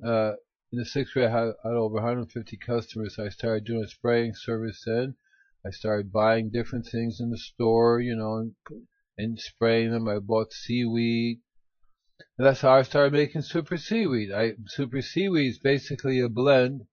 uh, 0.04 0.32
in 0.72 0.78
the 0.78 0.84
sixth 0.84 1.14
grade 1.14 1.28
I 1.28 1.30
had, 1.30 1.52
had 1.62 1.72
over 1.72 1.94
150 1.94 2.56
customers. 2.56 3.18
I 3.18 3.28
started 3.28 3.64
doing 3.64 3.84
a 3.84 3.88
spraying 3.88 4.34
service 4.34 4.82
then. 4.84 5.14
I 5.64 5.70
started 5.70 6.12
buying 6.12 6.50
different 6.50 6.86
things 6.86 7.20
in 7.20 7.30
the 7.30 7.38
store, 7.38 8.00
you 8.00 8.14
know, 8.16 8.36
and, 8.36 8.54
and 9.16 9.40
spraying 9.40 9.92
them. 9.92 10.08
I 10.08 10.18
bought 10.18 10.52
seaweed. 10.52 11.40
And 12.36 12.46
that's 12.46 12.60
how 12.60 12.72
I 12.72 12.82
started 12.82 13.12
making 13.12 13.42
super 13.42 13.78
seaweed. 13.78 14.30
I 14.30 14.56
super 14.66 15.00
seaweed 15.00 15.52
is 15.52 15.58
basically 15.58 16.20
a 16.20 16.28
blend. 16.28 16.86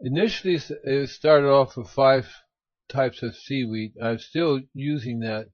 Initially, 0.00 0.60
it 0.84 1.08
started 1.08 1.48
off 1.48 1.76
with 1.76 1.88
five 1.88 2.30
types 2.88 3.22
of 3.22 3.34
seaweed. 3.34 3.94
I'm 4.00 4.18
still 4.18 4.60
using 4.72 5.20
that, 5.20 5.48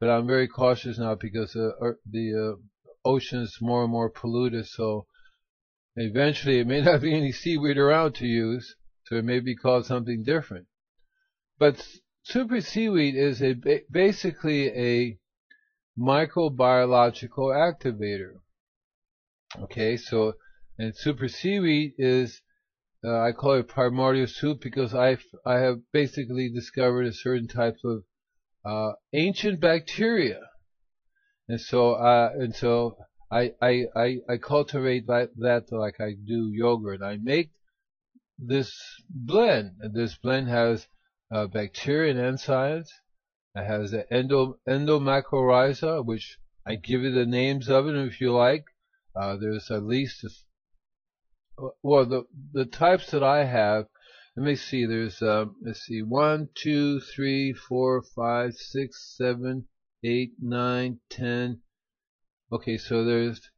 but 0.00 0.08
I'm 0.08 0.26
very 0.26 0.48
cautious 0.48 0.98
now 0.98 1.14
because 1.14 1.54
uh, 1.54 1.72
the 2.10 2.56
uh, 2.56 3.08
ocean 3.08 3.42
is 3.42 3.58
more 3.60 3.82
and 3.82 3.92
more 3.92 4.08
polluted. 4.08 4.66
So 4.66 5.06
eventually, 5.94 6.58
it 6.58 6.66
may 6.66 6.80
not 6.80 7.02
be 7.02 7.14
any 7.14 7.32
seaweed 7.32 7.76
around 7.76 8.14
to 8.14 8.26
use, 8.26 8.74
so 9.04 9.16
it 9.16 9.24
may 9.24 9.40
be 9.40 9.54
called 9.54 9.84
something 9.84 10.22
different. 10.24 10.66
But 11.58 11.86
super 12.22 12.62
seaweed 12.62 13.14
is 13.14 13.42
a 13.42 13.54
basically 13.90 14.68
a 14.68 15.18
microbiological 15.98 17.52
activator. 17.52 18.36
Okay, 19.64 19.98
so 19.98 20.34
and 20.78 20.96
super 20.96 21.28
seaweed 21.28 21.92
is 21.98 22.40
uh, 23.04 23.18
I 23.20 23.32
call 23.32 23.54
it 23.54 23.68
primordial 23.68 24.26
soup 24.26 24.62
because 24.62 24.94
I 24.94 25.18
I 25.44 25.58
have 25.58 25.80
basically 25.92 26.48
discovered 26.48 27.06
a 27.06 27.12
certain 27.12 27.48
type 27.48 27.76
of 27.84 28.04
uh, 28.64 28.92
ancient 29.12 29.60
bacteria, 29.60 30.40
and 31.48 31.60
so 31.60 31.92
uh, 31.94 32.30
and 32.34 32.54
so 32.54 32.96
I 33.30 33.52
I 33.60 33.86
I, 33.96 34.16
I 34.28 34.36
cultivate 34.36 35.06
that, 35.06 35.30
that 35.36 35.72
like 35.72 36.00
I 36.00 36.12
do 36.12 36.50
yogurt. 36.52 37.02
I 37.02 37.16
make 37.16 37.50
this 38.38 38.72
blend, 39.08 39.76
and 39.80 39.94
this 39.94 40.16
blend 40.16 40.48
has 40.48 40.86
uh, 41.32 41.46
bacteria 41.46 42.10
and 42.12 42.38
enzymes. 42.38 42.88
It 43.54 43.64
has 43.64 43.90
the 43.90 44.12
endo, 44.12 44.58
endomycorrhiza, 44.68 46.04
which 46.04 46.38
I 46.66 46.76
give 46.76 47.02
you 47.02 47.12
the 47.12 47.26
names 47.26 47.68
of 47.68 47.86
it 47.88 47.96
if 47.96 48.20
you 48.20 48.32
like. 48.32 48.64
Uh, 49.14 49.36
there's 49.36 49.70
at 49.70 49.82
least, 49.82 50.24
a, 50.24 51.68
well, 51.82 52.06
the 52.06 52.24
the 52.52 52.64
types 52.64 53.10
that 53.10 53.22
I 53.22 53.44
have. 53.44 53.86
Let 54.36 54.46
me 54.46 54.54
see. 54.54 54.86
There's 54.86 55.20
um, 55.22 55.56
let's 55.60 55.80
see, 55.80 56.02
one, 56.02 56.48
two, 56.54 57.00
three, 57.00 57.52
four, 57.52 58.02
five, 58.14 58.54
six, 58.54 59.14
seven, 59.16 59.66
eight, 60.04 60.32
nine, 60.40 61.00
ten. 61.10 61.60
Okay, 62.52 62.78
so 62.78 63.04
there's 63.04 63.50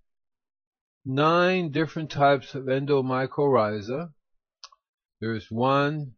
nine 1.05 1.71
different 1.71 2.11
types 2.11 2.55
of 2.55 2.65
endomycorrhiza. 2.65 4.13
There's 5.21 5.51
one, 5.51 6.13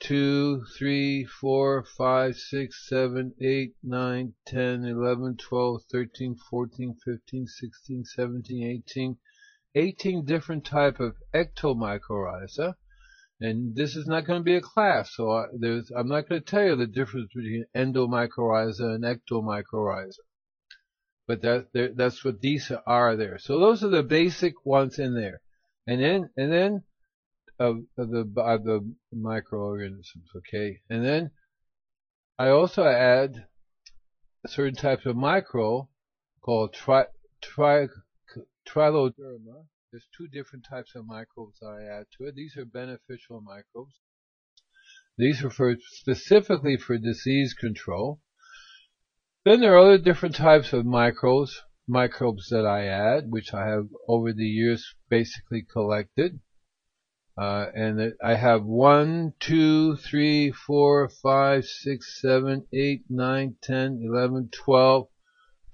two, 0.00 0.64
three, 0.76 1.24
four, 1.24 1.84
five, 1.96 2.36
six, 2.36 2.86
seven, 2.88 3.32
eight, 3.40 3.74
nine, 3.82 4.34
ten, 4.46 4.84
eleven, 4.84 5.36
twelve, 5.36 5.82
thirteen, 5.90 6.36
fourteen, 6.50 6.94
fifteen, 7.04 7.46
sixteen, 7.46 8.04
seventeen, 8.04 8.64
eighteen, 8.64 9.16
eighteen 9.74 10.24
different 10.24 10.64
type 10.64 11.00
of 11.00 11.16
ectomycorrhiza. 11.34 12.74
And 13.44 13.74
this 13.74 13.96
is 13.96 14.06
not 14.06 14.24
going 14.24 14.40
to 14.40 14.44
be 14.44 14.54
a 14.54 14.60
class, 14.60 15.10
so 15.14 15.30
I, 15.32 15.44
I'm 15.96 16.08
not 16.08 16.28
going 16.28 16.40
to 16.40 16.46
tell 16.46 16.64
you 16.64 16.76
the 16.76 16.86
difference 16.86 17.28
between 17.34 17.64
endomycorrhiza 17.74 18.94
and 18.94 19.04
ectomycorrhiza. 19.04 20.18
But 21.26 21.42
that, 21.42 21.94
that's 21.96 22.24
what 22.24 22.40
these 22.40 22.70
are 22.86 23.16
there. 23.16 23.38
So 23.38 23.58
those 23.58 23.82
are 23.82 23.88
the 23.88 24.02
basic 24.02 24.64
ones 24.64 24.98
in 24.98 25.14
there. 25.14 25.40
And 25.86 26.00
then, 26.00 26.30
and 26.36 26.52
then 26.52 26.84
of, 27.58 27.76
of 27.96 28.10
the 28.10 28.32
of 28.38 28.64
the 28.64 28.94
microorganisms. 29.12 30.28
Okay, 30.36 30.80
and 30.90 31.04
then 31.04 31.30
I 32.38 32.48
also 32.48 32.84
add 32.84 33.46
certain 34.46 34.74
types 34.74 35.06
of 35.06 35.16
micro 35.16 35.88
called 36.40 36.74
tri, 36.74 37.06
tri. 37.40 37.86
There's 39.92 40.08
two 40.16 40.26
different 40.26 40.64
types 40.64 40.94
of 40.94 41.06
microbes 41.06 41.58
that 41.60 41.66
I 41.66 41.84
add 41.84 42.06
to 42.16 42.24
it. 42.24 42.34
These 42.34 42.56
are 42.56 42.64
beneficial 42.64 43.42
microbes. 43.42 44.00
These 45.18 45.44
are 45.44 45.76
specifically 45.80 46.78
for 46.78 46.96
disease 46.96 47.52
control. 47.52 48.22
Then 49.44 49.60
there 49.60 49.74
are 49.74 49.78
other 49.78 49.98
different 49.98 50.34
types 50.34 50.72
of 50.72 50.86
microbes, 50.86 51.60
microbes 51.86 52.48
that 52.48 52.64
I 52.64 52.86
add, 52.86 53.30
which 53.30 53.52
I 53.52 53.66
have 53.66 53.88
over 54.08 54.32
the 54.32 54.46
years 54.46 54.94
basically 55.10 55.60
collected. 55.60 56.40
Uh, 57.36 57.66
and 57.74 58.14
I 58.24 58.36
have 58.36 58.64
one, 58.64 59.34
two, 59.40 59.96
three, 59.96 60.52
four, 60.52 61.10
five, 61.10 61.66
six, 61.66 62.18
seven, 62.18 62.66
eight, 62.72 63.04
nine, 63.10 63.56
ten, 63.60 64.00
eleven, 64.02 64.48
twelve, 64.50 65.08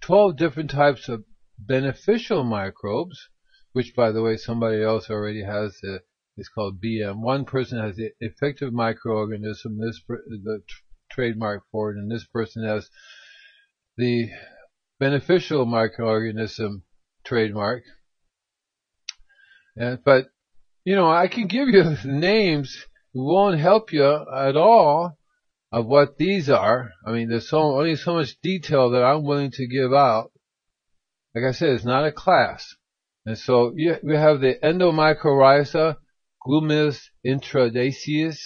twelve 0.01 0.37
different 0.37 0.71
types 0.71 1.09
of 1.09 1.25
beneficial 1.57 2.43
microbes, 2.43 3.29
which 3.73 3.95
by 3.95 4.11
the 4.11 4.23
way 4.23 4.37
somebody 4.37 4.83
else 4.83 5.11
already 5.11 5.43
has 5.43 5.79
the, 5.83 6.01
it's 6.37 6.49
called 6.49 6.81
BM. 6.83 7.21
One 7.21 7.45
person 7.45 7.79
has 7.81 7.97
the 7.97 8.11
effective 8.21 8.73
microorganism, 8.73 9.79
this 9.81 10.01
the 10.07 10.62
trademark 11.11 11.64
for 11.71 11.91
it, 11.91 11.99
and 11.99 12.11
this 12.11 12.25
person 12.25 12.64
has 12.64 12.91
the 13.97 14.31
beneficial 15.01 15.66
microorganism 15.66 16.83
trademark. 17.25 17.83
And, 19.77 19.99
but 20.05 20.29
you 20.85 20.95
know, 20.95 21.11
I 21.11 21.29
can 21.29 21.47
give 21.47 21.69
you 21.69 21.97
names. 22.05 22.87
It 23.14 23.19
won't 23.19 23.61
help 23.61 23.93
you 23.93 24.05
at 24.05 24.57
all 24.57 25.19
of 25.71 25.87
what 25.87 26.16
these 26.16 26.49
are. 26.49 26.93
I 27.07 27.12
mean, 27.12 27.29
there's 27.29 27.49
so 27.49 27.59
only 27.59 27.97
so 27.97 28.14
much 28.14 28.41
detail 28.41 28.91
that 28.91 29.05
I'm 29.05 29.25
willing 29.25 29.51
to 29.53 29.66
give 29.66 29.93
out. 29.93 30.33
Like 31.35 31.45
I 31.45 31.53
said, 31.53 31.71
it's 31.71 31.85
not 31.85 32.07
a 32.07 32.12
class. 32.12 32.75
And 33.29 33.37
so 33.37 33.74
we 33.76 33.85
have 34.16 34.41
the 34.41 34.59
endomycorrhiza, 34.62 35.99
Glomus 36.43 37.11
intraradices, 37.26 38.39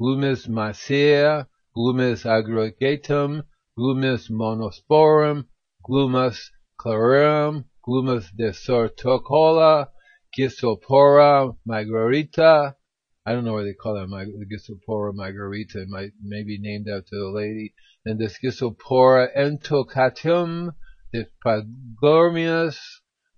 Glomus 0.00 0.48
mosseae, 0.48 1.46
Glomus 1.76 2.24
aggregatum, 2.24 3.42
Glomus 3.78 4.30
monosporum, 4.30 5.44
Glomus 5.86 6.46
clarum, 6.80 7.66
Glomus 7.86 8.24
deserticola, 8.34 9.88
Gigaspora 10.34 11.54
margarita. 11.66 12.74
I 13.26 13.32
don't 13.32 13.44
know 13.44 13.52
why 13.52 13.64
they 13.64 13.74
call 13.74 13.98
it 13.98 14.08
the 14.08 14.46
Gigaspora 14.46 15.12
margarita. 15.14 15.82
It 15.82 15.88
might 15.90 16.12
maybe 16.22 16.56
named 16.58 16.88
after 16.88 17.18
the 17.18 17.28
lady. 17.28 17.74
And 18.06 18.18
this 18.18 18.38
Gisopora 18.42 19.28
entocatum, 19.36 20.70
the 21.12 21.26
Paglormius, 21.44 22.78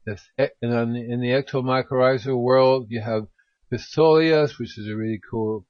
this, 0.06 0.28
and 0.38 0.96
in 0.96 1.20
the 1.20 1.30
ectomycorrhiza 1.30 2.36
world, 2.36 2.86
you 2.90 3.00
have 3.00 3.26
Pisolithus, 3.72 4.58
which 4.58 4.78
is 4.78 4.88
a 4.88 4.94
really 4.94 5.20
cool 5.30 5.66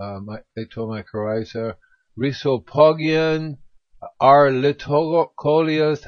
um, 0.00 0.28
ectomycorrhiza, 0.58 1.74
Rhizopogon, 2.18 3.58
R. 4.20 4.50
litocolius, 4.50 6.06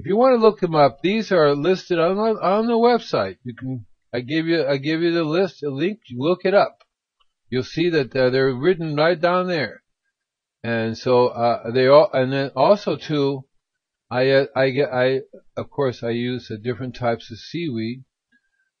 if 0.00 0.06
you 0.06 0.16
want 0.16 0.34
to 0.34 0.40
look 0.40 0.60
them 0.60 0.74
up, 0.74 1.02
these 1.02 1.30
are 1.30 1.54
listed 1.54 1.98
on 1.98 2.16
the, 2.16 2.40
on 2.40 2.66
the 2.66 2.72
website. 2.72 3.36
You 3.44 3.54
can 3.54 3.84
I 4.14 4.20
give 4.20 4.46
you 4.46 4.66
I 4.66 4.78
give 4.78 5.02
you 5.02 5.12
the 5.12 5.24
list, 5.24 5.62
a 5.62 5.68
link. 5.68 6.00
You 6.08 6.22
look 6.22 6.46
it 6.46 6.54
up. 6.54 6.78
You'll 7.50 7.64
see 7.64 7.90
that 7.90 8.16
uh, 8.16 8.30
they're 8.30 8.54
written 8.54 8.96
right 8.96 9.20
down 9.20 9.46
there. 9.46 9.82
And 10.64 10.96
so 10.96 11.28
uh, 11.28 11.70
they 11.70 11.86
all 11.86 12.08
and 12.14 12.32
then 12.32 12.50
also 12.56 12.96
too, 12.96 13.44
I 14.10 14.30
uh, 14.30 14.46
I 14.56 14.64
I 14.90 15.20
of 15.60 15.70
course 15.70 16.02
I 16.02 16.10
use 16.10 16.50
uh, 16.50 16.56
different 16.62 16.94
types 16.96 17.30
of 17.30 17.38
seaweed. 17.38 18.04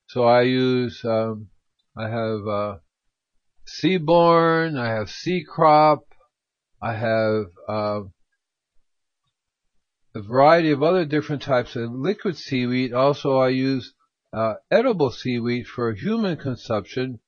So 0.08 0.24
I 0.24 0.42
use 0.42 1.04
um, 1.04 1.50
I 1.96 2.08
have 2.08 2.46
uh, 2.48 2.78
seaborn, 3.66 4.76
I 4.76 4.88
have 4.88 5.10
sea 5.10 5.44
crop, 5.44 6.04
I 6.82 6.94
have 6.94 7.44
uh, 7.68 8.00
a 10.14 10.22
variety 10.22 10.70
of 10.70 10.82
other 10.82 11.04
different 11.04 11.42
types 11.42 11.76
of 11.76 11.92
liquid 11.92 12.36
seaweed. 12.36 12.92
Also, 12.92 13.36
I 13.36 13.50
use 13.50 13.94
uh, 14.32 14.54
edible 14.70 15.10
seaweed 15.10 15.66
for 15.66 15.92
human 15.92 16.36
consumption, 16.36 17.20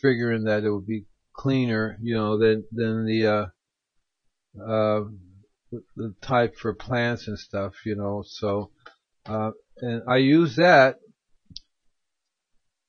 figuring 0.00 0.44
that 0.44 0.64
it 0.64 0.70
would 0.70 0.86
be 0.86 1.06
cleaner, 1.34 1.98
you 2.00 2.14
know, 2.14 2.38
than 2.38 2.64
than 2.72 3.04
the 3.04 3.26
uh, 3.26 3.46
uh, 4.60 5.04
the 5.70 6.14
type 6.20 6.56
for 6.56 6.74
plants 6.74 7.28
and 7.28 7.38
stuff, 7.38 7.74
you 7.84 7.96
know. 7.96 8.22
So, 8.26 8.70
uh, 9.26 9.50
and 9.78 10.02
I 10.08 10.18
use 10.18 10.56
that. 10.56 11.00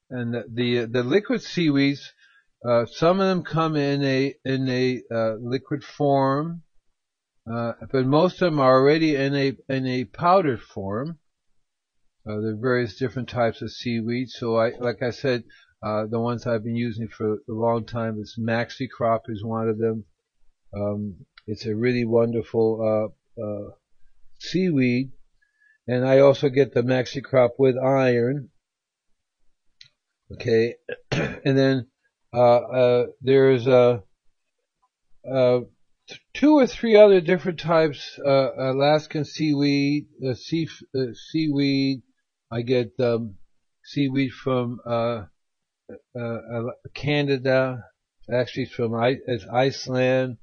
And 0.09 0.34
the 0.34 0.86
the, 0.86 1.03
liquid 1.03 1.41
seaweeds, 1.41 2.13
uh, 2.65 2.86
some 2.86 3.19
of 3.19 3.28
them 3.28 3.43
come 3.43 3.75
in 3.75 4.03
a 4.03 4.36
in 4.45 4.69
a 4.69 5.01
uh, 5.13 5.34
liquid 5.41 5.84
form, 5.84 6.63
uh, 7.51 7.73
but 7.91 8.05
most 8.05 8.41
of 8.41 8.51
them 8.51 8.59
are 8.61 8.80
already 8.80 9.15
in 9.15 9.36
a 9.36 9.57
in 9.67 9.86
a 9.86 10.05
powdered 10.05 10.61
form. 10.61 11.19
Uh, 12.25 12.39
there 12.41 12.51
are 12.51 12.61
various 12.61 12.97
different 12.97 13.30
types 13.30 13.61
of 13.61 13.71
seaweed. 13.71 14.30
So 14.30 14.57
I, 14.57 14.71
like 14.80 15.01
I 15.01 15.11
said, 15.11 15.43
uh, 15.84 16.05
the 16.07 16.19
ones 16.19 16.47
I've 16.47 16.63
been 16.63 16.75
using 16.75 17.07
for 17.07 17.34
a 17.34 17.39
long 17.47 17.86
time 17.86 18.19
is 18.19 18.38
Maxicrop 18.39 19.21
is 19.30 19.43
one 19.43 19.69
of 19.69 19.78
them. 19.78 20.05
Um, 20.73 21.25
it's 21.48 21.66
a 21.66 21.76
really 21.76 22.06
wonderful 22.06 23.14
uh, 23.39 23.41
uh, 23.41 23.70
seaweed, 24.39 25.12
and 25.88 26.06
I 26.06 26.20
also 26.20 26.50
get 26.50 26.74
the 26.74 26.84
Maxicrop 26.84 27.52
with 27.58 27.78
iron. 27.78 28.50
Okay, 30.34 30.76
and 31.12 31.58
then 31.58 31.88
uh, 32.34 32.58
uh, 32.58 33.06
there's 33.22 33.66
uh, 33.68 34.00
uh, 35.30 35.60
two 36.34 36.58
or 36.58 36.68
three 36.68 36.95
other 36.95 37.22
different 37.22 37.60
types. 37.60 38.20
Uh, 38.24 38.50
Alaskan 38.58 39.26
seaweed, 39.26 40.08
sea 40.36 40.68
seaweed. 41.14 42.02
I 42.52 42.62
get 42.62 42.91
um, 43.00 43.36
seaweed 43.84 44.32
from 44.32 44.80
uh, 44.86 45.26
uh, 46.16 46.20
uh, 46.20 46.64
Canada. 46.93 47.84
Actually, 48.32 48.66
from 48.66 48.93
it's 49.02 49.45
Iceland. 49.45 50.38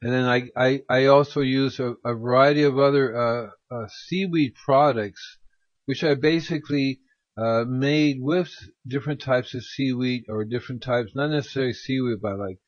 And 0.00 0.12
then 0.12 0.24
I, 0.24 0.48
I, 0.56 0.82
I 0.88 1.06
also 1.06 1.40
use 1.40 1.80
a, 1.80 1.94
a 2.04 2.14
variety 2.14 2.62
of 2.62 2.78
other 2.78 3.16
uh, 3.16 3.74
uh, 3.74 3.88
seaweed 4.06 4.54
products, 4.54 5.38
which 5.86 6.04
I 6.04 6.14
basically 6.14 7.00
uh, 7.36 7.64
made 7.66 8.18
with 8.20 8.50
different 8.86 9.20
types 9.20 9.54
of 9.54 9.64
seaweed 9.64 10.24
or 10.28 10.44
different 10.44 10.82
types, 10.82 11.12
not 11.14 11.30
necessarily 11.30 11.72
seaweed, 11.72 12.18
but 12.22 12.38
like 12.38 12.58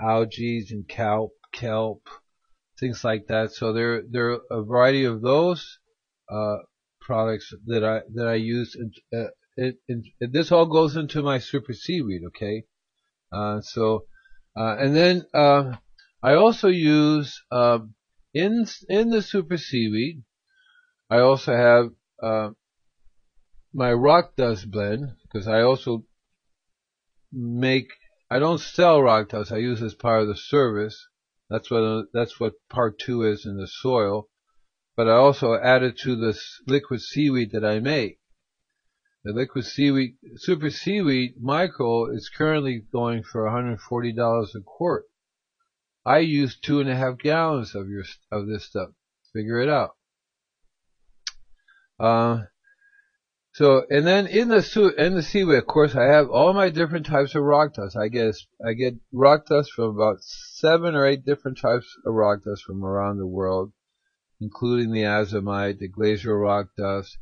algae 0.00 0.66
and 0.70 0.86
kelp, 0.88 1.32
kelp, 1.52 2.08
things 2.78 3.04
like 3.04 3.26
that. 3.28 3.52
So 3.52 3.72
there 3.72 4.02
there 4.10 4.32
are 4.32 4.40
a 4.50 4.62
variety 4.62 5.04
of 5.04 5.22
those 5.22 5.78
uh, 6.30 6.56
products 7.00 7.52
that 7.66 7.84
I 7.84 8.00
that 8.14 8.26
I 8.26 8.34
use. 8.34 8.74
And, 8.74 8.94
uh, 9.14 9.30
it, 9.56 9.76
it, 9.88 10.32
this 10.32 10.50
all 10.50 10.66
goes 10.66 10.96
into 10.96 11.22
my 11.22 11.38
super 11.38 11.72
seaweed, 11.72 12.22
okay? 12.28 12.64
Uh, 13.32 13.60
so 13.60 14.04
uh, 14.56 14.76
and 14.78 14.94
then 14.96 15.24
uh, 15.32 15.76
I 16.24 16.36
also 16.36 16.68
use 16.68 17.38
um, 17.50 17.94
in 18.32 18.64
in 18.88 19.10
the 19.10 19.20
super 19.20 19.58
seaweed. 19.58 20.24
I 21.10 21.18
also 21.18 21.54
have 21.54 21.90
uh, 22.22 22.54
my 23.74 23.92
rock 23.92 24.34
dust 24.34 24.70
blend 24.70 25.16
because 25.22 25.46
I 25.46 25.60
also 25.60 26.06
make. 27.30 27.88
I 28.30 28.38
don't 28.38 28.58
sell 28.58 29.02
rock 29.02 29.28
dust. 29.28 29.52
I 29.52 29.58
use 29.58 29.82
as 29.82 29.92
part 29.92 30.22
of 30.22 30.28
the 30.28 30.36
service. 30.36 31.08
That's 31.50 31.70
what 31.70 32.06
that's 32.14 32.40
what 32.40 32.54
part 32.70 32.98
two 32.98 33.22
is 33.22 33.44
in 33.44 33.58
the 33.58 33.68
soil. 33.68 34.30
But 34.96 35.08
I 35.08 35.16
also 35.16 35.56
add 35.56 35.82
it 35.82 35.98
to 36.04 36.16
the 36.16 36.40
liquid 36.66 37.02
seaweed 37.02 37.50
that 37.52 37.66
I 37.66 37.80
make. 37.80 38.18
The 39.24 39.34
liquid 39.34 39.66
seaweed, 39.66 40.16
super 40.36 40.70
seaweed 40.70 41.34
micro 41.38 42.10
is 42.10 42.30
currently 42.30 42.86
going 42.90 43.24
for 43.24 43.42
$140 43.42 44.54
a 44.54 44.60
quart. 44.64 45.04
I 46.06 46.18
use 46.18 46.56
two 46.56 46.80
and 46.80 46.88
a 46.88 46.94
half 46.94 47.18
gallons 47.18 47.74
of 47.74 47.88
your 47.88 48.04
of 48.30 48.46
this 48.46 48.64
stuff. 48.64 48.90
Figure 49.32 49.60
it 49.60 49.68
out. 49.68 49.96
Uh, 51.98 52.44
so 53.52 53.86
and 53.88 54.06
then 54.06 54.26
in 54.26 54.48
the 54.48 54.94
in 54.98 55.14
the 55.14 55.22
seaweed, 55.22 55.58
of 55.58 55.66
course, 55.66 55.94
I 55.94 56.04
have 56.04 56.28
all 56.28 56.52
my 56.52 56.70
different 56.70 57.06
types 57.06 57.34
of 57.34 57.44
rock 57.44 57.74
dust. 57.74 57.96
I 57.96 58.08
get 58.08 58.36
I 58.64 58.74
get 58.74 58.96
rock 59.12 59.46
dust 59.46 59.72
from 59.72 59.94
about 59.94 60.22
seven 60.22 60.94
or 60.94 61.06
eight 61.06 61.24
different 61.24 61.58
types 61.58 61.86
of 62.04 62.14
rock 62.14 62.44
dust 62.44 62.64
from 62.64 62.84
around 62.84 63.18
the 63.18 63.26
world, 63.26 63.72
including 64.40 64.92
the 64.92 65.02
azomite, 65.04 65.78
the 65.78 65.88
glacial 65.88 66.34
rock 66.34 66.70
dust, 66.76 67.16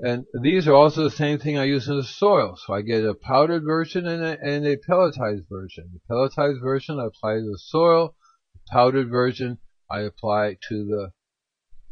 and 0.00 0.24
these 0.42 0.66
are 0.66 0.74
also 0.74 1.04
the 1.04 1.10
same 1.10 1.38
thing 1.38 1.56
I 1.56 1.64
use 1.64 1.88
in 1.88 1.96
the 1.96 2.04
soil. 2.04 2.56
So 2.56 2.74
I 2.74 2.82
get 2.82 3.04
a 3.04 3.14
powdered 3.14 3.64
version 3.64 4.06
and 4.06 4.22
a, 4.22 4.40
and 4.40 4.66
a 4.66 4.76
pelletized 4.76 5.48
version. 5.48 5.90
The 5.92 6.00
pelletized 6.10 6.60
version 6.60 6.98
I 6.98 7.06
apply 7.06 7.34
to 7.34 7.42
the 7.42 7.58
soil. 7.58 8.16
The 8.54 8.60
powdered 8.72 9.08
version 9.08 9.58
I 9.90 10.00
apply 10.00 10.58
to 10.68 10.84
the 10.84 11.12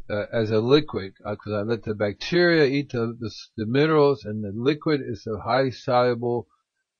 uh, 0.09 0.25
as 0.33 0.51
a 0.51 0.59
liquid 0.59 1.13
because 1.17 1.53
uh, 1.53 1.59
I 1.59 1.61
let 1.61 1.83
the 1.83 1.95
bacteria 1.95 2.65
eat 2.65 2.91
the, 2.91 3.15
the, 3.17 3.31
the 3.55 3.65
minerals, 3.65 4.25
and 4.25 4.43
the 4.43 4.51
liquid 4.53 4.99
is 5.01 5.25
a 5.25 5.39
highly 5.39 5.71
soluble 5.71 6.49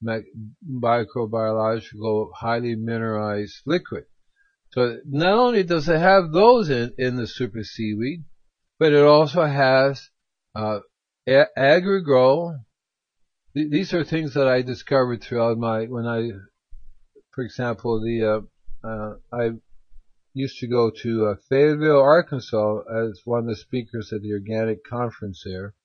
microbiological, 0.04 2.32
highly 2.34 2.76
mineralized 2.76 3.62
liquid. 3.66 4.06
So 4.72 5.00
not 5.06 5.38
only 5.38 5.64
does 5.64 5.88
it 5.88 6.00
have 6.00 6.32
those 6.32 6.70
in, 6.70 6.94
in 6.98 7.16
the 7.16 7.28
super 7.28 7.64
seaweed, 7.64 8.24
but 8.80 8.94
it 8.94 9.04
also 9.04 9.46
has 9.46 10.10
uh, 10.56 10.80
Agrigrow. 11.28 12.60
These 13.56 13.94
are 13.94 14.04
things 14.04 14.34
that 14.34 14.48
I 14.48 14.62
discovered 14.62 15.24
throughout 15.24 15.58
my 15.58 15.86
when 15.86 16.06
I, 16.06 16.32
for 17.32 17.44
example, 17.44 18.02
the 18.02 18.46
uh, 18.84 18.88
uh, 18.88 19.16
I 19.32 19.52
used 20.34 20.60
to 20.60 20.68
go 20.68 20.90
to 20.90 21.28
uh, 21.28 21.36
Fayetteville, 21.48 22.02
Arkansas, 22.02 22.82
as 22.90 23.22
one 23.24 23.42
of 23.42 23.46
the 23.48 23.56
speakers 23.56 24.12
at 24.12 24.22
the 24.22 24.34
organic 24.34 24.84
conference 24.84 25.44
there. 25.46 25.76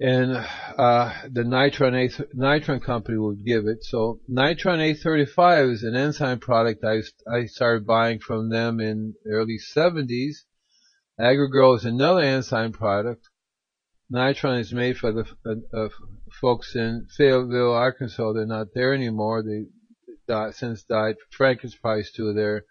And 0.00 0.32
uh, 0.78 1.12
the 1.28 1.42
Nitron 1.42 1.94
A 1.94 2.36
Nitron 2.36 2.82
company 2.82 3.18
would 3.18 3.44
give 3.44 3.66
it. 3.66 3.84
So 3.84 4.20
Nitron 4.30 4.78
A35 4.78 5.72
is 5.72 5.82
an 5.82 5.96
enzyme 5.96 6.38
product 6.38 6.84
I 6.84 7.02
I 7.30 7.46
started 7.46 7.86
buying 7.86 8.20
from 8.20 8.48
them 8.48 8.80
in 8.80 9.14
early 9.26 9.58
70s. 9.58 10.44
Agrigrow 11.20 11.76
is 11.76 11.84
another 11.84 12.20
enzyme 12.20 12.72
product. 12.72 13.27
Nitron 14.12 14.60
is 14.60 14.72
made 14.72 14.96
for 14.96 15.12
the 15.12 15.26
uh, 15.44 15.76
uh, 15.76 15.88
folks 16.40 16.74
in 16.74 17.06
Fayetteville, 17.16 17.72
Arkansas. 17.72 18.32
They're 18.32 18.46
not 18.46 18.68
there 18.74 18.94
anymore. 18.94 19.42
They 19.42 19.66
died, 20.26 20.54
since 20.54 20.82
died. 20.84 21.16
Frank 21.30 21.64
is 21.64 21.74
probably 21.74 22.04
still 22.04 22.34
there, 22.34 22.64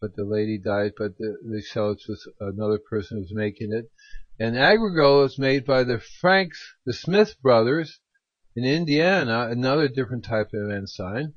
but 0.00 0.14
the 0.16 0.24
lady 0.24 0.58
died. 0.58 0.92
But 0.98 1.16
the, 1.16 1.38
they 1.44 1.62
sell 1.62 1.92
it 1.92 2.00
to 2.06 2.16
another 2.40 2.78
person 2.78 3.18
who's 3.18 3.34
making 3.34 3.72
it. 3.72 3.90
And 4.38 4.54
Agrigrow 4.54 5.24
is 5.24 5.38
made 5.38 5.64
by 5.64 5.84
the 5.84 5.98
Franks, 5.98 6.74
the 6.84 6.92
Smith 6.92 7.40
brothers 7.40 8.00
in 8.54 8.64
Indiana, 8.64 9.48
another 9.50 9.88
different 9.88 10.24
type 10.24 10.50
of 10.52 10.70
enzyme. 10.70 11.34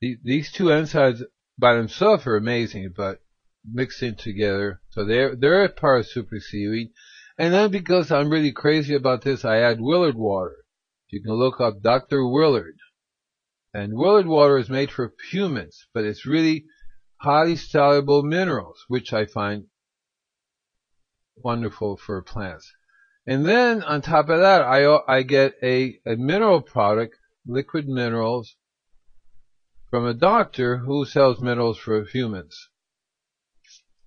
The, 0.00 0.18
these 0.24 0.50
two 0.50 0.64
enzymes 0.64 1.22
by 1.58 1.74
themselves 1.74 2.26
are 2.26 2.36
amazing, 2.36 2.94
but 2.96 3.20
mixing 3.70 4.14
together, 4.14 4.80
so 4.90 5.04
they're 5.04 5.34
they're 5.34 5.64
a 5.64 5.68
part 5.68 6.00
of 6.00 6.06
super 6.06 6.38
seaweed. 6.40 6.90
And 7.38 7.52
then 7.52 7.70
because 7.70 8.10
I'm 8.10 8.30
really 8.30 8.52
crazy 8.52 8.94
about 8.94 9.22
this, 9.22 9.44
I 9.44 9.58
add 9.58 9.80
Willard 9.80 10.16
water. 10.16 10.56
You 11.08 11.22
can 11.22 11.34
look 11.34 11.60
up 11.60 11.82
Dr. 11.82 12.26
Willard. 12.26 12.78
And 13.74 13.94
Willard 13.94 14.26
water 14.26 14.56
is 14.56 14.70
made 14.70 14.90
for 14.90 15.12
humans, 15.30 15.86
but 15.92 16.04
it's 16.04 16.24
really 16.24 16.64
highly 17.18 17.56
soluble 17.56 18.22
minerals, 18.22 18.84
which 18.88 19.12
I 19.12 19.26
find 19.26 19.66
wonderful 21.36 21.96
for 21.96 22.22
plants. 22.22 22.72
And 23.26 23.44
then 23.44 23.82
on 23.82 24.00
top 24.00 24.28
of 24.28 24.38
that, 24.38 24.62
I, 24.62 24.98
I 25.06 25.22
get 25.22 25.54
a, 25.62 25.98
a 26.06 26.16
mineral 26.16 26.62
product, 26.62 27.16
liquid 27.46 27.86
minerals, 27.86 28.56
from 29.90 30.06
a 30.06 30.14
doctor 30.14 30.78
who 30.78 31.04
sells 31.04 31.40
minerals 31.40 31.78
for 31.78 32.04
humans. 32.04 32.68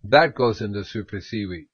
That 0.03 0.35
goes 0.35 0.61
into 0.61 0.83
super 0.83 1.21
seaweed. 1.21 1.67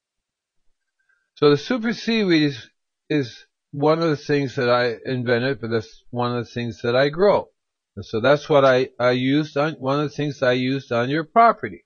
So 1.36 1.50
the 1.50 1.58
super 1.58 1.94
seaweed 1.94 2.44
is, 2.44 2.70
is 3.10 3.46
one 3.72 4.02
of 4.02 4.10
the 4.10 4.18
things 4.18 4.56
that 4.56 4.70
I 4.70 4.96
invented, 5.06 5.60
but 5.60 5.70
that's 5.70 6.04
one 6.10 6.38
of 6.38 6.46
the 6.46 6.52
things 6.52 6.82
that 6.82 6.96
I 6.96 7.10
grow. 7.10 7.50
And 7.98 8.06
so 8.06 8.22
that's 8.22 8.48
what 8.48 8.64
I, 8.64 8.90
I 8.98 9.12
used 9.12 9.58
on, 9.58 9.74
one 9.74 10.00
of 10.00 10.10
the 10.10 10.16
things 10.16 10.42
I 10.42 10.54
used 10.54 10.94
on 10.94 11.10
your 11.10 11.26
property. 11.26 11.84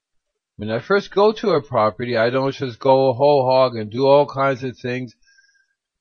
When 0.58 0.70
I 0.70 0.80
first 0.80 1.10
go 1.10 1.32
to 1.32 1.52
a 1.52 1.64
property, 1.64 2.16
I 2.16 2.30
don't 2.30 2.54
just 2.54 2.80
go 2.80 3.14
whole 3.14 3.46
hog 3.50 3.76
and 3.76 3.90
do 3.90 4.06
all 4.06 4.28
kinds 4.28 4.64
of 4.64 4.78
things 4.78 5.16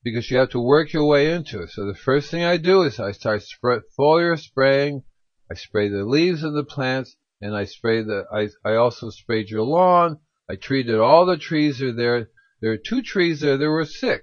because 0.03 0.29
you 0.29 0.37
have 0.37 0.51
to 0.51 0.59
work 0.59 0.93
your 0.93 1.05
way 1.05 1.31
into 1.31 1.61
it. 1.61 1.69
So 1.69 1.85
the 1.85 1.95
first 1.95 2.29
thing 2.29 2.43
I 2.43 2.57
do 2.57 2.83
is 2.83 2.99
I 2.99 3.13
start 3.13 3.41
spray, 3.41 3.79
foliar 3.97 4.39
spraying. 4.39 5.03
I 5.51 5.55
spray 5.55 5.89
the 5.89 6.05
leaves 6.05 6.43
of 6.43 6.53
the 6.53 6.63
plants 6.63 7.15
and 7.41 7.55
I 7.55 7.65
spray 7.65 8.03
the, 8.03 8.25
I, 8.31 8.49
I 8.63 8.75
also 8.75 9.09
sprayed 9.09 9.49
your 9.49 9.63
lawn. 9.63 10.19
I 10.47 10.55
treated 10.55 10.99
all 10.99 11.25
the 11.25 11.37
trees 11.37 11.81
are 11.81 11.93
there. 11.93 12.29
There 12.61 12.71
are 12.71 12.77
two 12.77 13.01
trees 13.01 13.39
there 13.39 13.57
that 13.57 13.69
were 13.69 13.85
sick. 13.85 14.21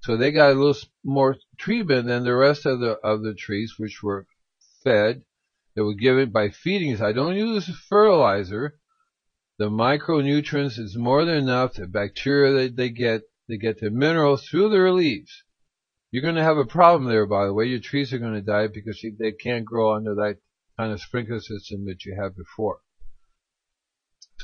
So 0.00 0.16
they 0.16 0.32
got 0.32 0.52
a 0.52 0.54
little 0.54 0.76
more 1.02 1.36
treatment 1.56 2.06
than 2.06 2.24
the 2.24 2.34
rest 2.34 2.66
of 2.66 2.80
the, 2.80 2.98
of 3.02 3.22
the 3.22 3.34
trees, 3.34 3.78
which 3.78 4.02
were 4.02 4.26
fed. 4.82 5.24
They 5.74 5.80
were 5.82 5.94
given 5.94 6.30
by 6.30 6.50
feedings. 6.50 7.00
I 7.00 7.12
don't 7.12 7.36
use 7.36 7.66
fertilizer. 7.88 8.78
the 9.56 9.70
micronutrients 9.70 10.78
is 10.78 10.96
more 10.96 11.24
than 11.24 11.38
enough. 11.38 11.74
The 11.74 11.86
bacteria 11.86 12.52
that 12.52 12.76
they 12.76 12.90
get, 12.90 13.22
they 13.48 13.56
get 13.56 13.80
the 13.80 13.90
minerals 13.90 14.46
through 14.46 14.68
their 14.68 14.92
leaves. 14.92 15.42
You're 16.10 16.22
going 16.22 16.36
to 16.36 16.44
have 16.44 16.58
a 16.58 16.66
problem 16.66 17.08
there, 17.08 17.26
by 17.26 17.46
the 17.46 17.54
way. 17.54 17.66
Your 17.66 17.80
trees 17.80 18.12
are 18.12 18.18
going 18.18 18.34
to 18.34 18.42
die 18.42 18.66
because 18.66 19.04
they 19.18 19.32
can't 19.32 19.64
grow 19.64 19.94
under 19.94 20.14
that 20.16 20.36
kind 20.76 20.92
of 20.92 21.00
sprinkler 21.00 21.40
system 21.40 21.86
that 21.86 22.04
you 22.04 22.14
had 22.14 22.36
before. 22.36 22.80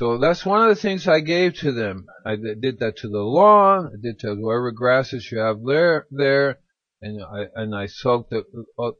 So 0.01 0.17
that's 0.17 0.47
one 0.47 0.63
of 0.63 0.75
the 0.75 0.81
things 0.81 1.07
I 1.07 1.21
gave 1.21 1.57
to 1.57 1.73
them. 1.73 2.07
I 2.25 2.35
did 2.37 2.79
that 2.79 2.97
to 3.03 3.09
the 3.11 3.19
lawn. 3.19 3.89
I 3.93 4.01
did 4.01 4.19
to 4.21 4.35
whatever 4.35 4.71
grasses 4.71 5.31
you 5.31 5.41
have 5.41 5.63
there, 5.63 6.07
there, 6.11 6.61
and 7.03 7.23
I 7.23 7.49
and 7.55 7.75
I 7.75 7.85
soaked 7.85 8.31
the 8.31 8.45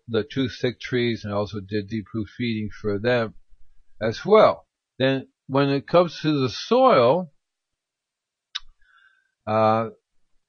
the 0.09 0.25
two 0.31 0.51
thick 0.51 0.79
trees, 0.79 1.25
and 1.25 1.33
also 1.33 1.61
did 1.61 1.89
deep 1.89 2.05
root 2.13 2.29
feeding 2.37 2.69
for 2.83 2.99
them 2.99 3.33
as 3.99 4.27
well. 4.27 4.67
Then 4.99 5.29
when 5.47 5.71
it 5.71 5.89
comes 5.89 6.21
to 6.21 6.39
the 6.39 6.51
soil, 6.51 7.33
uh, 9.47 9.89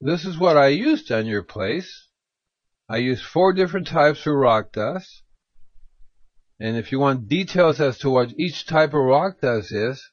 this 0.02 0.26
is 0.26 0.38
what 0.38 0.58
I 0.58 0.68
used 0.68 1.14
on 1.14 1.28
your 1.28 1.44
place. 1.44 2.10
I 2.90 2.98
used 2.98 3.24
four 3.24 3.54
different 3.54 3.88
types 3.88 4.28
of 4.28 4.34
rock 4.34 4.74
dust. 4.74 5.24
And 6.60 6.76
if 6.76 6.92
you 6.92 7.00
want 7.00 7.30
details 7.30 7.80
as 7.80 8.00
to 8.00 8.10
what 8.10 8.38
each 8.38 8.66
type 8.66 8.90
of 8.90 9.06
rock 9.06 9.40
dust 9.40 9.72
is, 9.72 10.11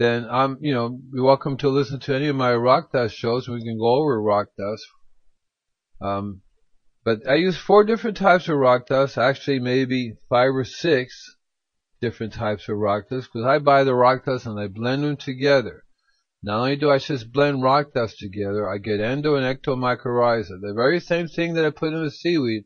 then 0.00 0.26
I'm, 0.30 0.56
you 0.62 0.72
know, 0.72 0.98
you're 1.12 1.26
welcome 1.26 1.58
to 1.58 1.68
listen 1.68 2.00
to 2.00 2.14
any 2.14 2.28
of 2.28 2.34
my 2.34 2.54
rock 2.54 2.90
dust 2.90 3.14
shows. 3.14 3.46
We 3.46 3.62
can 3.62 3.76
go 3.78 3.96
over 3.96 4.22
rock 4.22 4.46
dust. 4.56 4.82
Um, 6.00 6.40
but 7.04 7.28
I 7.28 7.34
use 7.34 7.58
four 7.58 7.84
different 7.84 8.16
types 8.16 8.48
of 8.48 8.56
rock 8.56 8.86
dust, 8.86 9.18
actually 9.18 9.58
maybe 9.58 10.14
five 10.30 10.54
or 10.54 10.64
six 10.64 11.36
different 12.00 12.32
types 12.32 12.66
of 12.70 12.78
rock 12.78 13.10
dust, 13.10 13.28
because 13.30 13.46
I 13.46 13.58
buy 13.58 13.84
the 13.84 13.94
rock 13.94 14.24
dust 14.24 14.46
and 14.46 14.58
I 14.58 14.68
blend 14.68 15.04
them 15.04 15.18
together. 15.18 15.84
Not 16.42 16.60
only 16.60 16.76
do 16.76 16.90
I 16.90 16.96
just 16.96 17.30
blend 17.30 17.62
rock 17.62 17.92
dust 17.92 18.18
together, 18.18 18.66
I 18.66 18.78
get 18.78 19.00
endo 19.00 19.34
and 19.34 19.44
ectomycorrhiza. 19.44 20.62
The 20.62 20.72
very 20.74 21.00
same 21.00 21.28
thing 21.28 21.52
that 21.54 21.66
I 21.66 21.70
put 21.70 21.92
in 21.92 22.02
the 22.02 22.10
seaweed, 22.10 22.64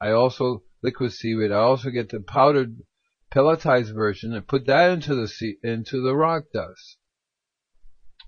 I 0.00 0.10
also, 0.10 0.64
liquid 0.82 1.12
seaweed, 1.12 1.52
I 1.52 1.58
also 1.58 1.90
get 1.90 2.08
the 2.08 2.18
powdered 2.18 2.76
pelletized 3.30 3.94
version 3.94 4.32
and 4.34 4.46
put 4.46 4.66
that 4.66 4.90
into 4.90 5.14
the 5.14 5.56
into 5.62 6.02
the 6.02 6.14
rock 6.14 6.44
dust. 6.52 6.98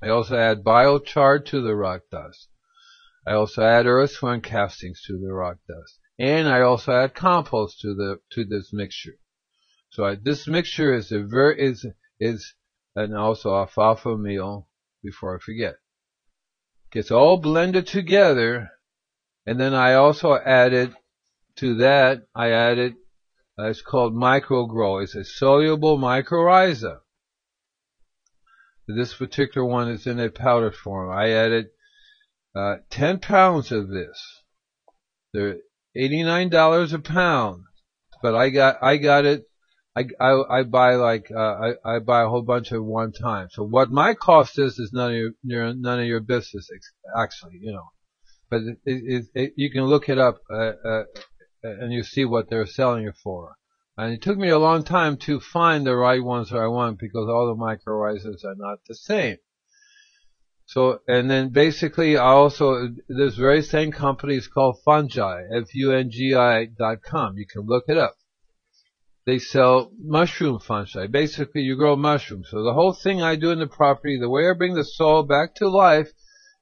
I 0.03 0.09
also 0.09 0.37
add 0.37 0.65
biochar 0.65 1.45
to 1.47 1.61
the 1.61 1.75
rock 1.75 2.03
dust. 2.11 2.49
I 3.27 3.33
also 3.33 3.63
add 3.63 3.87
earthworm 3.87 4.41
castings 4.41 5.03
to 5.07 5.19
the 5.19 5.33
rock 5.33 5.59
dust. 5.69 5.99
And 6.19 6.49
I 6.49 6.63
also 6.63 6.93
add 6.93 7.15
compost 7.15 7.81
to 7.81 7.95
the, 7.95 8.21
to 8.31 8.45
this 8.45 8.73
mixture. 8.73 9.19
So 9.91 10.05
I, 10.05 10.15
this 10.15 10.47
mixture 10.47 10.95
is 10.95 11.13
a 11.13 11.23
very, 11.23 11.61
is, 11.61 11.87
is, 12.19 12.55
and 12.97 13.15
also 13.15 13.55
alfalfa 13.55 14.17
meal 14.17 14.69
before 15.03 15.37
I 15.37 15.41
forget. 15.41 15.77
Gets 16.91 17.11
all 17.11 17.37
blended 17.37 17.87
together. 17.87 18.71
And 19.47 19.61
then 19.61 19.75
I 19.75 19.95
also 19.95 20.35
added 20.35 20.95
to 21.57 21.77
that, 21.77 22.23
I 22.35 22.51
added, 22.51 22.95
uh, 23.59 23.65
it's 23.65 23.83
called 23.83 24.15
MycoGrow. 24.15 25.03
It's 25.03 25.15
a 25.15 25.25
soluble 25.25 25.99
mycorrhiza. 25.99 27.01
This 28.87 29.15
particular 29.15 29.67
one 29.67 29.91
is 29.91 30.07
in 30.07 30.21
a 30.21 30.31
powder 30.31 30.71
form. 30.71 31.11
I 31.11 31.31
added 31.31 31.67
uh, 32.55 32.77
10 32.91 33.19
pounds 33.19 33.73
of 33.73 33.89
this. 33.89 34.43
They're 35.33 35.57
$89 35.97 36.93
a 36.93 36.99
pound, 37.01 37.65
but 38.23 38.35
I 38.35 38.51
got 38.51 38.83
I 38.83 38.97
got 38.97 39.25
it. 39.25 39.45
I, 39.97 40.05
I, 40.21 40.61
I 40.61 40.63
buy 40.63 40.95
like 40.95 41.31
uh, 41.35 41.39
I, 41.39 41.73
I 41.85 41.99
buy 41.99 42.23
a 42.23 42.29
whole 42.29 42.43
bunch 42.43 42.73
at 42.73 42.83
one 42.83 43.13
time. 43.13 43.49
So 43.51 43.65
what 43.65 43.91
my 43.91 44.15
cost 44.15 44.59
is 44.59 44.79
is 44.79 44.93
none 44.93 45.11
of 45.11 45.17
your, 45.17 45.31
your 45.43 45.75
none 45.75 46.01
of 46.01 46.07
your 46.07 46.21
business 46.21 46.71
actually, 47.17 47.59
you 47.61 47.73
know. 47.73 47.89
But 48.49 48.63
it, 48.63 48.79
it, 48.85 49.25
it, 49.35 49.53
you 49.57 49.71
can 49.71 49.85
look 49.85 50.09
it 50.09 50.19
up 50.19 50.39
uh, 50.51 50.73
uh, 50.85 51.05
and 51.63 51.93
you 51.93 52.03
see 52.03 52.25
what 52.25 52.49
they're 52.49 52.67
selling 52.67 53.07
it 53.07 53.17
for. 53.23 53.57
And 53.97 54.13
it 54.13 54.23
took 54.23 54.39
me 54.39 54.49
a 54.49 54.59
long 54.59 54.85
time 54.85 55.17
to 55.19 55.41
find 55.41 55.85
the 55.85 55.97
right 55.97 56.23
ones 56.23 56.51
that 56.51 56.59
I 56.59 56.69
want 56.69 57.01
because 57.01 57.29
all 57.29 57.49
the 57.49 57.61
mycorrhizas 57.61 58.45
are 58.45 58.55
not 58.57 58.79
the 58.87 58.95
same. 58.95 59.39
So, 60.67 61.01
and 61.09 61.31
then 61.31 61.49
basically 61.49 62.17
I 62.17 62.27
also, 62.27 62.89
this 63.09 63.37
very 63.37 63.63
same 63.63 63.91
company 63.91 64.37
is 64.37 64.47
called 64.47 64.83
Fungi, 64.85 65.43
F-U-N-G-I 65.63 66.67
dot 66.79 67.03
com. 67.03 67.39
You 67.39 67.47
can 67.47 67.63
look 67.63 67.85
it 67.89 67.97
up. 67.97 68.17
They 69.25 69.39
sell 69.39 69.91
mushroom 69.99 70.61
fungi. 70.61 71.07
Basically 71.07 71.63
you 71.63 71.77
grow 71.77 71.97
mushrooms. 71.97 72.49
So 72.51 72.63
the 72.63 72.75
whole 72.75 72.93
thing 72.93 73.21
I 73.21 73.35
do 73.35 73.51
in 73.51 73.59
the 73.59 73.67
property, 73.67 74.19
the 74.19 74.31
way 74.31 74.49
I 74.49 74.53
bring 74.53 74.75
the 74.75 74.85
soil 74.85 75.23
back 75.23 75.55
to 75.57 75.69
life 75.69 76.13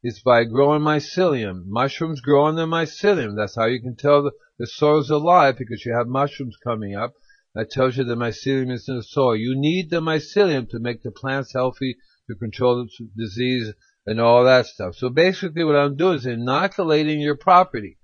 is 0.03 0.21
by 0.21 0.45
growing 0.45 0.83
mycelium. 0.83 1.65
Mushrooms 1.67 2.21
grow 2.21 2.45
on 2.45 2.57
the 2.57 2.67
mycelium. 2.67 3.37
That's 3.37 3.57
how 3.57 3.67
you 3.67 3.81
can 3.81 3.97
tell 3.97 4.23
the, 4.23 4.33
the 4.59 4.67
soil's 4.67 5.11
alive 5.11 5.57
because 5.59 5.85
you 5.85 5.93
have 5.93 6.07
mushrooms 6.07 6.57
coming 6.63 6.95
up. 6.95 7.15
That 7.55 7.71
tells 7.71 7.97
you 7.97 8.05
the 8.05 8.17
mycelium 8.17 8.73
is 8.73 8.89
in 8.89 8.97
the 8.97 9.03
soil. 9.03 9.37
You 9.37 9.55
need 9.57 9.91
the 9.91 10.01
mycelium 10.01 10.69
to 10.71 10.79
make 10.79 11.03
the 11.03 11.11
plants 11.11 11.53
healthy, 11.55 11.97
to 12.29 12.35
control 12.35 12.85
the 12.85 13.09
disease 13.17 13.73
and 14.07 14.21
all 14.21 14.45
that 14.45 14.67
stuff. 14.67 14.95
So 14.95 15.09
basically 15.09 15.65
what 15.65 15.77
I'm 15.77 15.97
doing 15.97 16.17
is 16.17 16.27
inoculating 16.27 17.21
your 17.21 17.37
property. 17.37 17.99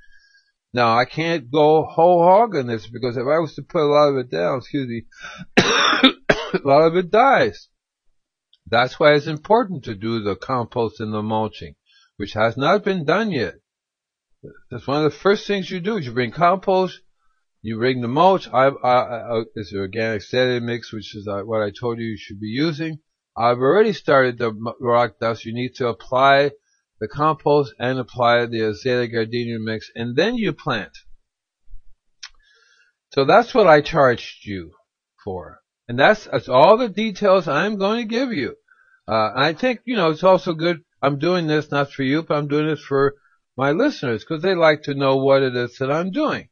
Now 0.74 0.96
I 0.96 1.04
can't 1.04 1.50
go 1.50 1.84
whole 1.84 2.22
hog 2.22 2.56
on 2.56 2.66
this 2.66 2.86
because 2.86 3.16
if 3.16 3.26
I 3.26 3.38
was 3.38 3.54
to 3.56 3.62
put 3.62 3.82
a 3.82 3.92
lot 3.92 4.08
of 4.08 4.16
it 4.16 4.30
down, 4.30 4.58
excuse 4.58 4.88
me, 4.88 5.04
a 5.58 6.60
lot 6.64 6.86
of 6.86 6.96
it 6.96 7.10
dies. 7.10 7.68
That's 8.66 8.98
why 8.98 9.12
it's 9.12 9.26
important 9.26 9.84
to 9.84 9.94
do 9.94 10.22
the 10.22 10.34
compost 10.34 11.00
and 11.00 11.12
the 11.12 11.22
mulching, 11.22 11.74
which 12.16 12.32
has 12.32 12.56
not 12.56 12.84
been 12.84 13.04
done 13.04 13.30
yet. 13.30 13.56
That's 14.70 14.86
one 14.86 15.04
of 15.04 15.12
the 15.12 15.18
first 15.18 15.46
things 15.46 15.70
you 15.70 15.80
do. 15.80 15.96
Is 15.98 16.06
you 16.06 16.12
bring 16.12 16.32
compost, 16.32 17.00
you 17.60 17.78
bring 17.78 18.00
the 18.00 18.08
mulch. 18.08 18.48
I, 18.48 18.68
I, 18.68 19.38
I, 19.38 19.42
it's 19.54 19.72
an 19.72 19.78
organic 19.78 20.22
steady 20.22 20.60
mix, 20.60 20.92
which 20.92 21.14
is 21.14 21.28
uh, 21.28 21.42
what 21.42 21.62
I 21.62 21.70
told 21.70 21.98
you 21.98 22.06
you 22.06 22.18
should 22.18 22.40
be 22.40 22.48
using. 22.48 22.98
I've 23.36 23.58
already 23.58 23.92
started 23.92 24.38
the 24.38 24.52
rock 24.80 25.18
dust. 25.20 25.44
You 25.44 25.54
need 25.54 25.74
to 25.76 25.88
apply 25.88 26.50
the 27.00 27.08
compost 27.08 27.74
and 27.78 27.98
apply 27.98 28.46
the 28.46 28.60
azalea 28.60 29.08
gardenia 29.08 29.58
mix, 29.58 29.90
and 29.94 30.16
then 30.16 30.34
you 30.34 30.52
plant. 30.52 30.92
So 33.12 33.24
that's 33.24 33.54
what 33.54 33.66
I 33.66 33.80
charged 33.80 34.44
you 34.44 34.72
for. 35.24 35.60
And 35.88 35.98
that's, 35.98 36.26
that's 36.26 36.48
all 36.48 36.78
the 36.78 36.88
details 36.88 37.48
I'm 37.48 37.76
going 37.76 38.00
to 38.00 38.08
give 38.08 38.32
you. 38.32 38.56
Uh, 39.06 39.30
I 39.34 39.52
think, 39.52 39.80
you 39.84 39.96
know, 39.96 40.10
it's 40.10 40.22
also 40.22 40.52
good. 40.52 40.82
I'm 41.02 41.18
doing 41.18 41.46
this 41.46 41.70
not 41.70 41.90
for 41.92 42.02
you, 42.02 42.22
but 42.22 42.36
I'm 42.36 42.48
doing 42.48 42.68
this 42.68 42.80
for 42.80 43.16
my 43.56 43.72
listeners 43.72 44.24
because 44.24 44.42
they 44.42 44.54
like 44.54 44.82
to 44.82 44.94
know 44.94 45.16
what 45.16 45.42
it 45.42 45.54
is 45.54 45.78
that 45.78 45.90
I'm 45.90 46.10
doing. 46.10 46.48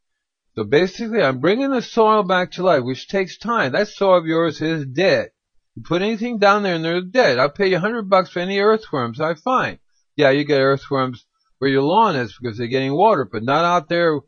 So 0.55 0.65
basically, 0.65 1.23
I'm 1.23 1.41
bringing 1.41 1.71
the 1.71 1.83
soil 1.83 2.23
back 2.23 2.53
to 2.53 2.63
life, 2.63 2.83
which 2.83 3.09
takes 3.09 3.39
time. 3.39 3.73
That 3.73 3.89
soil 3.89 4.19
of 4.19 4.27
yours 4.27 4.61
is 4.61 4.85
dead. 4.87 5.31
You 5.77 5.83
put 5.83 6.03
anything 6.03 6.39
down 6.39 6.63
there 6.63 6.75
and 6.75 6.85
they're 6.85 7.01
dead. 7.01 7.39
I'll 7.39 7.51
pay 7.51 7.69
you 7.69 7.77
a 7.77 7.81
hundred 7.81 8.11
bucks 8.11 8.31
for 8.31 8.41
any 8.41 8.59
earthworms 8.59 9.21
I 9.21 9.35
find. 9.35 9.79
Yeah, 10.17 10.31
you 10.31 10.45
get 10.45 10.61
earthworms 10.61 11.25
where 11.59 11.71
your 11.71 11.83
lawn 11.83 12.17
is 12.17 12.37
because 12.39 12.59
they're 12.59 12.67
getting 12.67 12.95
water, 12.95 13.29
but 13.31 13.45
not 13.45 13.65
out 13.65 13.89
there 13.89 14.19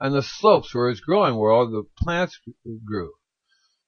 on 0.00 0.12
the 0.12 0.22
slopes 0.22 0.74
where 0.74 0.90
it's 0.90 1.00
growing, 1.00 1.36
where 1.36 1.52
all 1.52 1.70
the 1.70 1.84
plants 2.02 2.38
grew. 2.84 3.12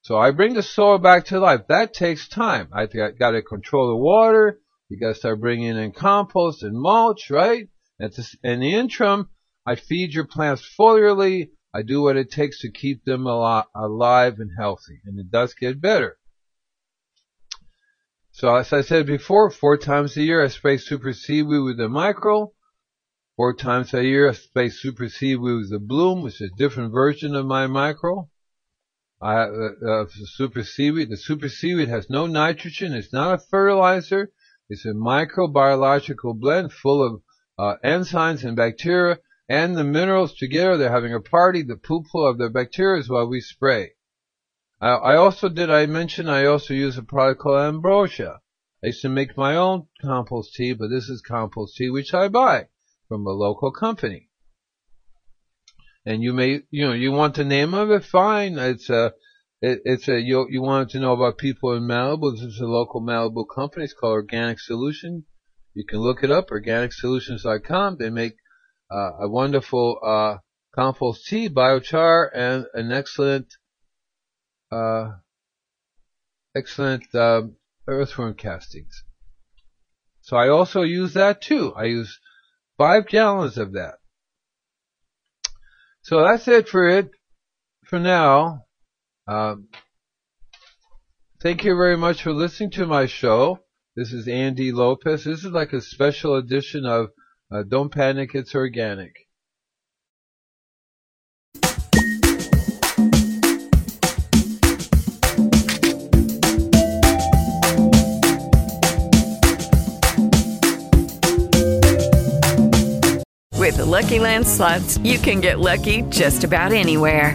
So 0.02 0.16
I 0.16 0.30
bring 0.30 0.54
the 0.54 0.62
soil 0.62 0.98
back 0.98 1.26
to 1.26 1.40
life. 1.40 1.62
That 1.68 1.92
takes 1.92 2.28
time. 2.28 2.68
I 2.72 2.86
got 2.86 3.32
to 3.32 3.42
control 3.42 3.88
the 3.88 3.96
water. 3.96 4.60
You 4.88 4.98
got 4.98 5.08
to 5.08 5.14
start 5.14 5.40
bringing 5.40 5.76
in 5.76 5.92
compost 5.92 6.62
and 6.62 6.80
mulch, 6.80 7.30
right? 7.30 7.68
And 8.00 8.12
in 8.42 8.60
the 8.60 8.74
interim, 8.74 9.28
I 9.66 9.74
feed 9.76 10.14
your 10.14 10.26
plants 10.26 10.66
foliarly. 10.78 11.50
I 11.74 11.82
do 11.82 12.00
what 12.00 12.16
it 12.16 12.30
takes 12.30 12.60
to 12.62 12.70
keep 12.70 13.04
them 13.04 13.26
alive 13.26 14.40
and 14.40 14.50
healthy, 14.58 15.00
and 15.04 15.20
it 15.20 15.30
does 15.30 15.54
get 15.54 15.80
better. 15.80 16.16
So 18.32 18.56
as 18.56 18.72
I 18.72 18.80
said 18.80 19.06
before, 19.06 19.50
four 19.50 19.76
times 19.76 20.16
a 20.16 20.22
year 20.22 20.42
I 20.42 20.48
spray 20.48 20.78
super 20.78 21.12
seaweed 21.12 21.62
with 21.62 21.76
the 21.76 21.90
micro. 21.90 22.52
Four 23.36 23.54
times 23.54 23.92
a 23.92 24.02
year 24.02 24.30
I 24.30 24.32
spray 24.32 24.70
super 24.70 25.10
seaweed 25.10 25.58
with 25.58 25.70
the 25.70 25.78
bloom, 25.78 26.22
which 26.22 26.40
is 26.40 26.50
a 26.50 26.56
different 26.56 26.92
version 26.92 27.34
of 27.34 27.44
my 27.44 27.66
micro. 27.66 28.30
I, 29.20 29.42
uh, 29.42 29.70
uh, 29.86 30.06
super 30.08 30.64
seaweed. 30.64 31.10
The 31.10 31.18
super 31.18 31.50
seaweed 31.50 31.88
has 31.90 32.08
no 32.08 32.26
nitrogen. 32.26 32.94
It's 32.94 33.12
not 33.12 33.34
a 33.34 33.38
fertilizer. 33.38 34.32
It's 34.70 34.86
a 34.86 34.94
microbiological 34.94 36.40
blend 36.40 36.72
full 36.72 37.02
of 37.06 37.22
uh, 37.60 37.76
enzymes 37.84 38.42
and 38.42 38.56
bacteria 38.56 39.18
and 39.46 39.76
the 39.76 39.84
minerals 39.84 40.34
together. 40.34 40.78
They're 40.78 40.90
having 40.90 41.12
a 41.12 41.20
party. 41.20 41.62
The 41.62 41.76
poop 41.76 42.06
full 42.10 42.26
of 42.26 42.38
the 42.38 42.48
bacteria 42.48 43.00
is 43.00 43.10
what 43.10 43.28
we 43.28 43.40
spray. 43.40 43.92
I, 44.80 44.88
I 45.12 45.16
also 45.16 45.50
did, 45.50 45.68
I 45.70 45.84
mentioned 45.84 46.30
I 46.30 46.46
also 46.46 46.72
use 46.72 46.96
a 46.96 47.02
product 47.02 47.42
called 47.42 47.60
Ambrosia. 47.60 48.40
I 48.82 48.86
used 48.86 49.02
to 49.02 49.10
make 49.10 49.36
my 49.36 49.56
own 49.56 49.88
compost 50.00 50.54
tea, 50.54 50.72
but 50.72 50.88
this 50.88 51.10
is 51.10 51.20
compost 51.20 51.76
tea 51.76 51.90
which 51.90 52.14
I 52.14 52.28
buy 52.28 52.68
from 53.08 53.26
a 53.26 53.30
local 53.30 53.72
company. 53.72 54.30
And 56.06 56.22
you 56.22 56.32
may, 56.32 56.62
you 56.70 56.86
know, 56.86 56.94
you 56.94 57.12
want 57.12 57.34
the 57.34 57.44
name 57.44 57.74
of 57.74 57.90
it, 57.90 58.04
fine. 58.06 58.58
It's 58.58 58.88
a, 58.88 59.12
it, 59.60 59.82
it's 59.84 60.08
a 60.08 60.18
you 60.18 60.46
you 60.48 60.62
wanted 60.62 60.88
to 60.90 61.00
know 61.00 61.12
about 61.12 61.36
people 61.36 61.74
in 61.74 61.82
Malibu. 61.82 62.32
This 62.32 62.44
is 62.44 62.60
a 62.60 62.66
local 62.66 63.02
Malibu 63.02 63.44
company. 63.54 63.84
It's 63.84 63.92
called 63.92 64.12
Organic 64.12 64.58
Solution. 64.60 65.26
You 65.74 65.84
can 65.84 66.00
look 66.00 66.24
it 66.24 66.30
up, 66.30 66.50
organicsolutions.com. 66.50 67.96
They 67.98 68.10
make 68.10 68.36
uh, 68.90 69.12
a 69.20 69.28
wonderful 69.28 69.98
uh, 70.04 70.38
compost 70.74 71.26
tea, 71.26 71.48
biochar, 71.48 72.28
and 72.34 72.66
an 72.74 72.90
excellent, 72.92 73.54
uh, 74.72 75.12
excellent 76.56 77.14
um, 77.14 77.56
earthworm 77.86 78.34
castings. 78.34 79.04
So 80.22 80.36
I 80.36 80.48
also 80.48 80.82
use 80.82 81.14
that 81.14 81.40
too. 81.40 81.72
I 81.74 81.84
use 81.84 82.18
five 82.76 83.06
gallons 83.06 83.58
of 83.58 83.72
that. 83.72 83.94
So 86.02 86.24
that's 86.24 86.48
it 86.48 86.68
for 86.68 86.88
it 86.88 87.10
for 87.84 87.98
now. 87.98 88.64
Um, 89.26 89.68
thank 91.42 91.64
you 91.64 91.76
very 91.76 91.96
much 91.96 92.22
for 92.22 92.32
listening 92.32 92.70
to 92.72 92.86
my 92.86 93.06
show. 93.06 93.60
This 93.96 94.12
is 94.12 94.28
Andy 94.28 94.70
Lopez. 94.70 95.24
This 95.24 95.44
is 95.44 95.50
like 95.50 95.72
a 95.72 95.80
special 95.80 96.36
edition 96.36 96.86
of 96.86 97.08
uh, 97.50 97.64
Don't 97.64 97.90
Panic, 97.90 98.36
It's 98.36 98.54
Organic. 98.54 99.26
With 113.58 113.76
the 113.76 113.84
Lucky 113.84 114.20
Land 114.20 114.46
slots, 114.46 114.98
you 114.98 115.18
can 115.18 115.40
get 115.40 115.58
lucky 115.58 116.02
just 116.02 116.44
about 116.44 116.70
anywhere. 116.70 117.34